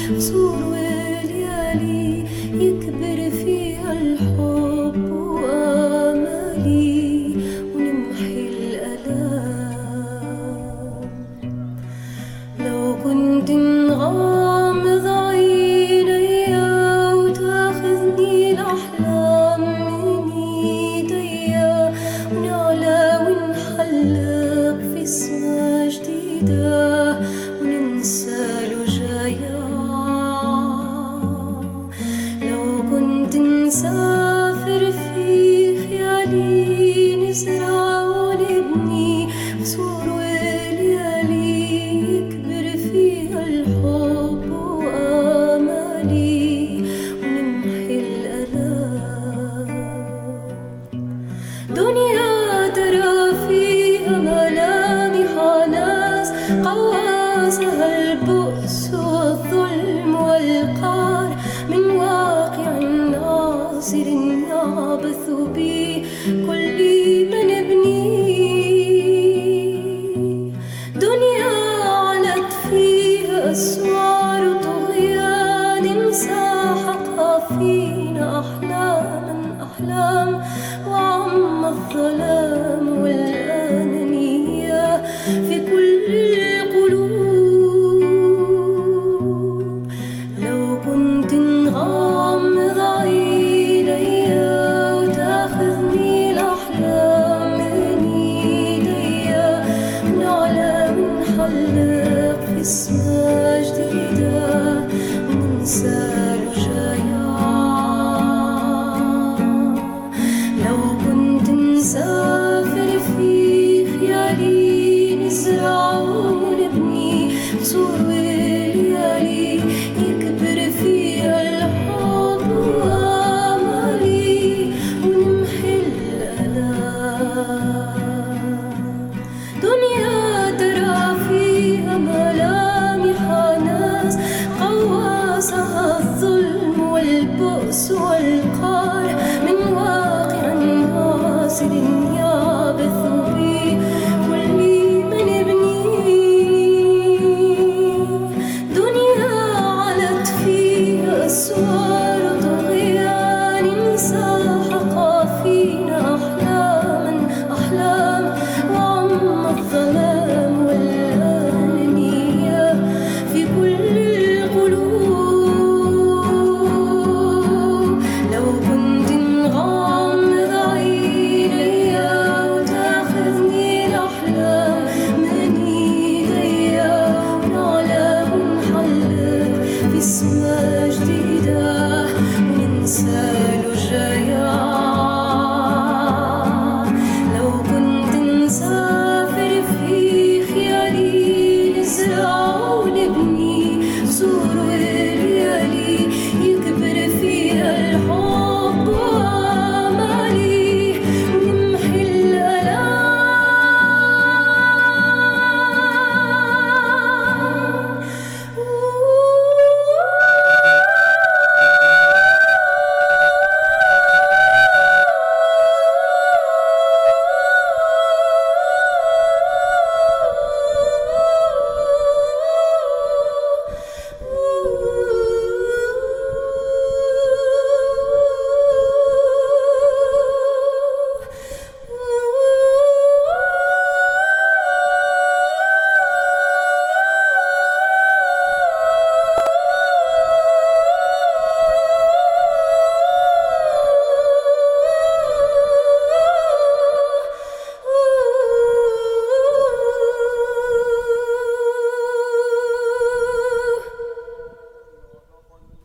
दुनिया 51.76 52.27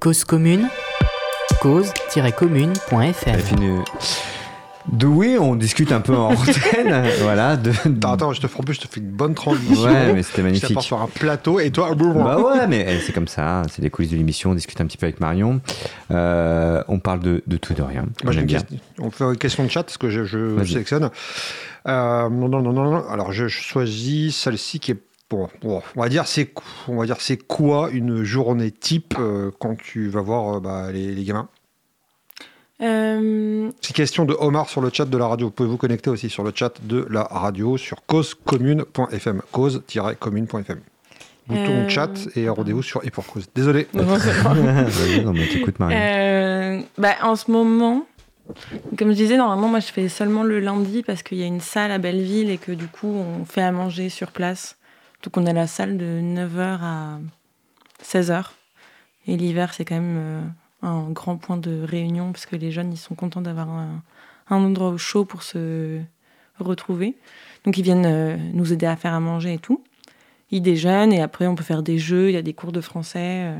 Cause 0.03 0.25
commune, 0.25 0.67
nous- 3.55 3.85
de 4.91 5.05
oui, 5.05 5.37
on 5.39 5.55
discute 5.55 5.93
un 5.93 6.01
peu 6.01 6.13
en 6.13 6.31
antenne, 6.33 7.05
voilà. 7.21 7.55
De, 7.55 7.69
Attends, 7.71 8.11
attends, 8.11 8.33
je 8.33 8.41
te, 8.41 8.47
plus, 8.47 8.73
je 8.73 8.81
te 8.81 8.87
fais 8.89 8.99
une 8.99 9.11
bonne 9.11 9.33
transition. 9.33 9.85
Ouais, 9.85 10.11
mais 10.11 10.21
c'était 10.23 10.39
Je 10.41 10.43
magnifique. 10.47 10.67
t'apporte 10.67 10.85
sur 10.85 11.01
un 11.01 11.07
plateau 11.07 11.61
et 11.61 11.71
toi, 11.71 11.95
Bah 11.95 12.37
ouais, 12.41 12.67
mais 12.67 12.85
eh, 12.85 12.99
c'est 12.99 13.13
comme 13.13 13.29
ça, 13.29 13.61
c'est 13.71 13.81
les 13.81 13.89
coulisses 13.89 14.11
de 14.11 14.17
l'émission, 14.17 14.51
on 14.51 14.55
discute 14.55 14.81
un 14.81 14.85
petit 14.87 14.97
peu 14.97 15.05
avec 15.05 15.21
Marion. 15.21 15.61
Euh, 16.11 16.83
on 16.89 16.99
parle 16.99 17.21
de, 17.21 17.41
de 17.47 17.55
tout 17.55 17.71
et 17.71 17.75
de 17.77 17.81
rien. 17.81 18.03
Moi, 18.25 18.33
bien. 18.43 18.59
question. 18.59 18.79
On 18.99 19.09
fait 19.09 19.23
une 19.23 19.37
question 19.37 19.63
de 19.63 19.69
chat, 19.69 19.83
parce 19.83 19.97
que 19.97 20.09
je, 20.09 20.25
je 20.25 20.61
sélectionne. 20.65 21.11
Euh, 21.87 22.29
non, 22.29 22.49
non, 22.49 22.61
non, 22.61 22.73
non, 22.73 22.91
non. 22.91 23.09
Alors, 23.09 23.31
je 23.31 23.47
choisis 23.47 24.35
celle-ci 24.35 24.81
qui 24.81 24.91
est. 24.91 24.97
Bon, 25.29 25.47
bon, 25.61 25.81
on 25.95 26.01
va 26.01 26.09
dire 26.09 26.27
c'est 26.27 26.53
on 26.87 26.97
va 26.97 27.05
dire 27.05 27.15
c'est 27.19 27.37
quoi 27.37 27.89
une 27.91 28.23
journée 28.23 28.71
type 28.71 29.15
euh, 29.17 29.51
quand 29.59 29.75
tu 29.75 30.07
vas 30.09 30.21
voir 30.21 30.55
euh, 30.55 30.59
bah, 30.59 30.91
les, 30.91 31.13
les 31.15 31.23
gamins? 31.23 31.47
Euh, 32.81 33.71
C'est 33.81 33.93
question 33.95 34.25
de 34.25 34.33
Omar 34.33 34.69
sur 34.69 34.81
le 34.81 34.89
chat 34.91 35.05
de 35.05 35.17
la 35.17 35.27
radio. 35.27 35.47
Vous 35.47 35.51
pouvez 35.51 35.69
vous 35.69 35.77
connecter 35.77 36.09
aussi 36.09 36.29
sur 36.29 36.43
le 36.43 36.51
chat 36.53 36.73
de 36.83 37.07
la 37.09 37.23
radio 37.23 37.77
sur 37.77 38.05
causecommune.fm. 38.05 39.41
Cause-commune.fm. 39.51 40.79
Bouton 41.47 41.61
Euh, 41.67 41.89
chat 41.89 42.11
et 42.35 42.47
rendez-vous 42.49 42.83
sur 42.83 43.05
et 43.05 43.09
pour 43.09 43.25
cause. 43.25 43.47
Désolé. 43.53 43.87
non, 43.93 44.03
non, 45.23 45.33
mais 45.33 45.47
t'écoutes 45.47 45.79
Marion. 45.79 45.97
Euh, 45.99 46.81
bah, 46.97 47.15
en 47.21 47.35
ce 47.35 47.51
moment, 47.51 48.05
comme 48.97 49.09
je 49.09 49.15
disais, 49.15 49.37
normalement, 49.37 49.67
moi, 49.67 49.79
je 49.79 49.87
fais 49.87 50.09
seulement 50.09 50.43
le 50.43 50.59
lundi 50.59 51.03
parce 51.03 51.21
qu'il 51.23 51.37
y 51.37 51.43
a 51.43 51.47
une 51.47 51.61
salle 51.61 51.91
à 51.91 51.97
Belleville 51.97 52.49
et 52.49 52.57
que 52.57 52.71
du 52.71 52.87
coup, 52.87 53.07
on 53.07 53.45
fait 53.45 53.61
à 53.61 53.71
manger 53.71 54.09
sur 54.09 54.31
place. 54.31 54.77
Donc, 55.23 55.37
on 55.37 55.45
a 55.45 55.53
la 55.53 55.67
salle 55.67 55.97
de 55.97 56.19
9h 56.21 56.79
à 56.81 57.19
16h. 58.03 58.45
Et 59.27 59.37
l'hiver, 59.37 59.73
c'est 59.73 59.85
quand 59.85 59.95
même 59.95 60.17
euh, 60.17 60.41
un 60.81 61.09
grand 61.11 61.37
point 61.37 61.57
de 61.57 61.81
réunion 61.83 62.31
parce 62.31 62.45
que 62.45 62.55
les 62.57 62.71
jeunes, 62.71 62.91
ils 62.91 62.97
sont 62.97 63.15
contents 63.15 63.41
d'avoir 63.41 63.69
un, 63.69 64.01
un 64.49 64.57
endroit 64.57 64.89
au 64.89 64.97
chaud 64.97 65.23
pour 65.25 65.43
se 65.43 66.01
retrouver. 66.59 67.15
Donc, 67.63 67.77
ils 67.77 67.83
viennent 67.83 68.05
euh, 68.05 68.37
nous 68.53 68.73
aider 68.73 68.85
à 68.85 68.95
faire 68.97 69.13
à 69.13 69.19
manger 69.19 69.53
et 69.53 69.59
tout. 69.59 69.81
Ils 70.51 70.61
déjeunent 70.61 71.13
et 71.13 71.21
après, 71.21 71.47
on 71.47 71.55
peut 71.55 71.63
faire 71.63 71.83
des 71.83 71.97
jeux, 71.97 72.29
il 72.29 72.33
y 72.33 72.37
a 72.37 72.41
des 72.41 72.53
cours 72.53 72.71
de 72.73 72.81
français, 72.81 73.45
euh, 73.45 73.55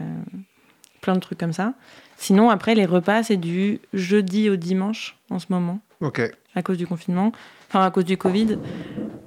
plein 1.02 1.16
de 1.16 1.20
trucs 1.20 1.40
comme 1.40 1.54
ça. 1.54 1.74
Sinon, 2.18 2.50
après, 2.50 2.76
les 2.76 2.86
repas, 2.86 3.24
c'est 3.24 3.38
du 3.38 3.80
jeudi 3.94 4.50
au 4.50 4.58
dimanche 4.58 5.18
en 5.30 5.40
ce 5.40 5.48
moment, 5.50 5.80
Ok. 6.02 6.22
à 6.56 6.62
cause 6.62 6.78
du 6.78 6.86
confinement, 6.86 7.32
enfin 7.74 7.86
à 7.86 7.92
cause 7.92 8.06
du 8.06 8.18
Covid. 8.18 8.58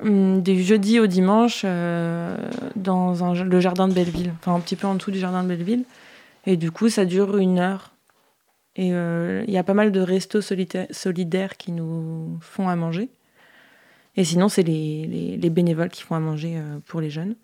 Hum, 0.02 0.42
Du 0.42 0.62
jeudi 0.62 1.00
au 1.00 1.06
dimanche 1.06 1.62
euh, 1.64 2.36
dans 2.76 3.24
un- 3.24 3.34
le 3.44 3.60
jardin 3.60 3.88
de 3.88 3.94
Belleville, 3.94 4.32
enfin 4.40 4.54
un 4.54 4.60
petit 4.60 4.76
peu 4.76 4.86
en 4.86 4.94
dessous 4.94 5.10
du 5.10 5.18
jardin 5.18 5.42
de 5.42 5.48
Belleville. 5.48 5.84
Et 6.46 6.56
du 6.56 6.70
coup, 6.70 6.88
ça 6.88 7.04
dure 7.04 7.38
une 7.38 7.58
heure. 7.58 7.90
Et 8.76 8.90
euh, 8.92 9.42
il 9.48 9.52
y 9.54 9.58
a 9.58 9.64
pas 9.64 9.74
mal 9.74 9.90
de 9.90 10.00
restos 10.00 10.42
solidaires 10.42 11.56
qui 11.56 11.72
nous 11.72 12.38
font 12.40 12.68
à 12.68 12.76
manger. 12.76 13.08
Et 14.16 14.24
sinon, 14.24 14.48
c'est 14.48 14.62
les, 14.62 15.06
les- 15.06 15.36
les 15.38 15.50
bénévoles 15.50 15.88
qui 15.88 16.02
font 16.02 16.14
à 16.14 16.20
manger 16.20 16.54
euh, 16.56 16.78
pour 16.86 17.00
les 17.00 17.10
jeunes. 17.10 17.34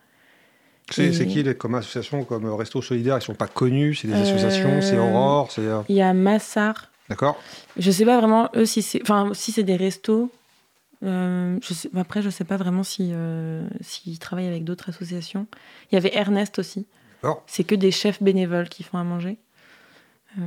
C'est 0.90 1.07
Et- 1.09 1.26
qui 1.26 1.42
les 1.42 1.55
comme 1.57 1.74
associations 1.74 2.24
comme 2.24 2.44
Resto 2.53 2.82
Solidaire 2.82 3.16
Ils 3.18 3.22
sont 3.22 3.34
pas 3.34 3.46
connus, 3.46 3.94
c'est 3.96 4.09
des 4.09 4.14
associations, 4.14 4.80
c'est 4.82 4.98
Aurore, 4.98 5.48
Il 5.88 5.96
y 5.96 6.03
a 6.03 6.12
Massard. 6.12 6.90
D'accord 7.09 7.40
Je 7.78 7.90
sais 7.90 8.05
pas 8.05 8.18
vraiment, 8.18 8.50
eux, 8.55 8.66
si 8.66 8.82
c'est 8.82 9.00
enfin, 9.03 9.30
si 9.32 9.53
c'est 9.53 9.62
des 9.64 9.76
restos. 9.76 10.30
Euh, 11.03 11.59
je 11.62 11.74
sais, 11.74 11.90
après, 11.96 12.22
je 12.22 12.30
sais 12.30 12.44
pas 12.44 12.57
vraiment 12.57 12.82
si, 12.82 13.11
euh, 13.12 13.66
s'ils 13.80 14.18
travaillent 14.18 14.46
avec 14.48 14.64
d'autres 14.64 14.88
associations. 14.90 15.46
Il 15.90 15.94
y 15.94 15.98
avait 15.98 16.14
Ernest 16.16 16.59
aussi. 16.59 16.86
C'est 17.46 17.64
que 17.64 17.74
des 17.74 17.90
chefs 17.90 18.22
bénévoles 18.22 18.68
qui 18.68 18.82
font 18.82 18.98
à 18.98 19.05
manger. 19.05 19.38
Euh, 20.38 20.42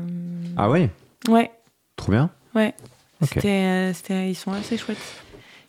Ah 0.58 0.70
ouais? 0.70 0.89
Ouais, 1.28 1.51
Trop 1.95 2.12
bien. 2.12 2.30
Ouais. 2.53 2.74
Ok. 3.22 3.30
C'était, 3.36 3.47
euh, 3.49 3.93
c'était- 3.93 4.30
ils 4.30 4.36
sont 4.36 4.51
assez 4.51 4.78
chouettes. 4.78 4.97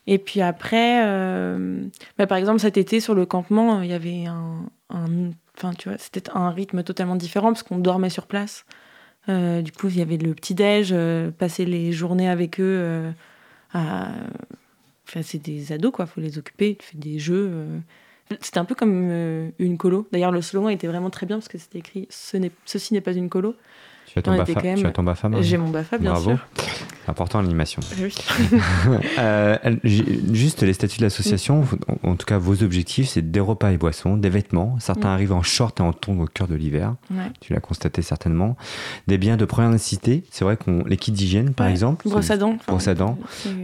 Et 0.09 0.19
puis 0.19 0.41
après, 0.41 1.05
euh, 1.07 1.85
bah, 2.19 2.27
par 2.27 2.39
exemple, 2.39 2.61
cet 2.61 2.77
été, 2.77 3.01
sur 3.01 3.15
le 3.15 3.27
campement, 3.27 3.83
il 3.83 3.91
y 3.91 3.93
avait 3.95 4.27
un. 4.27 4.65
un- 4.91 5.31
Enfin, 5.57 5.73
tu 5.73 5.89
vois, 5.89 5.97
c'était 5.99 6.29
un 6.35 6.51
rythme 6.51 6.83
totalement 6.83 7.17
différent 7.17 7.49
parce 7.49 7.63
qu'on 7.63 7.79
dormait 7.79 8.11
sur 8.11 8.27
place. 8.27 8.67
Euh, 9.31 9.63
du 9.63 9.73
coup, 9.73 9.89
il 9.89 9.97
y 9.99 10.03
avait 10.03 10.19
le 10.19 10.35
petit-déj, 10.35 10.91
euh, 10.93 11.31
passer 11.31 11.65
les 11.65 11.93
journées 11.93 12.29
avec 12.29 12.61
eux. 12.61 12.65
euh, 12.65 13.11
à... 13.73 14.09
Enfin, 15.09 15.23
c'est 15.23 15.39
des 15.39 15.73
ados, 15.73 15.93
quoi. 15.93 16.07
faut 16.07 16.21
les 16.21 16.39
occuper. 16.39 16.77
Tu 16.77 16.87
fais 16.87 16.99
des 16.99 17.19
jeux. 17.19 17.49
euh. 17.53 17.79
C'était 18.41 18.59
un 18.59 18.65
peu 18.65 18.75
comme 18.75 19.09
euh, 19.11 19.51
une 19.61 19.79
colo. 19.79 20.09
D'ailleurs, 20.11 20.33
le 20.33 20.43
slogan 20.43 20.71
était 20.71 20.89
vraiment 20.89 21.11
très 21.11 21.27
bien 21.27 21.37
parce 21.37 21.47
que 21.49 21.59
c'était 21.59 21.79
écrit 21.79 22.09
Ce 22.11 22.37
n'est- 22.37 22.51
Ceci 22.65 22.93
n'est 22.93 23.01
pas 23.01 23.13
une 23.13 23.29
colo. 23.29 23.55
Tu 24.07 24.19
as 24.19 24.23
ton 24.23 24.37
BAFA, 24.37 24.63
même- 24.63 24.79
tu 24.81 24.87
as 24.87 24.91
ton 24.91 25.03
BAFA, 25.05 25.31
J'ai 25.43 25.59
mon 25.59 25.69
BAFA, 25.71 25.99
bien 25.99 26.11
Bravo. 26.13 26.31
sûr. 26.31 26.47
Important 27.09 27.41
l'animation. 27.41 27.81
Oui. 28.01 28.15
Euh, 29.19 29.57
juste 29.85 30.63
les 30.63 30.73
statuts 30.73 30.99
de 30.99 31.05
l'association, 31.05 31.65
en, 32.05 32.11
en 32.11 32.17
tout 32.17 32.27
cas 32.27 32.39
vos 32.39 32.63
objectifs, 32.63 33.09
c'est 33.09 33.31
des 33.31 33.41
repas 33.41 33.71
et 33.73 33.79
boissons, 33.79 34.17
des 34.17 34.29
vêtements. 34.29 34.77
Certains 34.81 35.09
Mm. 35.09 35.13
arrivent 35.13 35.33
en 35.33 35.43
short 35.43 35.79
et 35.81 35.83
en 35.83 35.93
tongs 35.93 36.21
au 36.21 36.27
cœur 36.27 36.49
de 36.49 36.55
l'hiver. 36.55 36.95
Ouais. 37.11 37.31
Tu 37.41 37.53
l'as 37.53 37.61
constaté 37.61 38.03
certainement. 38.03 38.57
Des 39.07 39.19
biens 39.19 39.37
de 39.37 39.45
première 39.45 39.71
nécessité. 39.71 40.25
C'est 40.31 40.45
vrai 40.45 40.57
qu'on 40.57 40.85
les 40.85 40.97
kits 40.97 41.13
d'hygiène, 41.13 41.53
par 41.55 41.67
Ouais. 41.67 41.73
exemple. 41.73 42.09
Brosse 42.09 42.31
à 42.31 42.37
dents. 42.37 42.57
brosse 42.67 42.89
à 42.89 42.95
dents. 42.95 43.19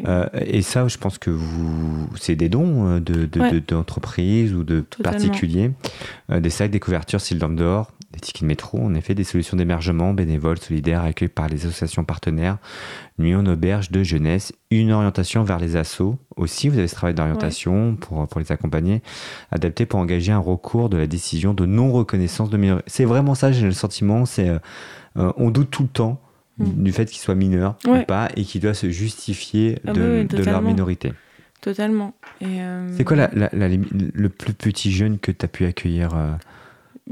Euh, 0.07 0.27
et 0.35 0.63
ça, 0.63 0.87
je 0.89 0.99
pense 0.99 1.19
que 1.19 1.31
vous, 1.31 2.09
c'est 2.19 2.37
des 2.37 2.49
dons 2.49 2.87
euh, 2.87 3.01
de, 3.01 3.27
de- 3.27 3.41
Ouais. 3.41 3.53
de- 3.53 3.59
d'entreprises 3.61 4.53
ou 4.55 4.65
de 4.65 4.81
Totalement. 4.81 5.19
particuliers. 5.19 5.71
Euh, 6.31 6.41
des 6.41 6.51
sacs, 6.51 6.71
des 6.71 6.81
couvertures 6.81 7.21
s'ils 7.21 7.39
dorment 7.39 7.57
dehors, 7.57 7.91
des 8.13 8.21
tickets 8.21 8.43
de 8.43 8.47
métro, 8.49 8.79
en 8.81 8.95
effet, 8.95 9.15
des 9.15 9.25
solutions 9.25 9.57
d'hébergement 9.57 10.13
bénévoles, 10.13 10.59
solidaires, 10.59 11.03
accueillis 11.03 11.31
par 11.31 11.49
les 11.49 11.65
associations 11.67 12.05
partenaires, 12.05 12.59
nuit 13.19 13.35
en 13.35 13.47
auberge 13.47 13.91
de 13.91 14.03
jeunesse, 14.03 14.53
une 14.71 14.93
orientation 14.93 15.43
vers 15.45 15.59
les 15.59 15.77
assos. 15.77 16.19
Aussi, 16.37 16.69
vous 16.69 16.79
avez 16.79 16.89
ce 16.89 16.95
travail 16.95 17.15
d'orientation 17.15 17.97
pour, 17.97 18.27
pour 18.29 18.41
les 18.41 18.53
accompagner, 18.53 19.03
adapté 19.51 19.87
pour 19.87 19.99
engager 20.01 20.33
un 20.33 20.39
recours 20.39 20.89
de 20.91 20.97
la 20.99 21.07
décision 21.07 21.55
de 21.55 21.65
non-reconnaissance 21.67 22.51
de 22.51 22.57
minorité. 22.57 22.85
C'est 22.89 23.05
vraiment 23.05 23.35
ça, 23.35 23.51
j'ai 23.53 23.65
le 23.67 23.73
sentiment, 23.73 24.27
c'est 24.27 24.49
euh, 24.49 24.59
euh, 25.17 25.33
on 25.37 25.51
doute 25.51 25.71
tout 25.71 25.83
le 25.85 25.89
temps 25.89 26.21
Mm. 26.59 26.83
du 26.83 26.93
fait 26.93 27.07
qu'ils 27.07 27.19
soient 27.23 27.35
mineurs 27.35 27.77
ou 27.87 27.93
Ouais. 27.93 28.05
pas 28.05 28.29
et 28.37 28.45
qu'ils 28.45 28.61
doivent 28.61 28.75
se 28.75 28.91
justifier 28.91 29.79
Ah 29.87 29.93
de, 29.95 30.03
oui, 30.03 30.27
oui, 30.31 30.39
de 30.39 30.45
leur 30.45 30.61
minorité. 30.61 31.15
Totalement. 31.63 32.13
Euh, 32.43 32.93
C'est 32.95 33.05
quoi 33.05 33.17
la- 33.17 33.31
la- 33.33 33.49
la 33.55 33.69
limi- 33.71 33.89
le 34.13 34.29
plus 34.29 34.53
petit 34.53 34.93
jeune 34.93 35.19
que 35.19 35.33
tu 35.33 35.47
as 35.47 35.49
pu 35.49 35.65
accueillir 35.65 36.11
euh, 36.15 36.33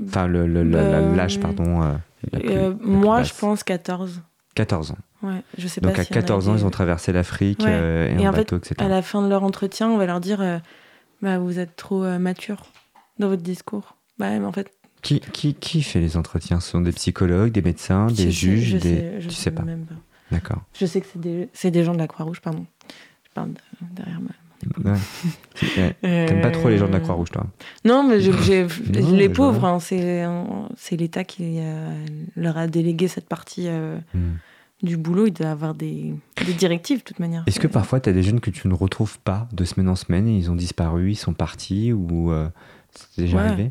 Enfin, 0.07 0.27
le- 0.27 0.47
le- 0.47 0.61
Euh, 0.75 1.15
l'âge, 1.17 1.41
pardon. 1.41 1.83
euh, 1.83 1.95
la 2.33 2.39
plus- 2.41 2.49
euh, 2.51 2.71
la 2.71 2.87
Moi, 2.87 3.19
basse. 3.19 3.29
je 3.29 3.35
pense 3.41 3.63
14. 3.65 4.23
14 4.55 4.93
ans. 4.93 4.99
Ouais, 5.23 5.43
je 5.59 5.69
sais 5.69 5.81
Donc 5.81 5.93
pas 5.95 5.99
à 5.99 6.03
a 6.03 6.05
14 6.07 6.49
ans, 6.49 6.55
des- 6.55 6.61
ils 6.61 6.65
ont 6.67 6.71
traversé 6.71 7.13
l'Afrique 7.13 7.61
Ouais. 7.63 8.13
et, 8.17 8.23
Et 8.23 8.27
en 8.27 8.31
en 8.31 8.33
fait, 8.33 8.39
bateau, 8.39 8.57
etc. 8.57 8.75
À 8.79 8.89
la 8.89 9.03
fin 9.03 9.23
de 9.23 9.29
leur 9.29 9.43
entretien, 9.43 9.89
on 9.89 9.97
va 9.99 10.07
leur 10.07 10.21
dire 10.21 10.61
bah, 11.23 11.39
Vous 11.39 11.59
êtes 11.59 11.77
trop 11.77 12.03
mature 12.19 12.63
dans 13.19 13.29
votre 13.29 13.43
discours. 13.43 13.97
Bah, 14.19 14.31
mais 14.39 14.45
en 14.47 14.53
fait, 14.53 14.73
Qui, 15.03 15.21
qui, 15.21 15.55
qui 15.55 15.83
fait 15.83 16.01
les 16.01 16.17
entretiens? 16.17 16.61
Ce 16.61 16.71
sont 16.71 16.81
des 16.81 16.93
psychologues, 16.93 17.53
des 17.53 17.63
médecins, 17.63 18.07
des 18.07 18.31
juges 18.31 18.71
je 18.73 18.77
des... 18.79 18.81
sais, 18.97 19.21
je 19.21 19.29
Tu 19.29 19.35
sais 19.35 19.51
pas. 19.51 19.65
D'accord. 20.31 20.63
Je 20.79 20.87
sais 20.87 21.01
que 21.01 21.07
c'est 21.13 21.21
des, 21.21 21.49
c'est 21.53 21.71
des 21.71 21.85
gens 21.85 21.93
de 21.95 21.99
la 21.99 22.07
Croix-Rouge, 22.07 22.41
pardon. 22.41 22.65
Je 23.25 23.31
parle 23.35 23.53
de- 23.53 23.59
derrière 23.93 24.21
moi. 24.21 24.31
Ouais. 24.85 24.93
Ouais. 25.79 25.97
T'aimes 26.03 26.41
pas 26.43 26.51
trop 26.51 26.69
les 26.69 26.79
gens 26.79 26.87
de 26.89 26.93
la 26.93 27.01
Croix-Rouge, 27.01 27.31
toi 27.31 27.47
Non, 27.85 28.03
mais 28.03 28.21
je- 28.21 28.33
j'ai- 28.43 28.67
Non, 29.01 29.13
les 29.13 29.29
pauvres, 29.29 29.65
hein, 29.65 29.79
c'est 29.81 30.25
c'est 30.77 30.97
l'État 30.97 31.25
qui 31.25 31.57
euh, 31.61 32.05
leur 32.37 32.57
a 32.59 32.67
délégué 32.67 33.09
cette 33.09 33.27
partie 33.29 33.67
euh, 33.69 33.97
Hmm. 34.15 34.37
du 34.83 34.97
boulot. 34.97 35.27
Il 35.27 35.33
doit 35.33 35.51
avoir 35.51 35.75
des, 35.75 36.15
des 36.47 36.53
directives, 36.53 36.99
de 36.99 37.05
toute 37.05 37.19
manière. 37.21 37.43
Est-ce 37.47 37.61
que 37.61 37.67
parfois, 37.67 38.01
tu 38.01 38.09
as 38.11 38.13
des 38.13 38.23
jeunes 38.23 38.41
que 38.41 38.51
tu 38.51 38.69
ne 38.69 38.75
retrouves 38.75 39.19
pas 39.21 39.49
de 39.53 39.65
semaine 39.65 39.89
en 39.89 39.97
semaine 39.97 40.29
et 40.29 40.37
ils 40.37 40.51
ont 40.51 40.57
disparu, 40.57 41.11
ils 41.13 41.17
sont 41.17 41.35
partis 41.35 41.93
ou 41.93 42.31
euh, 42.31 42.49
c'est 42.93 43.23
déjà 43.23 43.37
Ouais. 43.39 43.43
arrivé 43.45 43.71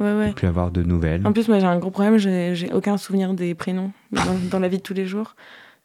Ouais, 0.00 0.12
ouais. 0.12 0.32
Plus 0.32 0.48
avoir 0.48 0.72
de 0.72 0.82
nouvelles 0.82 1.24
En 1.24 1.32
plus, 1.32 1.46
moi, 1.46 1.60
j'ai 1.60 1.66
un 1.66 1.78
gros 1.78 1.92
problème. 1.92 2.16
J'ai 2.18 2.56
j'ai 2.56 2.72
aucun 2.72 2.96
souvenir 2.96 3.32
des 3.34 3.54
prénoms 3.54 3.92
dans, 4.10 4.24
dans 4.50 4.58
la 4.58 4.66
vie 4.66 4.78
de 4.78 4.82
tous 4.82 4.94
les 4.94 5.06
jours. 5.06 5.36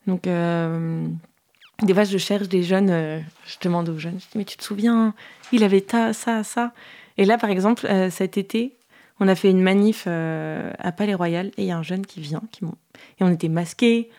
Donc, 0.07 0.25
euh, 0.25 1.05
des 1.81 1.93
fois, 1.93 2.03
je 2.03 2.17
cherche 2.17 2.47
des 2.49 2.63
jeunes. 2.63 2.89
euh, 2.89 3.19
je 3.45 3.55
demande 3.61 3.89
aux 3.89 3.97
jeunes, 3.97 4.19
je 4.19 4.25
dis, 4.25 4.37
mais 4.37 4.45
tu 4.45 4.57
te 4.57 4.63
souviens, 4.63 5.13
il 5.51 5.63
avait 5.63 5.81
ta, 5.81 6.13
ça, 6.13 6.43
ça. 6.43 6.73
Et 7.17 7.25
là, 7.25 7.37
par 7.37 7.49
exemple, 7.49 7.85
euh, 7.87 8.09
cet 8.09 8.37
été, 8.37 8.75
on 9.19 9.27
a 9.27 9.35
fait 9.35 9.49
une 9.51 9.61
manif 9.61 10.05
euh, 10.07 10.71
à 10.79 10.91
Palais 10.91 11.13
Royal 11.13 11.47
et 11.57 11.63
il 11.63 11.65
y 11.65 11.71
a 11.71 11.77
un 11.77 11.83
jeune 11.83 12.05
qui 12.05 12.21
vient. 12.21 12.41
Qui 12.51 12.63
et 12.65 13.23
on 13.23 13.29
était 13.31 13.49
masqués 13.49 14.09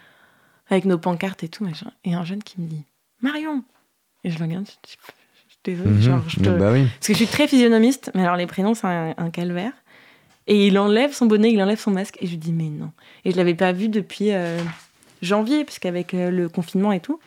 avec 0.68 0.84
nos 0.84 0.98
pancartes 0.98 1.42
et 1.42 1.48
tout. 1.48 1.64
Machin, 1.64 1.90
et 2.04 2.14
un 2.14 2.24
jeune 2.24 2.42
qui 2.42 2.60
me 2.60 2.66
dit 2.66 2.84
Marion 3.22 3.64
Et 4.24 4.30
je 4.30 4.38
le 4.38 4.44
regarde, 4.44 4.66
je 4.66 4.88
dis, 4.88 4.96
désolée. 5.64 5.90
Mhm. 5.90 6.00
genre, 6.02 6.28
je 6.28 6.36
te- 6.40 6.50
Bah 6.50 6.72
oui. 6.72 6.84
parce 6.86 7.06
que 7.08 7.12
je 7.14 7.18
suis 7.18 7.26
très 7.26 7.48
physionomiste, 7.48 8.10
mais 8.14 8.22
alors 8.22 8.36
les 8.36 8.46
prénoms, 8.46 8.74
c'est 8.74 8.86
un, 8.86 9.14
un 9.16 9.30
calvaire. 9.30 9.72
Et 10.46 10.66
il 10.66 10.78
enlève 10.78 11.12
son 11.12 11.26
bonnet, 11.26 11.52
il 11.52 11.62
enlève 11.62 11.78
son 11.78 11.90
masque, 11.92 12.16
et 12.20 12.26
je 12.26 12.32
lui 12.32 12.38
dis, 12.38 12.52
mais 12.52 12.64
non. 12.70 12.90
Et 13.24 13.30
je 13.32 13.36
l'avais 13.36 13.54
pas 13.54 13.72
vu 13.72 13.88
depuis 13.88 14.32
euh, 14.32 14.58
janvier, 15.22 15.64
parce 15.64 15.78
qu'avec 15.78 16.12
euh, 16.14 16.30
le 16.30 16.48
confinement 16.48 16.92
et 16.92 17.00
tout, 17.00 17.20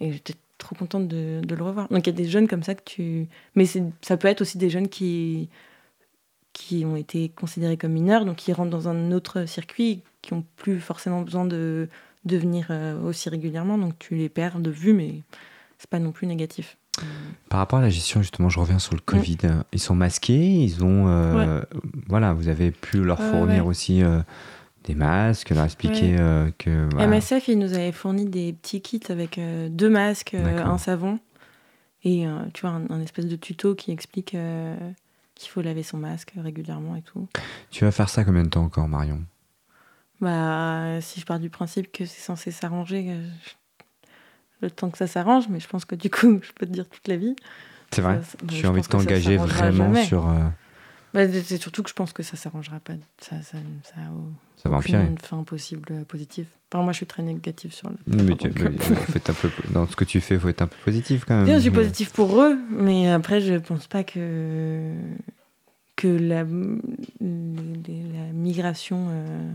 et 0.00 0.12
j'étais 0.12 0.34
trop 0.58 0.74
contente 0.74 1.08
de, 1.08 1.40
de 1.42 1.54
le 1.54 1.62
revoir. 1.62 1.88
Donc 1.88 2.06
il 2.06 2.10
y 2.10 2.12
a 2.12 2.16
des 2.16 2.28
jeunes 2.28 2.48
comme 2.48 2.62
ça 2.62 2.74
que 2.74 2.82
tu. 2.84 3.26
Mais 3.54 3.64
ça 3.66 4.16
peut 4.16 4.28
être 4.28 4.40
aussi 4.42 4.58
des 4.58 4.70
jeunes 4.70 4.88
qui, 4.88 5.48
qui 6.52 6.84
ont 6.84 6.96
été 6.96 7.28
considérés 7.30 7.76
comme 7.76 7.92
mineurs, 7.92 8.24
donc 8.24 8.36
qui 8.36 8.52
rentrent 8.52 8.70
dans 8.70 8.88
un 8.88 9.12
autre 9.12 9.46
circuit, 9.46 10.02
qui 10.22 10.32
ont 10.34 10.44
plus 10.56 10.80
forcément 10.80 11.22
besoin 11.22 11.44
de, 11.46 11.88
de 12.24 12.36
venir 12.36 12.66
euh, 12.70 13.00
aussi 13.02 13.28
régulièrement, 13.30 13.78
donc 13.78 13.98
tu 13.98 14.14
les 14.16 14.28
perds 14.28 14.60
de 14.60 14.70
vue, 14.70 14.92
mais 14.92 15.22
c'est 15.78 15.88
pas 15.88 15.98
non 15.98 16.12
plus 16.12 16.26
négatif. 16.26 16.76
Par 17.48 17.60
rapport 17.60 17.78
à 17.78 17.82
la 17.82 17.88
gestion, 17.88 18.20
justement, 18.20 18.50
je 18.50 18.60
reviens 18.60 18.78
sur 18.78 18.94
le 18.94 19.00
Covid. 19.00 19.38
Ils 19.72 19.78
sont 19.80 19.94
masqués, 19.94 20.36
ils 20.64 20.84
ont. 20.84 21.06
euh, 21.08 21.62
Voilà, 22.08 22.34
vous 22.34 22.48
avez 22.48 22.72
pu 22.72 23.02
leur 23.02 23.18
fournir 23.22 23.64
ouais. 23.64 23.70
aussi 23.70 24.02
euh, 24.02 24.20
des 24.84 24.94
masques, 24.94 25.50
leur 25.50 25.64
expliquer 25.64 26.14
Ouais. 26.14 26.20
euh, 26.20 26.50
que. 26.58 26.88
voilà. 26.92 27.06
MSF, 27.08 27.48
il 27.48 27.58
nous 27.58 27.72
avait 27.74 27.92
fourni 27.92 28.24
des 28.26 28.52
petits 28.52 28.80
kits 28.80 29.00
avec 29.08 29.38
euh, 29.38 29.68
deux 29.68 29.90
masques, 29.90 30.34
euh, 30.34 30.64
un 30.64 30.78
savon 30.78 31.18
et 32.02 32.24
tu 32.54 32.62
vois 32.62 32.70
un, 32.70 32.88
un 32.90 33.00
espèce 33.02 33.26
de 33.26 33.36
tuto 33.36 33.74
qui 33.74 33.90
explique 33.90 34.34
qu'il 35.34 35.50
faut 35.50 35.60
laver 35.60 35.82
son 35.82 35.98
masque 35.98 36.32
régulièrement 36.36 36.96
et 36.96 37.02
tout. 37.02 37.28
Tu 37.70 37.84
vas 37.84 37.90
faire 37.90 38.08
ça 38.08 38.24
combien 38.24 38.42
de 38.42 38.48
temps 38.48 38.64
encore, 38.64 38.88
Marion? 38.88 39.22
Bah, 40.20 41.00
si 41.00 41.20
je 41.20 41.26
pars 41.26 41.38
du 41.38 41.50
principe 41.50 41.92
que 41.92 42.04
c'est 42.04 42.20
censé 42.20 42.50
s'arranger, 42.50 43.16
je- 43.44 43.50
le 44.62 44.70
temps 44.70 44.90
que 44.90 44.98
ça 44.98 45.06
s'arrange, 45.06 45.48
mais 45.48 45.60
je 45.60 45.68
pense 45.68 45.84
que 45.86 45.94
du 45.94 46.10
coup, 46.10 46.38
je 46.42 46.52
peux 46.52 46.66
te 46.66 46.72
dire 46.72 46.88
toute 46.88 47.08
la 47.08 47.16
vie. 47.16 47.34
C'est 47.92 48.02
vrai 48.02 48.20
Ça- 48.22 48.36
Tu 48.48 48.66
as 48.66 48.70
envie 48.70 48.82
de 48.82 48.86
t'engager 48.86 49.36
vraiment 49.36 49.92
jamais. 49.92 50.04
sur. 50.04 50.26
Bah, 51.14 51.26
c'est 51.30 51.56
surtout 51.58 51.82
que 51.82 51.88
je 51.90 51.94
pense 51.94 52.12
que 52.12 52.22
ça 52.22 52.36
s'arrangera 52.36 52.78
pas. 52.80 52.92
Ça, 53.18 53.40
ça, 53.42 53.58
ça 53.82 54.00
au- 54.12 54.32
ça 54.62 54.68
va 54.68 54.76
empirer. 54.78 55.06
fin 55.22 55.42
possible 55.44 55.88
euh, 55.90 56.04
positive. 56.04 56.46
Enfin, 56.72 56.82
moi, 56.84 56.92
je 56.92 56.98
suis 56.98 57.06
très 57.06 57.22
négative 57.22 57.72
sur 57.72 57.88
le. 57.90 57.96
Mais 58.06 58.36
tu- 58.36 58.48
Donc, 58.48 58.60
mais, 58.60 58.78
faut 58.78 59.16
être 59.16 59.30
un 59.30 59.34
peu, 59.34 59.50
dans 59.72 59.86
ce 59.86 59.96
que 59.96 60.04
tu 60.04 60.20
fais, 60.20 60.34
il 60.34 60.40
faut 60.40 60.48
être 60.48 60.62
un 60.62 60.66
peu 60.66 60.76
positif 60.84 61.24
quand 61.24 61.36
même. 61.36 61.44
Bien, 61.46 61.56
je 61.56 61.62
suis 61.62 61.70
positive 61.70 62.10
pour 62.12 62.40
eux, 62.40 62.58
mais 62.70 63.10
après, 63.10 63.40
je 63.40 63.54
pense 63.54 63.86
pas 63.86 64.04
que, 64.04 64.94
que 65.96 66.08
la, 66.08 66.44
migration 68.32 69.08
euh, 69.10 69.52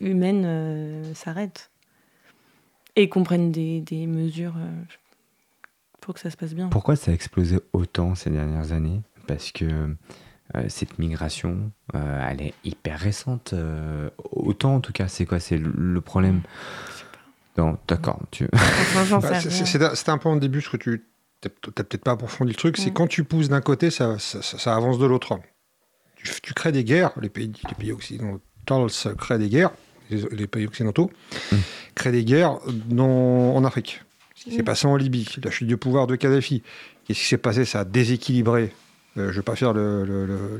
humaine 0.00 0.42
euh, 0.44 1.14
s'arrête. 1.14 1.70
Et 2.96 3.08
qu'on 3.08 3.24
prenne 3.24 3.50
des, 3.50 3.80
des 3.80 4.06
mesures 4.06 4.54
euh, 4.56 4.70
pour 6.00 6.14
que 6.14 6.20
ça 6.20 6.30
se 6.30 6.36
passe 6.36 6.54
bien. 6.54 6.68
Pourquoi 6.68 6.94
ça 6.94 7.10
a 7.10 7.14
explosé 7.14 7.58
autant 7.72 8.14
ces 8.14 8.30
dernières 8.30 8.72
années? 8.72 9.00
Parce 9.26 9.50
que 9.50 9.96
cette 10.68 10.98
migration, 10.98 11.70
euh, 11.94 12.28
elle 12.30 12.42
est 12.42 12.54
hyper 12.64 12.98
récente. 12.98 13.52
euh, 13.54 14.10
autant 14.32 14.76
en 14.76 14.80
tout 14.80 14.92
cas, 14.92 15.08
c'est 15.08 15.26
quoi 15.26 15.40
C'est 15.40 15.56
le, 15.58 15.72
le 15.76 16.00
problème 16.00 16.42
Non, 17.56 17.78
d'accord. 17.88 18.20
Tu... 18.30 18.46
Bah, 18.52 19.40
C'était 19.40 19.94
c'était 19.94 20.10
un 20.10 20.18
peu 20.18 20.28
en 20.28 20.36
début, 20.36 20.60
ce 20.60 20.70
que 20.70 20.76
tu 20.76 21.04
n'as 21.44 21.50
peut-être 21.72 22.04
pas 22.04 22.12
approfondi 22.12 22.52
le 22.52 22.56
truc, 22.56 22.76
c'est 22.76 22.90
quand 22.92 23.06
tu 23.06 23.24
pousses 23.24 23.48
d'un 23.48 23.60
côté, 23.60 23.90
ça, 23.90 24.18
ça, 24.18 24.42
ça- 24.42 24.58
ça 24.58 24.74
avance 24.76 24.98
de 24.98 25.06
l'autre. 25.06 25.38
Tu, 26.16 26.28
tu 26.42 26.54
crées 26.54 26.72
des 26.72 26.84
guerres, 26.84 27.12
les 27.20 27.28
pays, 27.28 27.52
les 27.68 27.74
pays 27.74 27.92
occidentaux 27.92 28.88
ça 28.88 29.12
crée 29.14 29.38
des 29.38 29.48
guerres, 29.50 29.70
les, 30.10 30.22
les 30.32 30.46
pays 30.46 30.66
occidentaux 30.66 31.10
Mm. 31.52 31.56
créent 31.94 32.12
des 32.12 32.24
guerres 32.24 32.58
dans- 32.86 33.54
en 33.56 33.64
Afrique. 33.64 34.02
Ce 34.34 34.44
qui 34.44 34.52
s'est 34.56 34.62
Mm. 34.62 34.64
passé 34.64 34.86
en 34.86 34.96
Libye, 34.96 35.26
la 35.42 35.50
chute 35.50 35.68
du 35.68 35.76
pouvoir 35.76 36.06
de 36.06 36.16
Kadhafi. 36.16 36.62
Qu'est-ce 37.06 37.18
qui 37.20 37.26
s'est 37.26 37.36
passé? 37.38 37.64
Ça 37.66 37.80
a 37.80 37.84
déséquilibré. 37.84 38.72
Euh, 39.16 39.26
je 39.26 39.28
ne 39.28 39.32
vais 39.32 39.42
pas 39.42 39.54
faire 39.56 39.72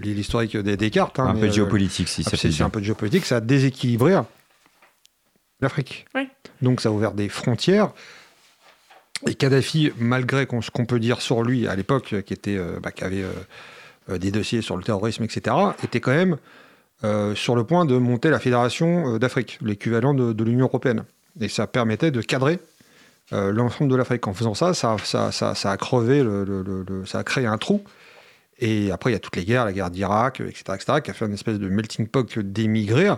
l'historique 0.02 0.56
des, 0.56 0.76
des 0.76 0.90
cartes. 0.90 1.18
hein, 1.18 1.26
un 1.28 1.34
mais, 1.34 1.40
peu 1.40 1.46
de 1.46 1.50
euh, 1.52 1.54
géopolitique, 1.54 2.08
si 2.08 2.22
ça 2.22 2.30
ah, 2.34 2.36
c'est 2.36 2.62
un 2.62 2.70
peu 2.70 2.80
de 2.80 2.84
géopolitique, 2.86 3.24
ça 3.26 3.36
a 3.36 3.40
déséquilibré 3.40 4.14
l'Afrique. 5.60 6.06
Oui. 6.14 6.28
Donc 6.62 6.80
ça 6.80 6.88
a 6.88 6.92
ouvert 6.92 7.12
des 7.12 7.28
frontières. 7.28 7.90
Et 9.26 9.34
Kadhafi, 9.34 9.92
malgré 9.98 10.46
qu'on- 10.46 10.60
ce 10.60 10.70
qu'on 10.70 10.84
peut 10.86 11.00
dire 11.00 11.20
sur 11.22 11.42
lui 11.42 11.66
à 11.66 11.74
l'époque, 11.76 12.14
qui, 12.24 12.34
était, 12.34 12.56
euh, 12.56 12.78
bah, 12.82 12.90
qui 12.92 13.04
avait 13.04 13.24
euh, 14.10 14.18
des 14.18 14.30
dossiers 14.30 14.60
sur 14.60 14.76
le 14.76 14.82
terrorisme, 14.82 15.24
etc., 15.24 15.56
était 15.82 16.00
quand 16.00 16.14
même 16.14 16.36
euh, 17.04 17.34
sur 17.34 17.56
le 17.56 17.64
point 17.64 17.84
de 17.84 17.96
monter 17.96 18.30
la 18.30 18.38
Fédération 18.38 19.14
euh, 19.14 19.18
d'Afrique, 19.18 19.58
l'équivalent 19.62 20.14
de, 20.14 20.32
de 20.32 20.44
l'Union 20.44 20.66
européenne. 20.66 21.04
Et 21.40 21.48
ça 21.48 21.66
permettait 21.66 22.10
de 22.10 22.20
cadrer 22.20 22.58
euh, 23.32 23.50
l'ensemble 23.52 23.90
de 23.90 23.96
l'Afrique. 23.96 24.26
En 24.26 24.34
faisant 24.34 24.54
ça, 24.54 24.74
ça, 24.74 24.96
ça, 25.02 25.32
ça- 25.32 25.54
ça 25.54 25.70
a 25.70 25.76
crevé, 25.76 26.22
le, 26.22 26.44
le- 26.44 26.62
le- 26.62 26.84
le- 26.86 27.06
ça 27.06 27.18
a 27.20 27.24
créé 27.24 27.46
un 27.46 27.58
trou. 27.58 27.82
Et 28.58 28.90
après, 28.92 29.10
il 29.10 29.12
y 29.14 29.16
a 29.16 29.20
toutes 29.20 29.36
les 29.36 29.44
guerres, 29.44 29.64
la 29.64 29.72
guerre 29.72 29.90
d'Irak, 29.90 30.40
etc., 30.40 30.62
etc., 30.74 31.00
qui 31.02 31.10
a 31.10 31.14
fait 31.14 31.26
une 31.26 31.32
espèce 31.34 31.58
de 31.58 31.68
melting 31.68 32.06
pot 32.08 32.38
d'émigrés 32.38 33.10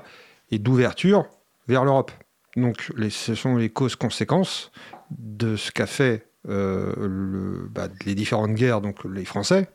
et 0.50 0.58
d'ouverture 0.58 1.26
vers 1.68 1.84
l'Europe. 1.84 2.10
Donc, 2.56 2.90
les- 2.96 3.10
ce 3.10 3.34
sont 3.34 3.56
les 3.56 3.68
causes-conséquences 3.68 4.70
de 5.10 5.56
ce 5.56 5.70
qu'a 5.70 5.86
fait 5.86 6.26
euh, 6.48 6.92
le- 6.96 7.68
bah, 7.70 7.88
les 8.06 8.14
différentes 8.14 8.54
guerres, 8.54 8.80
donc 8.80 9.04
les 9.04 9.24
Français, 9.24 9.68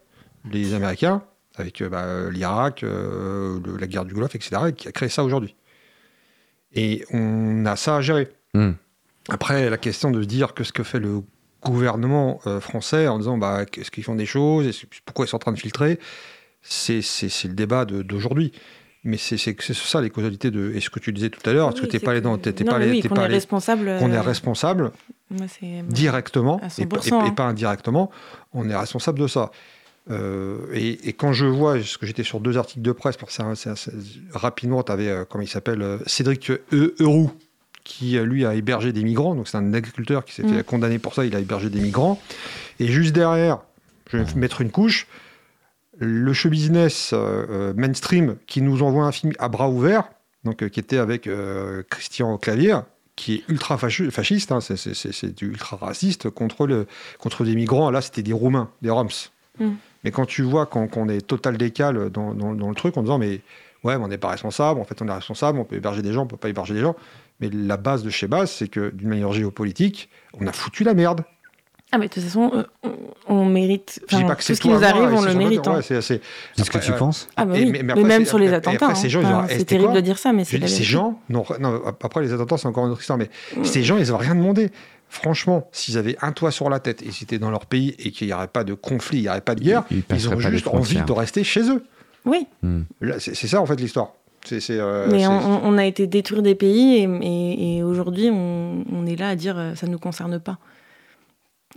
les 0.50 0.74
Américains, 0.74 1.22
avec 1.58 1.82
euh, 1.82 1.90
bah, 1.90 2.30
l'Irak, 2.32 2.84
euh, 2.84 3.60
la 3.78 3.88
guerre 3.88 4.06
du 4.06 4.14
Golfe, 4.14 4.34
etc., 4.36 4.62
et 4.70 4.74
qui 4.74 4.88
a 4.88 4.92
créé 4.94 5.10
ça 5.10 5.24
aujourd'hui. 5.24 5.56
Et 6.74 7.04
on 7.12 7.66
a 7.66 7.76
ça 7.76 7.98
à 7.98 8.02
gérer. 8.02 8.30
Hmm. 8.54 8.72
Après, 9.30 9.70
la 9.70 9.78
question 9.78 10.12
de 10.12 10.22
se 10.22 10.28
dire 10.28 10.54
que 10.54 10.64
ce 10.64 10.72
que 10.72 10.84
fait 10.84 11.00
le 11.00 11.22
gouvernement 11.64 12.40
euh, 12.48 12.60
français 12.60 13.08
en 13.08 13.18
disant 13.20 13.38
bah, 13.38 13.64
est-ce 13.78 13.92
qu'ils 13.92 14.04
font 14.04 14.16
des 14.16 14.26
choses, 14.26 14.68
pourquoi 15.06 15.26
ils 15.26 15.30
sont 15.30 15.36
en 15.38 15.40
train 15.40 15.52
de 15.52 15.60
filtrer, 15.60 16.00
c'est 16.62 17.02
le 17.46 17.54
débat 17.54 17.86
d'aujourd'hui. 17.86 18.52
Mais 19.04 19.18
c'est 19.18 19.38
ça 19.38 20.00
les 20.00 20.12
causalités 20.12 20.52
de. 20.52 20.74
Et 20.76 20.80
ce 20.80 20.92
que 20.92 21.00
tu 21.00 21.12
disais 21.12 21.32
tout 21.32 21.42
à 21.50 21.54
l'heure, 21.54 21.70
est-ce 21.70 21.78
que 21.78 21.86
Oui, 21.86 21.88
tu 21.90 21.96
n'es 21.96 22.00
pas 22.02 22.14
que- 22.38 22.44
t'es- 22.52 22.64
mais 22.64 22.86
allé- 22.86 22.92
oui, 22.92 23.02
qu'on 23.02 23.16
est 23.16 23.26
responsable. 23.26 23.98
qu'on 23.98 24.12
est 24.12 24.16
euh, 24.18 24.22
responsable 24.22 24.92
directement 25.88 26.62
et, 26.62 26.70
100%, 26.70 27.22
et- 27.24 27.26
et 27.26 27.30
hein. 27.30 27.32
pas 27.32 27.46
indirectement, 27.46 28.12
on 28.54 28.70
est 28.70 28.76
responsable 28.76 29.18
de 29.20 29.26
ça. 29.28 29.50
Euh, 30.12 30.68
et, 30.74 31.10
et 31.10 31.14
quand 31.14 31.34
je 31.34 31.46
vois, 31.48 31.76
parce 31.76 31.98
que 31.98 32.06
j'étais 32.06 32.24
sur 32.24 32.40
deux 32.42 32.58
articles 32.60 32.82
de 32.84 32.92
presse, 32.92 33.16
ça- 33.56 33.56
ça- 33.56 33.92
rapidement, 34.34 34.84
tu 34.84 34.92
avais, 34.92 35.26
comment 35.30 35.44
il 35.44 35.48
s'appelle, 35.48 35.82
euh, 35.82 35.98
Cédric 36.06 36.52
E- 36.52 36.94
Euroux, 37.00 37.32
qui 37.84 38.18
euh, 38.18 38.26
lui 38.26 38.46
a 38.46 38.54
hébergé 38.56 38.92
des 38.94 39.04
migrants, 39.04 39.36
donc 39.36 39.48
c'est 39.48 39.58
un 39.58 39.74
agriculteur 39.74 40.24
qui 40.26 40.34
s'est 40.34 40.44
Mm. 40.44 40.54
fait 40.58 40.64
condamner 40.66 41.00
pour 41.00 41.14
ça, 41.14 41.26
il 41.26 41.36
a 41.36 41.40
hébergé 41.40 41.70
des 41.70 41.80
migrants. 41.82 42.20
Et 42.80 42.88
juste 42.88 43.14
derrière, 43.14 43.60
je 44.12 44.18
vais 44.18 44.34
mettre 44.36 44.62
une 44.62 44.72
couche, 44.72 45.08
le 45.98 46.34
show 46.34 46.50
business 46.50 47.12
euh, 47.14 47.46
euh, 47.50 47.74
mainstream 47.76 48.36
qui 48.48 48.62
nous 48.62 48.82
envoie 48.84 49.06
un 49.06 49.12
film 49.12 49.34
à 49.40 49.50
bras 49.50 49.70
ouverts, 49.70 50.06
donc, 50.44 50.64
euh, 50.64 50.70
qui 50.70 50.80
était 50.80 50.98
avec 50.98 51.28
euh, 51.28 51.84
Christian 51.90 52.38
Clavier, 52.38 52.78
qui 53.16 53.36
est 53.36 53.44
ultra 53.50 53.78
fasciste, 53.78 54.52
hein, 54.52 54.62
c'est- 54.62 55.36
du 55.38 55.50
ultra 55.50 55.78
raciste 55.78 56.30
contre, 56.30 56.66
le, 56.66 56.88
contre 57.20 57.44
des 57.44 57.56
migrants. 57.56 57.92
Là, 57.92 58.02
c'était 58.02 58.24
des 58.24 58.34
Roumains, 58.34 58.70
des 58.82 58.90
Roms. 58.90 59.10
Mm. 59.60 59.70
Mais 60.04 60.10
quand 60.12 60.26
tu 60.26 60.42
vois 60.42 60.66
qu'on 60.66 60.88
qu'on 60.88 61.08
est 61.10 61.22
total 61.22 61.58
décal 61.58 62.10
dans, 62.10 62.34
dans- 62.34 62.56
dans 62.56 62.70
le 62.70 62.76
truc 62.76 62.98
en 62.98 63.02
disant, 63.04 63.20
mais 63.20 63.42
ouais, 63.84 63.98
mais 63.98 64.04
on 64.04 64.08
n'est 64.08 64.18
pas 64.18 64.30
responsable, 64.30 64.80
en 64.80 64.84
fait, 64.86 65.00
on 65.02 65.08
est 65.08 65.14
responsable, 65.14 65.60
on 65.60 65.66
peut 65.66 65.76
héberger 65.76 66.02
des 66.02 66.14
gens, 66.14 66.24
on 66.24 66.28
peut 66.28 66.38
pas 66.38 66.50
héberger 66.50 66.74
des 66.74 66.80
gens. 66.82 66.96
Mais 67.42 67.50
la 67.52 67.78
base 67.78 68.04
de 68.04 68.10
chez 68.10 68.28
base, 68.28 68.52
c'est 68.52 68.68
que 68.68 68.92
d'une 68.92 69.10
manière 69.10 69.32
géopolitique, 69.34 70.10
on 70.40 70.46
a 70.48 70.52
foutu 70.54 70.84
la 70.84 70.94
merde. 70.94 71.24
Ah, 71.94 71.98
mais 71.98 72.08
de 72.08 72.14
toute 72.14 72.24
façon, 72.24 72.52
euh, 72.54 72.64
on, 73.28 73.42
on 73.42 73.46
mérite. 73.46 74.00
Je 74.08 74.16
dis 74.16 74.24
pas 74.24 74.36
que 74.36 74.46
tout 74.46 74.56
ce 74.56 74.62
qui 74.62 74.70
nous 74.70 74.82
arrive, 74.84 75.12
on 75.14 75.22
le 75.24 75.34
mérite. 75.34 75.68
hein. 75.68 75.76
ouais, 75.76 75.82
c'est- 75.82 76.02
c'est- 76.02 76.22
ce 76.58 76.70
que 76.70 76.78
tu 76.78 76.92
euh, 76.92 76.96
penses 76.96 77.28
Ah, 77.36 77.44
bah 77.44 77.58
Et- 77.58 77.64
oui. 77.66 77.72
mais- 77.72 77.80
mais 77.80 77.84
Mais, 77.84 77.92
après, 77.92 78.04
même 78.06 78.26
sur 78.26 78.40
les 78.40 78.54
attentats. 78.54 78.86
hein. 78.86 78.94
ils 79.04 79.18
Enfin, 79.18 79.44
eh, 79.46 79.52
c'est 79.52 79.60
c'était 79.60 79.76
terrible 79.76 79.94
de 79.94 80.00
dire 80.00 80.18
ça, 80.18 80.32
mais 80.32 80.46
c'est 80.46 80.66
ces 80.70 80.84
gens, 80.84 81.20
non, 81.28 81.44
non, 81.60 81.82
après 82.02 82.22
les 82.22 82.32
attentats, 82.32 82.58
c'est 82.58 82.68
encore 82.68 82.86
une 82.86 82.92
autre 82.92 83.02
histoire, 83.02 83.18
mais 83.18 83.30
ces 83.64 83.84
gens, 83.84 83.98
ils 83.98 84.08
n'ont 84.10 84.18
rien 84.18 84.36
demandé. 84.36 84.70
Franchement, 85.10 85.68
s'ils 85.74 85.98
avaient 85.98 86.16
un 86.22 86.32
toit 86.32 86.52
sur 86.52 86.70
la 86.70 86.80
tête 86.80 87.02
et 87.02 87.12
s'ils 87.12 87.26
étaient 87.26 87.40
dans 87.40 87.52
leur 87.52 87.66
pays 87.66 87.94
et 88.00 88.12
qu'il 88.12 88.28
n'y 88.28 88.34
aurait 88.34 88.48
pas 88.48 88.64
de 88.64 88.74
conflit, 88.74 89.18
il 89.18 89.22
n'y 89.24 89.30
aurait 89.30 89.42
pas 89.42 89.56
de 89.56 89.62
guerre, 89.62 89.84
Ils 89.92 89.98
ils, 89.98 90.04
passeraient 90.04 90.36
ont 90.36 90.40
juste 90.40 90.68
envie 90.68 91.02
de 91.02 91.12
rester 91.12 91.44
chez 91.44 91.70
eux. 91.70 91.84
Oui, 92.24 92.48
Hmm. 92.64 92.84
C'est 93.20 93.36
ça, 93.48 93.60
en 93.60 93.66
fait, 93.66 93.76
l'histoire. 93.82 94.14
C'est, 94.46 94.60
c'est, 94.60 94.80
euh, 94.80 95.08
mais 95.12 95.20
c'est- 95.20 95.28
on, 95.28 95.62
on 95.66 95.78
a 95.78 95.86
été 95.86 96.08
détruire 96.08 96.42
des 96.42 96.56
pays 96.56 96.96
et, 96.98 97.10
et- 97.22 97.78
et 97.78 97.84
aujourd'hui, 97.84 98.30
on, 98.32 98.84
on 98.92 99.06
est 99.06 99.16
là 99.16 99.30
à 99.30 99.36
dire 99.36 99.58
euh, 99.58 99.76
ça 99.76 99.88
ne 99.88 99.92
nous 99.92 100.00
concerne 100.00 100.40
pas. 100.40 100.58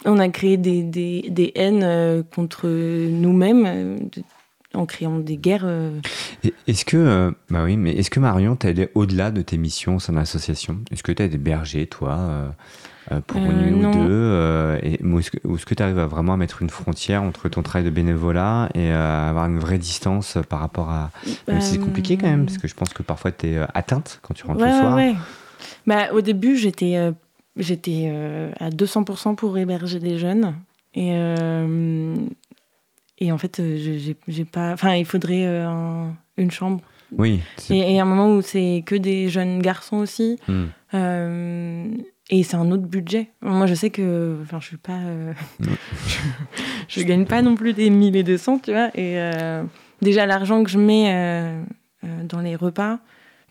On 0.04 0.18
a 0.18 0.28
créé 0.28 0.56
des, 0.56 0.82
des- 0.82 1.26
des 1.30 1.52
haines 1.54 1.82
euh, 1.84 2.22
contre 2.22 2.68
nous-mêmes 2.68 4.08
en 4.74 4.86
créant 4.86 5.18
des 5.18 5.36
guerres. 5.36 5.68
Et- 6.42 6.52
Est-ce 6.66 6.84
que, 6.84 6.96
euh, 6.96 7.30
bah 7.48 7.62
oui, 7.64 7.76
mais 7.76 7.92
est-ce 7.92 8.10
que 8.10 8.18
Marion, 8.20 8.56
t'es 8.56 8.68
allé 8.68 8.88
au-delà 8.94 9.30
de 9.30 9.40
tes 9.42 9.56
missions 9.56 9.96
au 9.96 10.00
sein 10.00 10.12
de 10.12 10.18
l'association? 10.18 10.80
Est-ce 10.90 11.02
que 11.04 11.12
tu 11.12 11.22
as 11.22 11.28
des 11.28 11.38
bergers, 11.38 11.86
toi, 11.86 12.18
pour 13.20 13.40
une 13.40 13.50
Euh, 13.50 13.70
nuit 13.70 13.84
ou 13.86 13.92
deux 13.92 14.08
euh, 14.10 14.78
et, 14.82 15.00
ou 15.04 15.18
est-ce 15.18 15.30
que, 15.66 15.74
tu 15.74 15.82
arrives 15.82 15.98
à 15.98 16.06
vraiment 16.06 16.36
mettre 16.36 16.62
une 16.62 16.70
frontière 16.70 17.22
entre 17.22 17.48
ton 17.48 17.62
travail 17.62 17.84
de 17.84 17.90
bénévolat 17.90 18.68
et 18.74 18.92
euh, 18.92 19.30
avoir 19.30 19.46
une 19.46 19.58
vraie 19.58 19.78
distance 19.78 20.36
euh, 20.36 20.42
par 20.42 20.60
rapport 20.60 20.90
à. 20.90 21.10
Même 21.48 21.60
si 21.60 21.72
c'est 21.72 21.78
compliqué 21.78 22.16
quand 22.16 22.26
même, 22.28 22.46
parce 22.46 22.58
que 22.58 22.68
je 22.68 22.74
pense 22.74 22.92
que 22.92 23.02
parfois 23.02 23.32
tu 23.32 23.46
es 23.48 23.58
atteinte 23.74 24.20
quand 24.22 24.34
tu 24.34 24.46
rentres 24.46 24.60
Ouais, 24.60 24.70
le 24.70 24.78
soir. 24.80 24.96
ouais. 24.96 25.14
Bah, 25.86 26.12
au 26.12 26.20
début, 26.20 26.56
j'étais 26.56 26.96
euh, 26.96 27.12
j'étais 27.56 28.04
euh, 28.08 28.50
à 28.60 28.70
200% 28.70 29.34
pour 29.36 29.56
héberger 29.58 29.98
des 30.00 30.18
jeunes. 30.18 30.54
Et, 30.94 31.10
euh, 31.14 32.14
et 33.18 33.32
en 33.32 33.38
fait, 33.38 33.60
euh, 33.60 33.76
j'ai- 34.28 34.44
pas. 34.44 34.72
Enfin, 34.72 34.94
il 34.94 35.04
faudrait 35.04 35.46
euh, 35.46 35.66
un- 35.68 36.14
une 36.36 36.50
chambre. 36.50 36.80
Oui. 37.16 37.40
Et, 37.70 37.94
et 37.94 38.00
un 38.00 38.04
moment 38.04 38.34
où 38.34 38.42
c'est 38.42 38.82
que 38.86 38.94
des 38.96 39.28
jeunes 39.28 39.60
garçons 39.60 39.98
aussi. 39.98 40.38
Hmm. 40.48 40.64
Et 42.30 42.42
c'est 42.42 42.56
un 42.56 42.70
autre 42.70 42.84
budget. 42.86 43.30
Moi, 43.42 43.66
je 43.66 43.74
sais 43.74 43.90
que. 43.90 44.38
Enfin, 44.42 44.58
je 44.60 44.66
suis 44.66 44.76
pas. 44.78 44.96
euh, 44.98 45.32
je, 45.60 45.68
je 47.00 47.02
gagne 47.02 47.26
pas 47.26 47.42
non 47.42 47.54
plus 47.54 47.72
des 47.74 47.90
1000 47.90 48.16
et 48.16 48.22
200, 48.22 48.60
tu 48.60 48.72
vois. 48.72 48.88
Et 48.94 49.18
euh, 49.20 49.62
déjà, 50.00 50.24
l'argent 50.26 50.64
que 50.64 50.70
je 50.70 50.78
mets 50.78 51.12
euh, 51.14 51.62
dans 52.24 52.40
les 52.40 52.56
repas, 52.56 52.98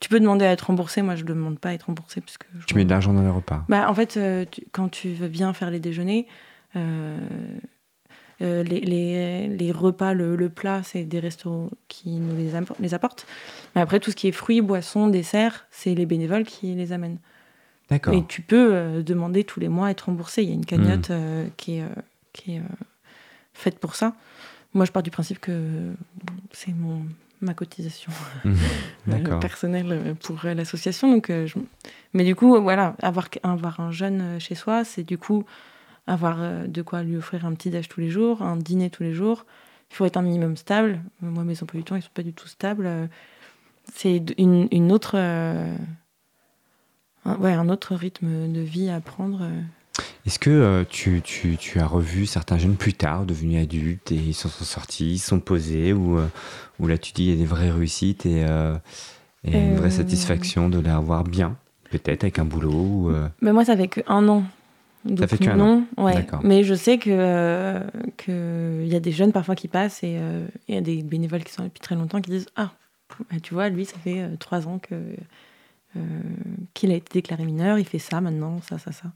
tu 0.00 0.08
peux 0.08 0.18
demander 0.18 0.44
à 0.44 0.50
être 0.52 0.62
remboursé. 0.62 1.02
Moi, 1.02 1.14
je 1.14 1.24
demande 1.24 1.58
pas 1.60 1.68
à 1.68 1.72
être 1.74 1.84
remboursé 1.84 2.20
parce 2.20 2.36
que. 2.36 2.46
Tu 2.66 2.74
mets 2.74 2.84
de 2.84 2.90
l'argent 2.90 3.12
dans 3.12 3.22
les 3.22 3.28
repas. 3.30 3.64
Bah, 3.68 3.88
en 3.88 3.94
fait, 3.94 4.18
tu- 4.50 4.64
quand 4.72 4.88
tu 4.88 5.10
veux 5.10 5.28
bien 5.28 5.52
faire 5.52 5.70
les 5.70 5.78
déjeuners, 5.80 6.26
les, 8.40 8.64
les- 8.64 9.48
les 9.48 9.72
repas, 9.72 10.12
le, 10.14 10.34
le 10.36 10.48
plat, 10.48 10.82
c'est 10.82 11.04
des 11.04 11.20
restos 11.20 11.70
qui 11.88 12.10
nous 12.10 12.36
les 12.80 12.94
apportent. 12.94 13.26
Mais 13.74 13.80
après, 13.80 14.00
tout 14.00 14.10
ce 14.10 14.16
qui 14.16 14.26
est 14.28 14.32
fruits, 14.32 14.60
boissons, 14.60 15.06
desserts, 15.06 15.66
c'est 15.70 15.94
les 15.94 16.06
bénévoles 16.06 16.44
qui 16.44 16.74
les 16.74 16.92
amènent. 16.92 17.18
D'accord. 17.90 18.14
Et 18.14 18.24
tu 18.26 18.40
peux 18.42 18.74
euh, 18.74 19.02
demander 19.02 19.44
tous 19.44 19.60
les 19.60 19.68
mois 19.68 19.88
à 19.88 19.90
être 19.90 20.02
remboursé. 20.06 20.42
Il 20.42 20.48
y 20.48 20.52
a 20.52 20.54
une 20.54 20.64
cagnotte 20.66 21.10
qui 21.56 21.76
est, 21.76 21.82
euh, 21.82 21.88
qui 22.32 22.54
est 22.56 22.58
euh, 22.60 22.62
faite 23.52 23.78
pour 23.78 23.94
ça. 23.94 24.14
Moi, 24.72 24.84
je 24.86 24.92
pars 24.92 25.02
du 25.02 25.10
principe 25.10 25.38
que 25.38 25.92
c'est 26.52 26.72
mon 26.74 27.02
ma 27.40 27.52
cotisation 27.52 28.10
D'accord. 29.06 29.38
personnelle 29.38 30.16
pour 30.22 30.40
l'association. 30.44 31.12
Donc, 31.12 31.26
je- 31.28 31.58
Mais 32.14 32.24
du 32.24 32.34
coup, 32.34 32.58
voilà, 32.62 32.96
avoir, 33.02 33.28
avoir 33.42 33.80
un 33.80 33.92
jeune 33.92 34.40
chez 34.40 34.54
soi, 34.54 34.82
c'est 34.84 35.02
du 35.04 35.18
coup 35.18 35.44
avoir 36.06 36.38
de 36.66 36.82
quoi 36.82 37.02
lui 37.02 37.16
offrir 37.16 37.44
un 37.44 37.52
petit 37.54 37.68
déj 37.70 37.88
tous 37.88 38.00
les 38.00 38.08
jours, 38.08 38.40
un 38.42 38.56
dîner 38.56 38.88
tous 38.88 39.02
les 39.02 39.12
jours. 39.12 39.44
Il 39.90 39.96
faut 39.96 40.06
être 40.06 40.16
un 40.16 40.22
minimum 40.22 40.56
stable. 40.56 41.00
Moi, 41.20 41.44
mes 41.44 41.62
emplois 41.62 41.78
du 41.78 41.84
temps, 41.84 41.96
ils 41.96 42.02
sont 42.02 42.08
pas 42.14 42.22
du 42.22 42.32
tout 42.32 42.48
stables. 42.48 42.88
C'est 43.92 44.22
une, 44.38 44.66
une 44.72 44.90
autre, 44.90 45.16
un, 47.24 47.36
ouais, 47.36 47.52
un 47.52 47.68
autre 47.68 47.94
rythme 47.94 48.52
de 48.52 48.60
vie 48.60 48.88
à 48.90 49.00
prendre. 49.00 49.40
euh. 49.42 49.60
Est-ce 50.26 50.38
que 50.38 50.50
euh, 50.50 50.84
tu, 50.88 51.20
tu- 51.22 51.56
tu 51.56 51.78
as 51.80 51.86
revu 51.86 52.26
certains 52.26 52.58
jeunes 52.58 52.76
plus 52.76 52.94
tard, 52.94 53.26
devenus 53.26 53.62
adultes, 53.62 54.10
et 54.10 54.16
ils 54.16 54.34
s'en 54.34 54.48
sont 54.48 54.64
sortis, 54.64 55.12
ils 55.12 55.18
sont 55.18 55.38
posés, 55.40 55.92
ou, 55.92 56.18
euh, 56.18 56.26
ou 56.80 56.86
là 56.86 56.98
tu 56.98 57.12
dis 57.12 57.24
il 57.26 57.30
y 57.30 57.32
a 57.34 57.36
des 57.36 57.44
vraies 57.44 57.70
réussites 57.70 58.26
et, 58.26 58.44
euh, 58.48 58.76
et 59.44 59.56
une 59.56 59.76
vraie 59.76 59.90
satisfaction 59.90 60.68
de 60.68 60.78
les 60.78 60.90
avoir 60.90 61.22
bien, 61.24 61.56
peut-être 61.90 62.24
avec 62.24 62.38
un 62.38 62.44
boulot 62.44 62.70
ou, 62.72 63.12
Mais 63.42 63.52
moi, 63.52 63.64
ça 63.64 63.76
fait 63.76 63.88
que 63.88 64.00
un 64.08 64.26
an 64.28 64.42
Donc, 65.04 65.28
fait 65.28 65.36
qu'un 65.38 65.56
non, 65.56 65.84
ouais. 65.98 66.14
D'accord. 66.14 66.40
Mais 66.42 66.64
je 66.64 66.74
sais 66.74 66.96
que 66.98 67.10
euh, 67.10 67.80
que 68.16 68.80
il 68.82 68.88
y 68.88 68.96
a 68.96 69.00
des 69.00 69.12
jeunes 69.12 69.32
parfois 69.32 69.54
qui 69.54 69.68
passent 69.68 70.02
et 70.02 70.18
il 70.68 70.74
y 70.74 70.78
a 70.78 70.80
des 70.80 71.02
bénévoles 71.02 71.44
qui 71.44 71.52
sont 71.52 71.62
là 71.62 71.68
depuis 71.68 71.80
très 71.80 71.94
longtemps 71.94 72.20
qui 72.22 72.30
disent 72.30 72.46
ah 72.56 72.72
bah, 73.30 73.36
tu 73.42 73.52
vois 73.54 73.68
lui 73.68 73.84
ça 73.84 73.96
fait 74.02 74.26
trois 74.40 74.66
ans 74.66 74.78
que 74.80 74.94
qu'il 76.74 76.90
a 76.90 76.94
été 76.94 77.08
déclaré 77.20 77.44
mineur, 77.44 77.78
il 77.78 77.84
fait 77.84 77.98
ça 77.98 78.20
maintenant, 78.20 78.60
ça 78.62 78.78
ça 78.78 78.92
ça. 78.92 79.12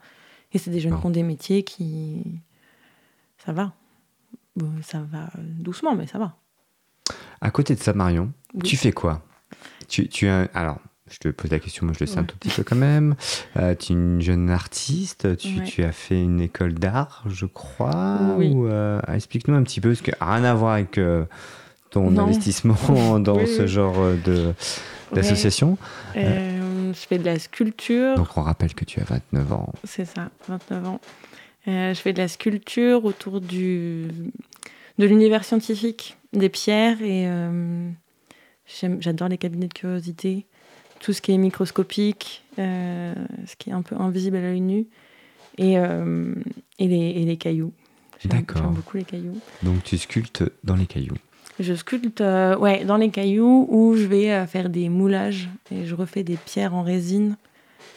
Et 0.53 0.59
c'est 0.59 0.71
des 0.71 0.81
jeunes 0.81 0.93
Bon. 0.93 1.01
qui 1.01 1.07
ont 1.07 1.11
des 1.11 1.23
métiers 1.23 1.63
qui 1.63 2.23
ça 3.45 3.53
va, 3.53 3.73
Bon, 4.57 4.71
ça 4.83 5.01
va 5.11 5.31
doucement 5.37 5.95
mais 5.95 6.07
ça 6.07 6.19
va. 6.19 6.35
À 7.41 7.51
côté 7.51 7.75
de 7.75 7.81
ça, 7.81 7.93
Marion, 7.93 8.33
Oui. 8.55 8.63
tu 8.63 8.77
fais 8.77 8.93
quoi? 8.93 9.23
Tu, 9.89 10.09
tu 10.09 10.27
as, 10.29 10.49
Alors, 10.55 10.79
je 11.11 11.19
te 11.19 11.29
pose 11.29 11.51
la 11.51 11.59
question, 11.61 11.87
moi 11.87 11.95
je 11.97 12.01
le 12.05 12.07
sais 12.07 12.19
un 12.19 12.23
Ouais. 12.23 12.27
tout 12.27 12.37
petit 12.39 12.51
peu 12.51 12.65
quand 12.65 12.77
même. 12.77 13.15
Euh, 13.57 13.75
tu 13.77 13.93
es 13.93 13.97
une 13.97 14.21
jeune 14.21 14.51
artiste, 14.51 15.37
tu, 15.37 15.59
Ouais. 15.61 15.65
tu 15.65 15.85
as 15.85 15.93
fait 15.93 16.21
une 16.21 16.41
école 16.41 16.75
d'art, 16.75 17.25
je 17.29 17.47
crois. 17.47 18.19
Oui. 18.37 18.49
ou, 18.53 18.67
euh, 18.67 19.01
Explique-nous 19.09 19.55
un 19.55 19.63
petit 19.63 19.81
peu, 19.81 19.91
parce 19.91 20.03
que 20.03 20.11
rien 20.21 20.45
à 20.45 20.55
voir 20.55 20.73
avec 20.75 20.99
euh, 20.99 21.25
ton 21.91 22.11
Non. 22.11 22.25
investissement 22.25 22.75
dans 23.21 23.37
Oui, 23.39 23.47
ce 23.47 23.67
genre 23.67 23.95
euh, 23.99 24.17
de 24.25 24.53
d'association. 25.15 25.79
Euh, 26.17 26.58
je 26.93 27.07
fais 27.07 27.19
de 27.19 27.25
la 27.25 27.39
sculpture. 27.39 28.17
Donc 28.17 28.37
on 28.37 28.43
rappelle 28.43 28.75
que 28.75 28.85
tu 28.85 29.01
as 29.01 29.05
29 29.05 29.53
ans. 29.53 29.73
C'est 29.85 30.05
ça, 30.05 30.31
29 30.49 30.87
ans. 30.87 31.01
Euh, 31.67 31.93
je 31.93 32.01
fais 32.01 32.13
de 32.13 32.19
la 32.19 32.29
sculpture 32.29 33.05
autour 33.05 33.41
du, 33.41 34.07
de 34.99 35.07
l'univers 35.07 35.45
scientifique, 35.45 36.17
des 36.33 36.49
pierres 36.49 37.03
et 37.03 37.27
euh, 37.27 37.91
j'adore 39.01 39.29
les 39.29 39.39
cabinets 39.39 39.69
de 39.69 39.75
curiosité, 39.75 40.47
tout 41.01 41.13
ce 41.13 41.21
qui 41.21 41.33
est 41.33 41.39
microscopique, 41.39 42.45
euh, 42.59 43.15
ce 43.47 43.57
qui 43.57 43.71
est 43.71 43.75
un 43.75 43.83
peu 43.83 43.97
invisible 43.97 44.37
à 44.37 44.41
l'œil 44.41 44.61
nu 44.61 44.87
et, 45.59 45.73
et, 45.75 46.89
les, 46.89 47.11
et 47.11 47.25
les 47.25 47.37
cailloux. 47.37 47.73
J'aime 48.21 48.45
beaucoup 48.75 48.97
les 48.97 49.05
cailloux. 49.05 49.39
Donc 49.63 49.83
tu 49.85 49.99
sculptes 49.99 50.45
dans 50.65 50.77
les 50.77 50.87
cailloux. 50.87 51.17
Je 51.59 51.75
sculpte 51.75 52.21
euh, 52.21 52.57
ouais, 52.57 52.85
dans 52.85 52.97
les 52.97 53.11
cailloux 53.11 53.67
où 53.69 53.97
je 53.97 54.05
vais 54.05 54.31
euh, 54.31 54.47
faire 54.47 54.69
des 54.69 54.89
moulages 54.89 55.49
et 55.73 55.87
je 55.87 55.95
refais 55.95 56.23
des 56.23 56.37
pierres 56.37 56.75
en 56.75 56.83
résine. 56.83 57.37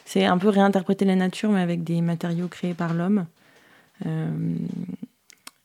C'est 0.05 0.26
un 0.26 0.38
peu 0.38 0.49
réinterpréter 0.49 1.05
la 1.05 1.16
nature, 1.16 1.51
mais 1.51 1.62
avec 1.62 1.84
des 1.84 2.01
matériaux 2.01 2.47
créés 2.47 2.74
par 2.74 2.93
l'homme. 2.93 3.28
Euh, 4.05 4.55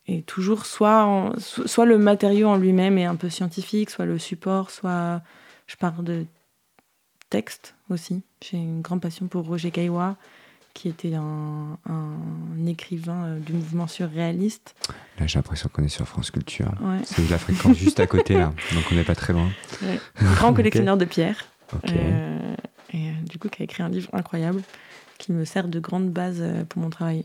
et 0.06 0.22
toujours, 0.22 0.66
soit, 0.66 1.32
soit 1.38 1.86
le 1.86 1.98
matériau 1.98 2.48
en 2.48 2.56
lui-même 2.56 2.98
est 2.98 3.06
un 3.06 3.16
peu 3.16 3.30
scientifique, 3.30 3.90
soit 3.90 4.04
le 4.04 4.18
support, 4.18 4.70
soit 4.70 5.22
je 5.66 5.76
parle 5.76 6.04
de 6.04 6.26
texte 7.30 7.74
aussi. 7.90 8.22
J'ai 8.42 8.58
une 8.58 8.82
grande 8.82 9.00
passion 9.00 9.26
pour 9.26 9.46
Roger 9.46 9.70
Caillois, 9.70 10.16
qui 10.76 10.88
était 10.88 11.14
un, 11.14 11.78
un 11.88 12.66
écrivain 12.66 13.24
euh, 13.24 13.38
du 13.38 13.54
mouvement 13.54 13.86
surréaliste. 13.86 14.74
Là 15.18 15.26
j'ai 15.26 15.38
l'impression 15.38 15.70
qu'on 15.72 15.82
est 15.82 15.88
sur 15.88 16.06
France 16.06 16.30
Culture. 16.30 16.70
Ouais. 16.82 16.98
C'est 17.04 17.28
la 17.30 17.38
fréquence 17.38 17.76
juste 17.78 17.98
à 17.98 18.06
côté 18.06 18.34
là, 18.34 18.52
donc 18.74 18.84
on 18.92 18.94
n'est 18.94 19.02
pas 19.04 19.14
très 19.14 19.32
loin. 19.32 19.48
Grand 20.34 20.48
Ok. 20.50 20.56
collectionneur 20.56 20.96
de 20.98 21.06
pierres. 21.06 21.46
Euh, 21.88 22.54
et 22.92 23.08
euh, 23.08 23.12
du 23.28 23.38
coup, 23.38 23.48
qui 23.48 23.62
a 23.62 23.64
écrit 23.64 23.82
un 23.82 23.88
livre 23.88 24.10
incroyable 24.12 24.62
qui 25.18 25.32
me 25.32 25.44
sert 25.46 25.66
de 25.68 25.80
grande 25.80 26.10
base 26.10 26.44
pour 26.68 26.82
mon 26.82 26.90
travail. 26.90 27.24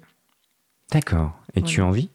D'accord. 0.91 1.33
Et 1.55 1.61
tu 1.61 1.81
as 1.81 1.85
envie 1.85 2.09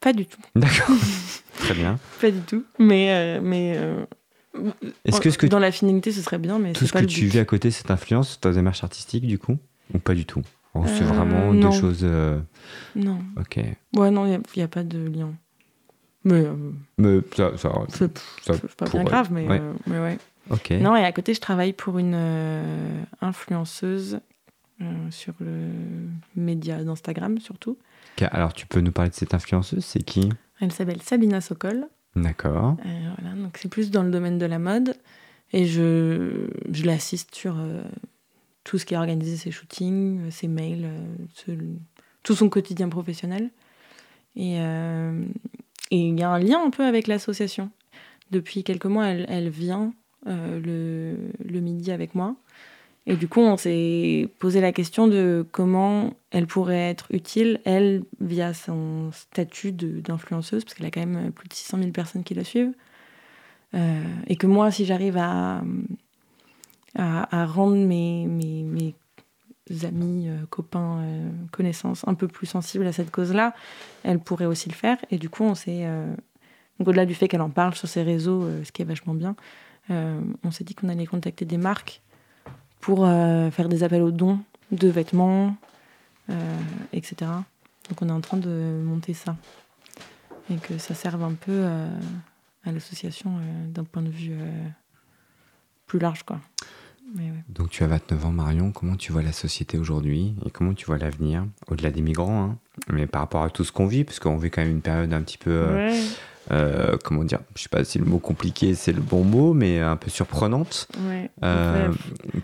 Pas 0.00 0.12
du 0.12 0.26
tout, 0.26 0.40
D'accord. 0.54 0.94
Très 1.58 1.74
bien. 1.74 1.98
pas 2.20 2.30
du 2.30 2.40
tout. 2.40 2.64
Mais, 2.78 3.10
euh, 3.12 3.40
mais 3.42 3.74
euh, 3.76 4.04
Est-ce 5.04 5.20
que, 5.20 5.30
ce 5.30 5.38
que 5.38 5.46
dans 5.46 5.58
la 5.58 5.72
finalité, 5.72 6.12
ce 6.12 6.20
serait 6.22 6.38
bien, 6.38 6.58
mais 6.58 6.72
tout 6.74 6.86
ce 6.86 6.92
pas 6.92 6.98
que 7.00 7.04
le 7.04 7.10
tu 7.10 7.24
vis 7.26 7.38
à 7.38 7.44
côté, 7.46 7.70
c'est 7.70 7.90
influence 7.90 8.38
ta 8.40 8.52
démarche 8.52 8.84
artistique 8.84 9.26
du 9.26 9.38
coup? 9.38 9.58
Ou 9.94 9.98
pas 9.98 10.14
du 10.14 10.24
tout 10.24 10.42
Ou 10.74 10.86
c'est 10.86 11.02
Euh, 11.02 11.06
vraiment 11.06 11.52
non. 11.52 11.70
deux 11.70 11.76
choses. 11.78 12.00
euh, 12.02 12.40
Non, 12.96 13.18
Ok. 13.38 13.58
ouais, 13.96 14.10
non, 14.10 14.26
il 14.26 14.40
n'y 14.56 14.62
a, 14.62 14.68
pas 14.68 14.82
de 14.84 14.98
lien. 15.08 15.30
Mais 16.24 16.44
euh, 16.46 16.54
Mais 16.98 17.18
ça. 17.36 17.52
ça- 17.56 17.68
c'est 17.88 18.74
pas 18.76 18.86
bien 18.88 19.04
grave, 19.04 19.32
mais, 19.32 19.46
Ouais. 19.48 19.60
mais 19.86 19.98
ouais. 19.98 20.18
Ok. 20.50 20.70
Non, 20.80 20.96
et 20.96 21.04
à 21.04 21.12
côté, 21.12 21.34
je 21.34 21.40
travaille 21.40 21.72
pour 21.72 21.98
une 21.98 22.14
euh, 22.14 23.02
influenceuse 23.20 24.20
euh, 24.80 24.84
sur 25.10 25.34
le 25.40 25.68
média 26.36 26.82
d'Instagram 26.82 27.38
surtout. 27.38 27.76
Alors 28.30 28.52
tu 28.52 28.66
peux 28.66 28.80
nous 28.80 28.92
parler 28.92 29.10
de 29.10 29.14
cette 29.14 29.34
influenceuse 29.34 29.84
C'est 29.84 30.02
qui? 30.02 30.28
Elle 30.60 30.70
s'appelle 30.72 31.02
Sabina 31.02 31.40
Sokol. 31.40 31.86
D'accord. 32.14 32.76
Euh, 32.86 33.10
voilà, 33.18 33.34
donc 33.36 33.56
c'est 33.58 33.68
plus 33.68 33.90
dans 33.90 34.02
le 34.02 34.10
domaine 34.10 34.38
de 34.38 34.46
la 34.46 34.58
mode. 34.58 34.94
Et 35.52 35.66
je, 35.66 36.48
je 36.70 36.84
l'assiste 36.84 37.34
sur 37.34 37.56
tout 38.64 38.78
ce 38.78 38.86
qui 38.86 38.94
est 38.94 38.96
organisé, 38.96 39.36
ses 39.36 39.50
shootings, 39.50 40.30
ses 40.30 40.48
mails, 40.48 40.88
euh, 41.48 41.56
tout 42.22 42.34
son 42.34 42.48
quotidien 42.48 42.88
professionnel. 42.88 43.50
Et 44.36 44.60
euh, 44.60 45.24
et 45.90 45.98
il 45.98 46.18
y 46.18 46.22
a 46.22 46.30
un 46.30 46.38
lien 46.38 46.64
un 46.64 46.70
peu 46.70 46.84
avec 46.84 47.06
l'association. 47.06 47.70
Depuis 48.30 48.64
quelques 48.64 48.86
mois, 48.86 49.08
elle, 49.08 49.50
vient 49.50 49.92
euh, 50.26 50.58
le, 51.44 51.60
midi 51.60 51.92
avec 51.92 52.14
moi. 52.14 52.34
Et 53.06 53.16
du 53.16 53.28
coup, 53.28 53.40
on 53.40 53.58
s'est 53.58 54.30
posé 54.38 54.62
la 54.62 54.72
question 54.72 55.06
de 55.06 55.44
comment 55.52 56.14
elle 56.30 56.46
pourrait 56.46 56.88
être 56.88 57.08
utile, 57.10 57.60
elle, 57.64 58.04
via 58.20 58.54
son 58.54 59.10
statut 59.12 59.72
d'influenceuse, 59.72 60.64
parce 60.64 60.72
qu'elle 60.72 60.86
a 60.86 60.90
quand 60.90 61.04
même 61.04 61.30
plus 61.30 61.48
de 61.48 61.52
600 61.52 61.78
000 61.78 61.90
personnes 61.90 62.24
qui 62.24 62.32
la 62.32 62.44
suivent. 62.44 62.72
Et 64.28 64.36
que 64.36 64.46
moi, 64.46 64.70
si 64.70 64.86
j'arrive 64.86 65.18
à, 65.18 65.62
à, 66.96 67.46
rendre 67.46 67.76
mes, 67.76 68.26
mes, 68.26 68.62
mes 68.62 68.94
amis, 69.84 70.28
euh, 70.28 70.44
copains, 70.50 70.98
euh, 70.98 71.30
connaissances 71.50 72.06
un 72.06 72.14
peu 72.14 72.28
plus 72.28 72.46
sensibles 72.46 72.86
à 72.86 72.92
cette 72.92 73.10
cause-là, 73.10 73.54
elle 74.02 74.18
pourrait 74.18 74.46
aussi 74.46 74.68
le 74.68 74.74
faire. 74.74 74.98
Et 75.10 75.18
du 75.18 75.28
coup, 75.28 75.44
on 75.44 75.54
s'est. 75.54 75.82
euh, 75.84 76.14
au-delà 76.80 77.06
du 77.06 77.14
fait 77.14 77.28
qu'elle 77.28 77.42
en 77.42 77.50
parle 77.50 77.74
sur 77.74 77.88
ses 77.88 78.02
réseaux, 78.02 78.42
euh, 78.42 78.64
ce 78.64 78.72
qui 78.72 78.82
est 78.82 78.84
vachement 78.84 79.14
bien, 79.14 79.36
on 79.88 80.50
s'est 80.50 80.64
dit 80.64 80.74
qu'on 80.74 80.88
allait 80.88 81.06
contacter 81.06 81.44
des 81.44 81.58
marques 81.58 82.00
pour 82.80 83.04
faire 83.04 83.68
des 83.68 83.82
appels 83.82 84.00
aux 84.00 84.10
dons 84.10 84.38
de 84.70 84.88
vêtements, 84.88 85.54
etc. 86.94 87.30
Donc, 87.90 88.00
on 88.00 88.08
est 88.08 88.12
en 88.12 88.22
train 88.22 88.38
de 88.38 88.80
monter 88.82 89.12
ça. 89.12 89.36
Et 90.50 90.56
que 90.56 90.78
ça 90.78 90.94
serve 90.94 91.22
un 91.24 91.34
peu 91.34 91.66
à 92.64 92.72
l'association 92.72 93.32
d'un 93.66 93.84
point 93.84 94.02
de 94.02 94.08
vue 94.08 94.38
plus 95.86 95.98
large, 95.98 96.22
quoi. 96.22 96.40
Mais 97.14 97.24
ouais. 97.24 97.44
Donc 97.48 97.70
tu 97.70 97.84
as 97.84 97.86
29 97.86 98.26
ans 98.26 98.32
Marion, 98.32 98.72
comment 98.72 98.96
tu 98.96 99.12
vois 99.12 99.22
la 99.22 99.32
société 99.32 99.78
aujourd'hui 99.78 100.34
et 100.46 100.50
comment 100.50 100.72
tu 100.72 100.86
vois 100.86 100.98
l'avenir 100.98 101.46
Au-delà 101.68 101.90
des 101.90 102.00
migrants, 102.00 102.44
hein, 102.44 102.58
mais 102.90 103.06
par 103.06 103.22
rapport 103.22 103.42
à 103.42 103.50
tout 103.50 103.64
ce 103.64 103.72
qu'on 103.72 103.86
vit, 103.86 104.04
parce 104.04 104.18
qu'on 104.18 104.36
vit 104.36 104.50
quand 104.50 104.62
même 104.62 104.70
une 104.70 104.82
période 104.82 105.12
un 105.12 105.22
petit 105.22 105.38
peu... 105.38 105.50
Ouais, 105.50 105.92
euh, 105.92 106.04
comment 107.04 107.24
dire 107.24 107.40
Je 107.56 107.62
sais 107.62 107.68
pas 107.68 107.84
si 107.84 107.98
le 107.98 108.04
mot 108.04 108.18
compliqué 108.18 108.74
c'est 108.74 108.92
le 108.92 109.00
bon 109.00 109.24
mot, 109.24 109.54
mais 109.54 109.80
un 109.80 109.96
peu 109.96 110.10
surprenante. 110.10 110.88
ouais. 111.08 111.30
Euh, 111.44 111.92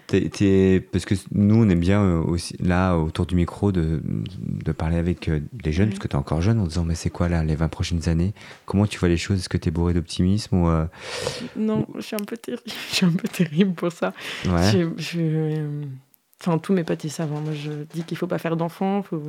t'es- 0.07 0.80
parce 0.92 1.05
que 1.05 1.14
nous, 1.32 1.57
on 1.64 1.68
aime 1.68 1.80
bien 1.80 2.03
euh, 2.03 2.20
aussi, 2.20 2.57
là, 2.61 2.96
autour 2.96 3.26
du 3.26 3.34
micro, 3.36 3.70
de, 3.72 4.01
de 4.05 4.72
parler 4.72 4.96
avec 4.96 5.28
euh, 5.28 5.40
les 5.64 5.72
jeunes, 5.72 5.86
Ouais. 5.88 5.90
parce 5.92 6.01
que 6.03 6.09
tu 6.09 6.16
es 6.16 6.18
encore 6.18 6.40
jeune, 6.42 6.59
en 6.61 6.64
disant, 6.66 6.84
mais 6.84 6.94
c'est 6.94 7.11
quoi 7.11 7.28
là, 7.28 7.44
les 7.44 7.55
20 7.55 7.68
prochaines 7.68 8.09
années? 8.09 8.32
Comment 8.66 8.86
tu 8.86 8.99
vois 8.99 9.09
les 9.09 9.16
choses? 9.16 9.38
Est-ce 9.38 9.49
que 9.49 9.57
tu 9.59 9.68
es 9.68 9.72
bourré 9.72 9.94
d'optimisme 9.94 10.57
ou, 10.57 10.68
euh, 10.68 10.86
Non, 11.57 11.86
je 11.96 12.01
suis 12.01 12.16
un 12.16 12.24
peu 12.24 12.36
terrible. 12.36 12.62
Je 12.90 12.94
suis 12.94 13.07
un 13.07 13.12
peu 13.12 13.28
terrible 13.28 13.74
pour 13.74 13.92
ça. 13.92 14.12
ouais. 14.46 14.70
Je, 14.72 14.88
je- 14.96 15.20
euh, 15.20 15.82
Enfin, 16.40 16.57
tous 16.59 16.72
mes 16.72 16.84
potes 16.84 17.05
savent. 17.09 17.32
hein. 17.34 17.40
Moi, 17.44 17.53
je 17.53 17.70
dis 17.92 18.05
qu'il 18.05 18.16
faut 18.16 18.28
pas 18.28 18.38
faire 18.38 18.57
d'enfants. 18.57 19.03
Faut... 19.03 19.20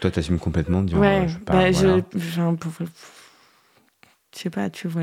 Toi, 0.00 0.10
tu 0.10 0.18
assumes 0.18 0.38
complètement 0.38 0.80
dire, 0.82 0.98
ouais. 0.98 1.24
euh, 1.24 1.28
je 1.28 1.36
bah, 1.44 1.70
je, 1.72 2.00
je 4.36 4.42
sais 4.42 4.50
pas. 4.50 4.70
Tu 4.70 4.88
vois, 4.88 5.02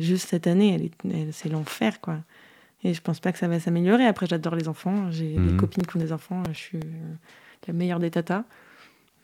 juste 0.00 0.28
cette 0.28 0.46
année, 0.46 0.74
elle 0.74 0.82
est, 0.82 0.92
elle- 1.16 1.32
c'est 1.32 1.48
l'enfer, 1.48 2.00
quoi. 2.00 2.18
Et 2.84 2.94
je 2.94 3.00
pense 3.00 3.18
pas 3.20 3.32
que 3.32 3.38
ça 3.38 3.48
va 3.48 3.58
s'améliorer. 3.58 4.06
Après, 4.06 4.26
j'adore 4.26 4.54
les 4.54 4.68
enfants. 4.68 5.10
J'ai 5.10 5.36
Mhm. 5.36 5.48
des 5.50 5.56
copines 5.56 5.82
qui 5.86 5.96
ont 5.96 6.00
des 6.00 6.12
enfants. 6.12 6.42
Je 6.52 6.56
suis 6.58 6.78
euh, 6.78 7.14
la 7.66 7.72
meilleure 7.74 7.98
des 7.98 8.10
tatas. 8.10 8.44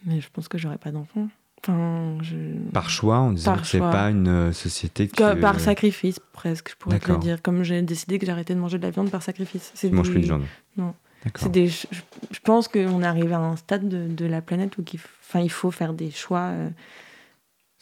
Mais 0.07 0.21
je 0.21 0.29
pense 0.33 0.49
que 0.49 0.59
j'aurai 0.59 0.77
pas 0.79 0.91
d'enfants. 0.91 1.29
Enfin, 1.63 2.19
je... 2.21 2.37
Par 2.73 2.91
choix, 2.91 3.19
en 3.21 3.33
disant 3.33 3.53
Par 3.53 3.63
que 3.63 3.67
c'est 3.69 3.79
pas 3.79 4.11
une 4.11 4.29
euh, 4.29 4.53
société 4.53 5.07
qui. 5.09 5.15
Que- 5.17 5.35
Par 5.41 5.61
sacrifice, 5.61 6.19
presque, 6.33 6.71
je 6.73 6.77
pourrais 6.77 6.99
te 6.99 7.11
le 7.11 7.19
dire. 7.19 7.41
Comme 7.41 7.63
j'ai 7.63 7.81
décidé 7.81 8.19
que 8.19 8.27
j'arrêtais 8.27 8.55
de 8.55 8.61
manger 8.61 8.77
de 8.79 8.83
la 8.83 8.91
viande 8.91 9.11
par 9.11 9.23
sacrifice. 9.23 9.71
C'est 9.75 9.89
Tu 9.89 9.95
manges 9.95 10.11
plus 10.11 10.21
de 10.21 10.25
viande. 10.27 10.43
Non. 10.77 10.95
C'est 11.37 11.51
des, 11.51 11.69
je, 11.69 11.87
je 12.33 12.41
pense 12.41 12.69
qu'on 12.69 13.03
arrive 13.03 13.33
à 13.33 13.39
un 13.39 13.57
stade 13.57 13.89
de, 13.89 14.09
de 14.09 14.27
la 14.27 14.43
planète 14.43 14.77
où 14.77 14.83
f- 14.83 14.99
enfin, 15.27 15.41
il 15.41 15.51
faut 15.51 15.71
faire 15.71 15.95
des 15.95 16.11
choix. 16.11 16.49
euh, 16.51 16.69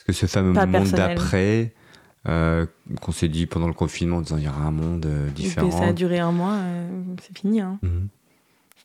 Parce 0.06 0.18
que 0.18 0.26
ce 0.26 0.26
fameux 0.26 0.52
Pas 0.52 0.66
monde 0.66 0.88
d'après, 0.90 1.72
euh, 2.28 2.66
qu'on 3.00 3.12
s'est 3.12 3.28
dit 3.28 3.46
pendant 3.46 3.68
le 3.68 3.72
confinement, 3.72 4.16
en 4.16 4.20
disant 4.20 4.36
il 4.36 4.44
y 4.44 4.48
aura 4.48 4.62
un 4.62 4.72
monde 4.72 5.06
euh, 5.06 5.30
différent. 5.30 5.70
ça 5.70 5.88
a 5.88 5.92
duré 5.92 6.18
un 6.18 6.32
mois, 6.32 6.54
euh, 6.54 6.88
c'est 7.22 7.36
fini. 7.38 7.60
hein. 7.60 7.78
Mhm. 7.82 8.08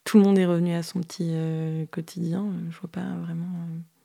Tout 0.03 0.19
le 0.19 0.23
monde 0.23 0.37
est 0.37 0.45
revenu 0.45 0.73
à 0.73 0.83
son 0.83 1.01
petit 1.01 1.29
euh, 1.31 1.85
quotidien. 1.91 2.45
Je 2.69 2.79
vois 2.79 2.89
pas 2.89 3.05
vraiment. 3.25 3.47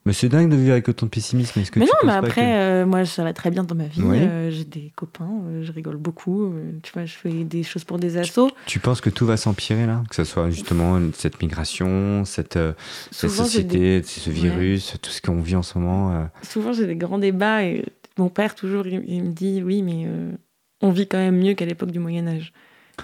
Mais 0.04 0.12
c'est 0.12 0.28
dingue 0.28 0.50
de 0.50 0.56
vivre 0.56 0.72
avec 0.72 0.88
autant 0.88 1.06
de 1.06 1.10
pessimisme. 1.10 1.60
Est-ce 1.60 1.70
que 1.70 1.78
Mais 1.78 1.84
tu 1.86 1.92
non, 1.92 1.98
mais 2.06 2.12
après, 2.12 2.40
que- 2.40 2.82
euh, 2.82 2.86
moi, 2.86 3.04
ça 3.04 3.22
va 3.22 3.32
très 3.32 3.50
bien 3.52 3.62
dans 3.62 3.76
ma 3.76 3.84
vie. 3.86 4.02
Oui. 4.02 4.18
euh, 4.18 4.50
j'ai 4.50 4.64
des 4.64 4.92
copains, 4.96 5.30
euh, 5.46 5.62
je 5.62 5.70
rigole 5.70 5.96
beaucoup. 5.96 6.52
tu 6.82 6.92
vois, 6.92 7.04
je 7.04 7.14
fais 7.14 7.44
des 7.44 7.62
choses 7.62 7.84
pour 7.84 7.98
des 8.00 8.16
assos. 8.16 8.50
Tu 8.66 8.80
penses 8.80 9.00
que 9.00 9.10
tout 9.10 9.26
va 9.26 9.36
s'empirer 9.36 9.86
là? 9.86 10.02
Que 10.10 10.16
ce 10.16 10.24
soit 10.24 10.50
justement 10.50 10.98
cette 11.14 11.40
migration, 11.40 12.24
cette, 12.24 12.58
des- 12.58 13.28
société, 13.28 14.02
ce 14.02 14.30
virus, 14.30 14.94
tout 15.00 15.10
ce 15.10 15.22
qu'on 15.22 15.40
vit 15.40 15.54
en 15.54 15.62
ce 15.62 15.78
moment. 15.78 16.28
souvent, 16.42 16.72
j'ai 16.72 16.86
des 16.86 16.96
grands 16.96 17.18
débats 17.18 17.62
et 17.64 17.84
mon 18.18 18.28
père, 18.28 18.54
toujours, 18.56 18.86
il, 18.88 19.04
il 19.06 19.22
me 19.22 19.30
dit 19.32 19.62
Oui, 19.62 19.82
mais 19.82 20.08
on 20.80 20.90
vit 20.90 21.06
quand 21.06 21.18
même 21.18 21.38
mieux 21.38 21.54
qu'à 21.54 21.64
l'époque 21.64 21.92
du 21.92 22.00
Moyen-Âge. 22.00 22.52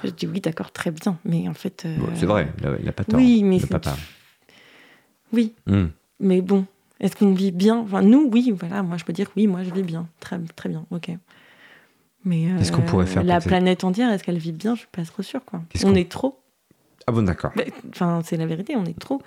Je 0.02 0.10
dis 0.10 0.26
Oui, 0.26 0.40
d'accord, 0.40 0.72
très 0.72 0.90
bien. 0.90 1.16
Mais 1.24 1.48
en 1.48 1.54
fait. 1.54 1.86
bon, 1.96 2.08
c'est 2.16 2.26
vrai, 2.26 2.52
il 2.80 2.84
n'a 2.84 2.92
pas 2.92 3.04
tort. 3.04 3.20
Oui, 3.20 3.44
mais 3.44 3.58
le 3.60 3.66
papa. 3.68 3.96
Oui, 5.32 5.54
Hum. 5.68 5.90
mais 6.20 6.40
bon, 6.40 6.66
est-ce 7.00 7.16
qu'on 7.16 7.32
vit 7.32 7.52
bien? 7.52 7.78
Enfin, 7.78 8.02
nous, 8.02 8.28
oui, 8.32 8.52
voilà, 8.58 8.82
moi, 8.82 8.96
je 8.96 9.04
peux 9.04 9.12
dire 9.12 9.30
Oui, 9.36 9.46
moi, 9.46 9.62
je 9.62 9.70
vis 9.70 9.82
bien. 9.82 10.08
Très, 10.20 10.38
très 10.56 10.68
bien, 10.68 10.84
ok. 10.90 11.10
Mais 12.24 12.48
Qu'est-ce 12.58 12.72
qu'on 12.72 12.82
euh, 12.82 12.86
pourrait 12.86 13.06
faire 13.06 13.22
La 13.22 13.40
planète 13.40 13.84
entière, 13.84 14.10
est-ce 14.12 14.24
qu'elle 14.24 14.38
vit 14.38 14.52
bien? 14.52 14.74
Je 14.74 14.80
suis 14.80 14.88
pas 14.90 15.04
trop 15.04 15.22
sûre, 15.22 15.44
quoi. 15.44 15.62
On 15.84 15.94
est 15.94 16.10
trop. 16.10 16.40
Ah 17.06 17.12
bon, 17.12 17.22
d'accord. 17.22 17.52
Enfin, 17.90 18.20
c'est 18.24 18.36
la 18.36 18.46
vérité, 18.46 18.76
on 18.76 18.84
est 18.84 18.98
trop. 18.98 19.22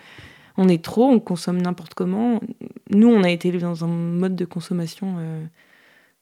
On 0.57 0.67
est 0.67 0.83
trop, 0.83 1.05
on 1.09 1.19
consomme 1.19 1.61
n'importe 1.61 1.93
comment. 1.93 2.41
Nous, 2.89 3.07
on 3.07 3.23
a 3.23 3.29
été 3.29 3.51
dans 3.53 3.85
un 3.85 3.87
mode 3.87 4.35
de 4.35 4.45
consommation, 4.45 5.15
euh, 5.17 5.45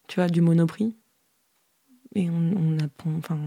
tu 0.08 0.20
vois, 0.20 0.30
du 0.30 0.42
monoprix. 0.42 0.96
Et 2.16 2.30
on, 2.30 2.36
on 2.36 2.78
a, 2.78 2.88
enfin, 3.18 3.40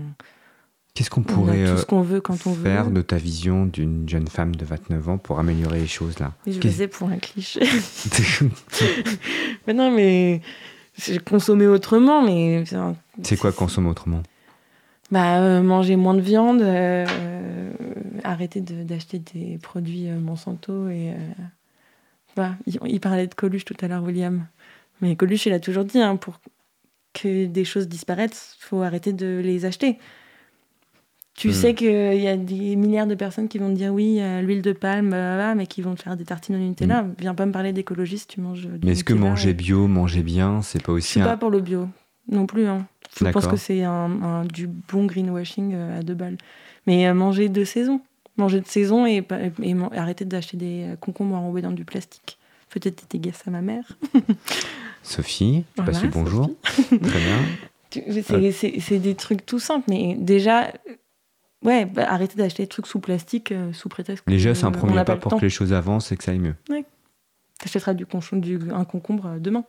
Qu'est-ce 0.94 1.08
qu'on 1.08 1.22
pourrait 1.22 1.64
tout 1.64 1.70
euh, 1.70 1.76
ce 1.78 1.86
qu'on 1.86 2.02
veut 2.02 2.20
quand 2.20 2.46
on 2.46 2.54
faire 2.54 2.84
veut. 2.84 2.92
de 2.92 3.00
ta 3.00 3.16
vision 3.16 3.64
d'une 3.64 4.06
jeune 4.06 4.28
femme 4.28 4.54
de 4.54 4.64
29 4.64 5.08
ans 5.08 5.18
pour 5.18 5.38
améliorer 5.38 5.80
les 5.80 5.86
choses 5.86 6.18
là? 6.18 6.32
Et 6.46 6.52
je 6.52 6.60
faisais 6.60 6.86
pour 6.86 7.08
un 7.08 7.16
cliché. 7.16 7.60
mais 9.66 9.72
non, 9.72 9.90
mais 9.90 10.42
j'ai 10.98 11.18
consommé 11.18 11.66
autrement, 11.66 12.22
mais 12.22 12.64
c'est 13.22 13.38
quoi 13.38 13.52
consommer 13.52 13.88
autrement? 13.88 14.22
Bah, 15.10 15.40
euh, 15.40 15.62
manger 15.62 15.96
moins 15.96 16.14
de 16.14 16.20
viande, 16.20 16.60
euh, 16.60 17.06
euh, 17.08 17.72
arrêter 18.22 18.60
de- 18.60 18.82
d'acheter 18.82 19.18
des 19.18 19.58
produits 19.58 20.08
Monsanto 20.10 20.88
et 20.88 21.14
voilà. 22.36 22.56
il, 22.66 22.78
il 22.86 23.00
parlait 23.00 23.26
de 23.26 23.34
Coluche 23.34 23.64
tout 23.64 23.76
à 23.80 23.88
l'heure, 23.88 24.02
William. 24.02 24.46
Mais 25.00 25.16
Coluche, 25.16 25.46
il 25.46 25.52
a 25.54 25.60
toujours 25.60 25.84
dit, 25.84 26.00
hein, 26.00 26.16
pour 26.16 26.38
que 27.14 27.46
des 27.46 27.64
choses 27.64 27.88
disparaissent, 27.88 28.56
faut 28.60 28.82
arrêter 28.82 29.14
de 29.14 29.40
les 29.42 29.64
acheter. 29.64 29.98
Tu 31.34 31.48
Hmm. 31.48 31.52
sais 31.52 31.74
qu'il 31.74 32.20
y 32.20 32.28
a 32.28 32.36
des 32.36 32.76
milliards 32.76 33.06
de 33.06 33.14
personnes 33.14 33.48
qui 33.48 33.56
vont 33.58 33.68
te 33.70 33.74
dire 33.74 33.92
oui, 33.92 34.18
euh, 34.20 34.42
l'huile 34.42 34.60
de 34.60 34.72
palme, 34.72 35.08
blablabla, 35.08 35.54
mais 35.54 35.66
qui 35.66 35.80
vont 35.80 35.94
te 35.94 36.02
faire 36.02 36.16
des 36.16 36.24
tartines 36.24 36.54
au 36.56 36.58
Nutella. 36.58 37.06
Viens 37.18 37.34
pas 37.34 37.46
me 37.46 37.52
parler 37.52 37.72
d'écologie 37.72 38.18
si 38.18 38.26
tu 38.26 38.40
manges 38.40 38.66
du. 38.66 38.84
Mais 38.86 38.92
est-ce 38.92 39.02
que 39.04 39.14
manger 39.14 39.50
et- 39.50 39.54
bio, 39.54 39.86
manger 39.88 40.22
bien, 40.22 40.60
c'est 40.62 40.82
pas 40.82 40.92
Je 40.92 40.98
aussi 40.98 41.08
suis 41.12 41.20
un... 41.20 41.24
pas 41.24 41.36
pour 41.38 41.50
le 41.50 41.60
bio 41.60 41.88
non 42.30 42.46
plus. 42.46 42.66
Hein. 42.66 42.86
Je 43.18 43.24
pense 43.30 43.46
que 43.46 43.56
c'est 43.56 43.82
un, 43.82 44.22
un- 44.22 44.44
du 44.44 44.66
bon 44.66 45.06
greenwashing 45.06 45.72
euh, 45.74 45.98
à 45.98 46.02
deux 46.02 46.14
balles. 46.14 46.36
Mais 46.86 47.06
euh, 47.08 47.14
manger 47.14 47.48
de 47.48 47.64
saison. 47.64 48.00
Manger 48.36 48.60
de 48.60 48.66
saison 48.66 49.04
et, 49.06 49.26
arrêter 49.96 50.24
d'acheter 50.24 50.56
des 50.56 50.82
euh, 50.84 50.96
concombres 50.96 51.34
enrobés 51.34 51.62
dans 51.62 51.72
du 51.72 51.84
plastique. 51.84 52.38
Peut-être 52.70 53.04
dédicace 53.10 53.42
à 53.46 53.50
ma 53.50 53.60
mère. 53.62 53.98
Sophie, 55.02 55.64
je 55.76 55.82
Voilà, 55.82 55.92
passe 55.92 56.02
le 56.02 56.08
bonjour. 56.10 56.50
Très 56.88 56.98
bien. 56.98 57.38
C'est 58.52 58.98
des 58.98 59.14
trucs 59.14 59.44
tout 59.44 59.58
simples. 59.58 59.86
Mais 59.90 60.14
déjà, 60.18 60.64
euh, 60.68 60.70
ouais, 61.62 61.84
bah, 61.86 62.06
arrêter 62.08 62.36
d'acheter 62.36 62.62
des 62.64 62.68
trucs 62.68 62.86
sous 62.86 63.00
plastique 63.00 63.52
euh, 63.52 63.72
sous 63.72 63.88
prétexte 63.88 64.24
que 64.24 64.30
Déjà, 64.30 64.54
c'est 64.54 64.64
un 64.64 64.70
premier 64.70 65.04
pas 65.04 65.16
pour 65.16 65.36
que 65.36 65.42
les 65.42 65.50
choses 65.50 65.72
avancent 65.72 66.12
et 66.12 66.16
que 66.16 66.24
ça 66.24 66.32
aille 66.32 66.38
mieux. 66.38 66.54
T'achèteras 67.58 67.94
du, 67.94 68.06
du 68.32 68.58
un 68.72 68.84
concombre 68.84 69.26
euh, 69.26 69.38
demain. 69.38 69.64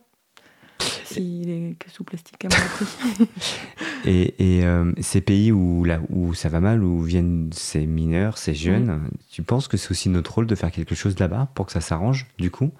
S'il 1.05 1.49
est 1.49 1.75
que 1.77 1.89
sous 1.91 2.03
plastique 2.03 2.43
à 2.45 2.49
mon 2.49 2.55
prix. 2.55 3.27
Et, 4.05 4.57
et, 4.57 4.65
euh, 4.65 4.91
ces 4.99 5.21
pays 5.21 5.53
où, 5.53 5.85
là, 5.85 6.01
où 6.09 6.33
ça 6.33 6.49
va 6.49 6.59
mal, 6.59 6.83
où 6.83 7.01
viennent 7.01 7.49
ces 7.53 7.85
mineurs, 7.85 8.37
ces 8.37 8.53
jeunes, 8.53 9.01
tu 9.31 9.43
penses 9.43 9.69
que 9.69 9.77
c'est 9.77 9.91
aussi 9.91 10.09
notre 10.09 10.33
rôle 10.33 10.45
de 10.45 10.55
faire 10.55 10.71
quelque 10.71 10.93
chose 10.93 11.17
là-bas 11.19 11.47
pour 11.53 11.67
que 11.67 11.71
ça 11.71 11.79
s'arrange, 11.79 12.27
du 12.37 12.51
coup? 12.51 12.71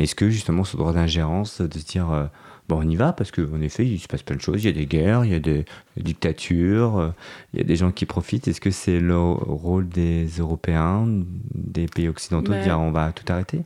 Est-ce 0.00 0.16
que 0.16 0.28
justement 0.28 0.64
ce 0.64 0.76
droit 0.76 0.92
d'ingérence, 0.92 1.60
de 1.60 1.78
se 1.78 1.84
dire, 1.84 2.10
euh, 2.10 2.26
bon, 2.74 2.80
on 2.86 2.88
y 2.88 2.96
va, 2.96 3.12
parce 3.12 3.30
qu'en 3.30 3.60
effet, 3.60 3.86
il 3.86 3.98
se 3.98 4.08
passe 4.08 4.22
plein 4.22 4.36
de 4.36 4.40
choses, 4.40 4.62
il 4.64 4.66
y 4.66 4.70
a 4.70 4.72
des 4.72 4.86
guerres, 4.86 5.24
il 5.24 5.32
y 5.32 5.34
a 5.34 5.40
des 5.40 5.64
dictatures, 5.96 6.98
euh, 6.98 7.10
il 7.52 7.58
y 7.60 7.62
a 7.62 7.64
des 7.66 7.76
gens 7.76 7.92
qui 7.92 8.06
profitent. 8.06 8.48
Est-ce 8.48 8.60
que 8.60 8.70
c'est 8.70 9.00
le 9.00 9.18
rôle 9.18 9.88
des 9.88 10.26
Européens, 10.38 11.06
des 11.54 11.86
pays 11.86 12.08
occidentaux, 12.08 12.52
de 12.54 12.58
dire 12.58 12.78
on 12.80 12.90
va 12.90 13.12
tout 13.12 13.30
arrêter? 13.32 13.62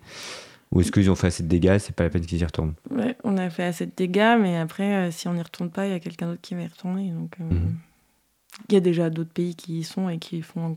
Ou 0.73 0.81
est-ce 0.81 0.91
qu'ils 0.91 1.11
ont 1.11 1.15
fait 1.15 1.29
assez 1.29 1.43
de 1.45 1.49
dégâts, 1.49 1.79
c'est 1.79 1.95
pas 1.95 2.03
la 2.05 2.11
peine 2.11 2.27
qu'ils 2.27 2.41
y 2.41 2.45
retournent? 2.45 2.75
Ouais, 2.91 3.17
on 3.23 3.37
a 3.39 3.49
fait 3.51 3.63
assez 3.63 3.87
de 3.87 3.93
dégâts, 3.97 4.37
mais 4.41 4.57
après, 4.57 5.07
euh, 5.09 5.11
si 5.13 5.29
on 5.29 5.35
n'y 5.35 5.43
retourne 5.43 5.71
pas, 5.71 5.87
il 5.87 5.93
y 5.93 5.95
a 5.95 6.01
quelqu'un 6.01 6.27
d'autre 6.27 6.41
qui 6.43 6.55
va 6.55 6.63
y 6.63 6.67
retourner. 6.67 7.11
Donc, 7.13 7.37
euh, 7.41 7.45
Mhm. 7.55 7.75
il 8.69 8.75
y 8.75 8.77
a 8.77 8.81
déjà 8.81 9.09
d'autres 9.09 9.33
pays 9.33 9.55
qui 9.55 9.79
y 9.79 9.85
sont 9.85 10.09
et 10.09 10.19
qui 10.19 10.43
font 10.43 10.77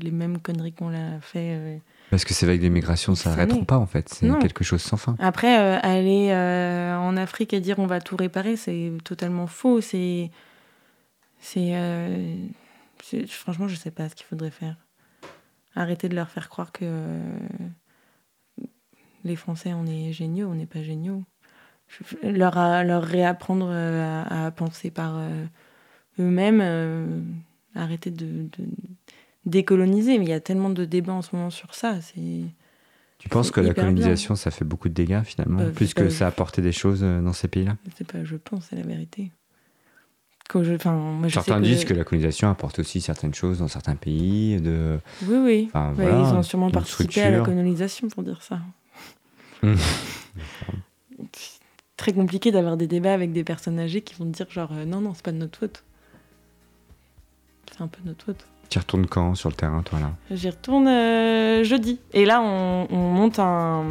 les 0.00 0.10
mêmes 0.10 0.38
conneries 0.38 0.72
qu'on 0.72 0.88
l'a 0.88 1.20
fait. 1.20 1.54
euh. 1.56 1.76
Parce 2.10 2.24
que 2.24 2.32
c'est 2.32 2.46
avec 2.46 2.60
des 2.60 2.70
migrations, 2.70 3.14
ça 3.14 3.44
l'est. 3.44 3.64
pas 3.66 3.78
en 3.78 3.86
fait, 3.86 4.08
c'est 4.08 4.28
quelque 4.40 4.64
chose 4.64 4.80
sans 4.80 4.96
fin. 4.96 5.14
Après, 5.18 5.58
euh, 5.60 5.78
aller 5.82 6.30
euh, 6.30 6.96
en 6.96 7.16
Afrique 7.18 7.52
et 7.52 7.60
dire 7.60 7.78
on 7.78 7.86
va 7.86 8.00
tout 8.00 8.16
réparer, 8.16 8.56
c'est 8.56 8.92
totalement 9.04 9.46
faux. 9.46 9.80
C'est, 9.82 10.30
c'est, 11.38 11.76
euh, 11.76 12.34
franchement, 13.28 13.68
je 13.68 13.76
sais 13.76 13.90
pas 13.90 14.08
ce 14.08 14.14
qu'il 14.14 14.24
faudrait 14.26 14.50
faire. 14.50 14.76
Arrêter 15.74 16.08
de 16.08 16.14
leur 16.14 16.30
faire 16.30 16.48
croire 16.48 16.72
que 16.72 17.20
les 19.24 19.36
Français, 19.36 19.72
on 19.74 19.86
est 19.86 20.12
géniaux, 20.12 20.48
on 20.50 20.54
n'est 20.54 20.66
pas 20.66 20.82
géniaux. 20.82 21.22
Je- 21.88 22.28
leur, 22.28 22.54
leur 22.84 23.02
réapprendre 23.02 23.70
à, 23.70 24.46
à 24.46 24.50
penser 24.50 24.90
par 24.90 25.20
eux-mêmes, 26.18 27.24
arrêter 27.74 28.10
de, 28.10 28.44
de 28.58 28.64
décoloniser. 29.48 30.18
Mais 30.18 30.24
il 30.24 30.30
y 30.30 30.34
a 30.34 30.40
tellement 30.40 30.70
de 30.70 30.84
débats 30.84 31.12
en 31.14 31.22
ce 31.22 31.34
moment 31.34 31.50
sur 31.50 31.74
ça. 31.74 32.00
C'est 32.00 32.44
Tu 33.18 33.28
penses 33.28 33.50
que 33.50 33.60
la 33.60 33.72
bien. 33.72 33.82
colonisation, 33.82 34.34
ça 34.36 34.50
fait 34.50 34.64
beaucoup 34.64 34.88
de 34.88 34.94
dégâts 34.94 35.22
finalement, 35.24 35.58
Bah, 35.64 35.70
plus 35.70 35.94
que 35.94 36.04
pas- 36.04 36.10
ça 36.10 36.26
a 36.26 36.28
apporté 36.28 36.62
des 36.62 36.72
choses 36.72 37.00
euh, 37.02 37.20
dans 37.20 37.32
ces 37.32 37.48
pays-là? 37.48 37.76
C'est 37.96 38.06
pas, 38.06 38.24
je 38.24 38.36
pense, 38.36 38.66
c'est 38.70 38.76
la 38.76 38.82
vérité. 38.82 39.32
Quand 40.48 40.62
je, 40.64 40.72
moi, 40.88 41.28
je 41.28 41.34
Certains 41.34 41.60
disent 41.60 41.84
que 41.84 41.92
la 41.92 42.04
colonisation 42.04 42.48
apporte 42.48 42.78
aussi 42.78 43.02
certaines 43.02 43.34
choses 43.34 43.58
dans 43.58 43.68
certains 43.68 43.96
pays. 43.96 44.58
De... 44.62 44.98
Oui, 45.22 45.36
oui. 45.36 45.64
Enfin, 45.68 45.90
Ouais, 45.90 46.04
voilà, 46.06 46.20
ils 46.20 46.34
ont 46.34 46.42
sûrement 46.42 46.70
participé 46.70 47.20
à 47.20 47.30
la 47.30 47.40
colonisation 47.40 48.08
pour 48.08 48.22
dire 48.22 48.42
ça. 48.42 48.60
C'est 51.32 51.58
Très 51.96 52.12
compliqué 52.12 52.52
d'avoir 52.52 52.76
des 52.76 52.86
débats 52.86 53.12
avec 53.12 53.32
des 53.32 53.42
personnes 53.42 53.78
âgées 53.80 54.02
qui 54.02 54.14
vont 54.14 54.24
te 54.26 54.30
dire 54.36 54.48
genre 54.50 54.70
euh, 54.72 54.84
non 54.84 55.00
non 55.00 55.14
c'est 55.14 55.24
pas 55.24 55.32
de 55.32 55.36
notre 55.38 55.58
faute. 55.58 55.82
C'est 57.72 57.82
un 57.82 57.88
peu 57.88 58.00
de 58.02 58.06
notre 58.06 58.24
faute. 58.24 58.46
Tu 58.68 58.78
retournes 58.78 59.06
quand 59.06 59.34
sur 59.34 59.48
le 59.48 59.54
terrain, 59.54 59.82
toi 59.82 59.98
là? 60.00 60.10
J'y 60.30 60.50
retourne 60.50 60.88
euh, 60.88 61.64
jeudi. 61.64 62.00
Et 62.12 62.24
là 62.26 62.40
on, 62.42 62.86
on 62.90 62.96
monte 63.12 63.38
un, 63.38 63.84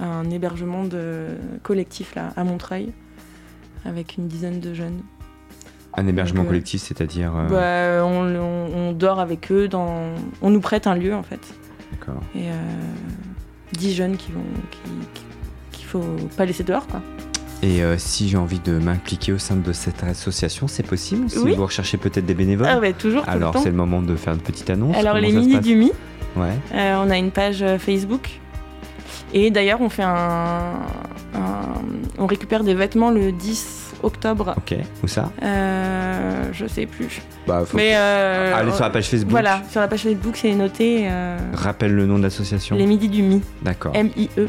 un 0.00 0.28
hébergement 0.30 0.84
de 0.84 1.28
collectif 1.62 2.14
là 2.16 2.32
à 2.36 2.42
Montreuil 2.44 2.92
avec 3.84 4.16
une 4.16 4.26
dizaine 4.26 4.58
de 4.60 4.74
jeunes. 4.74 5.00
Un 5.98 6.06
hébergement 6.08 6.40
Donc, 6.40 6.46
euh, 6.46 6.50
collectif, 6.50 6.82
c'est-à-dire. 6.82 7.32
euh, 7.34 8.00
Bah, 8.00 8.04
on, 8.06 8.26
on- 8.34 8.88
on 8.88 8.92
dort 8.92 9.18
avec 9.20 9.50
eux 9.52 9.66
dans. 9.68 10.10
On 10.42 10.50
nous 10.50 10.60
prête 10.60 10.86
un 10.86 10.94
lieu 10.94 11.14
en 11.14 11.22
fait. 11.22 11.40
D'accord. 11.92 12.20
Et 12.34 12.50
euh, 12.50 12.54
10 13.72 13.94
jeunes 13.94 14.16
qui 14.16 14.32
vont. 14.32 14.42
qui- 14.72 15.28
qu'il 15.72 15.86
faut 15.86 16.02
pas 16.36 16.44
laisser 16.44 16.64
dehors 16.64 16.86
quoi. 16.88 17.00
Et 17.62 17.82
euh, 17.82 17.96
si 17.98 18.28
j'ai 18.28 18.36
envie 18.36 18.60
de 18.60 18.72
m'impliquer 18.78 19.32
au 19.32 19.38
sein 19.38 19.56
de 19.56 19.72
cette 19.72 20.02
association, 20.04 20.68
c'est 20.68 20.82
possible 20.86 21.28
Si 21.30 21.38
Oui. 21.38 21.54
vous 21.56 21.64
recherchez 21.64 21.96
peut-être 21.96 22.26
des 22.26 22.34
bénévoles 22.34 22.68
Ah 22.70 22.78
ouais, 22.78 22.92
toujours 22.92 23.24
tout 23.24 23.30
Alors 23.30 23.54
le 23.54 23.60
c'est 23.60 23.70
le 23.70 23.76
moment 23.76 24.02
de 24.02 24.14
faire 24.14 24.34
une 24.34 24.40
petite 24.40 24.68
annonce. 24.70 24.96
Alors 24.96 25.16
les 25.16 25.32
mini 25.32 25.58
du 25.60 25.74
mi, 25.74 25.92
Ouais. 26.36 26.50
euh, 26.74 26.96
on 27.04 27.10
a 27.10 27.16
une 27.16 27.30
page 27.30 27.62
euh, 27.62 27.78
Facebook. 27.78 28.28
Et 29.32 29.50
d'ailleurs 29.50 29.80
on 29.80 29.88
fait 29.88 30.02
un, 30.04 30.74
un- 31.34 31.74
On 32.18 32.26
récupère 32.26 32.62
des 32.62 32.74
vêtements 32.74 33.10
le 33.10 33.32
10 33.32 33.94
octobre. 34.02 34.54
Ok. 34.58 34.76
Où 35.02 35.08
ça? 35.08 35.30
Euh, 35.42 36.44
je 36.52 36.66
sais 36.66 36.86
plus. 36.86 37.20
Bah, 37.46 37.64
faut 37.66 37.76
Mais 37.76 37.94
aller 37.94 38.70
sur 38.72 38.84
la 38.84 38.90
page 38.90 39.08
Facebook. 39.08 39.30
Voilà, 39.30 39.62
sur 39.70 39.80
la 39.80 39.88
page 39.88 40.02
Facebook 40.02 40.36
c'est 40.36 40.54
noté 40.54 41.08
Rappelle 41.54 41.94
le 41.94 42.04
nom 42.06 42.18
de 42.18 42.22
l'association. 42.24 42.76
les 42.76 42.86
midis 42.86 43.08
du 43.08 43.22
mi. 43.22 43.40
D'accord. 43.62 43.92
M-I-E. 43.94 44.46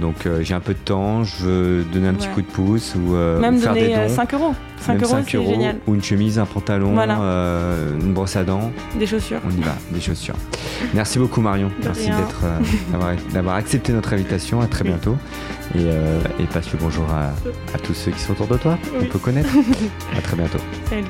Donc 0.00 0.26
euh, 0.26 0.42
j'ai 0.42 0.54
un 0.54 0.60
peu 0.60 0.74
de 0.74 0.78
temps, 0.78 1.22
je 1.22 1.36
veux 1.44 1.84
donner 1.92 2.08
un 2.08 2.14
petit 2.14 2.28
coup 2.28 2.42
de 2.42 2.46
pouce 2.46 2.94
ou, 2.96 3.14
euh, 3.14 3.38
Même 3.40 3.56
ou 3.56 3.60
faire 3.60 3.74
des 3.74 3.80
donner 3.82 3.96
euh, 3.96 4.08
dons. 4.08 4.14
5 4.14 4.34
euros. 4.34 4.54
5 4.80 4.92
Même 4.94 5.02
euros 5.02 5.10
5 5.12 5.24
c'est 5.30 5.36
euros, 5.36 5.50
génial. 5.50 5.76
Ou 5.86 5.94
une 5.94 6.02
chemise, 6.02 6.38
un 6.38 6.46
pantalon, 6.46 6.94
Voilà. 6.94 7.20
euh, 7.20 7.92
une 8.00 8.12
brosse 8.12 8.34
à 8.36 8.42
dents. 8.44 8.72
Des 8.98 9.06
chaussures. 9.06 9.40
On 9.46 9.50
y 9.50 9.60
va, 9.62 9.74
des 9.92 10.00
chaussures. 10.00 10.34
Merci 10.94 11.18
beaucoup 11.20 11.40
Marion. 11.40 11.68
De 11.80 11.86
Merci 11.86 12.10
d'avoir, 13.32 13.54
accepté 13.54 13.92
notre 13.92 14.12
invitation. 14.12 14.60
À 14.60 14.66
très 14.66 14.82
bientôt. 14.84 15.16
Et, 15.76 15.82
et 16.42 16.46
passe 16.52 16.72
le 16.72 16.78
bonjour 16.80 17.06
à, 17.10 17.28
à 17.74 17.78
tous 17.78 17.94
ceux 17.94 18.10
qui 18.10 18.20
sont 18.20 18.32
autour 18.32 18.48
de 18.48 18.56
toi, 18.56 18.76
qu'on 18.92 18.98
Oui. 19.00 19.06
peut 19.08 19.18
connaître. 19.18 19.48
à 20.16 20.20
très 20.20 20.36
bientôt. 20.36 20.58
Salut. 20.90 21.04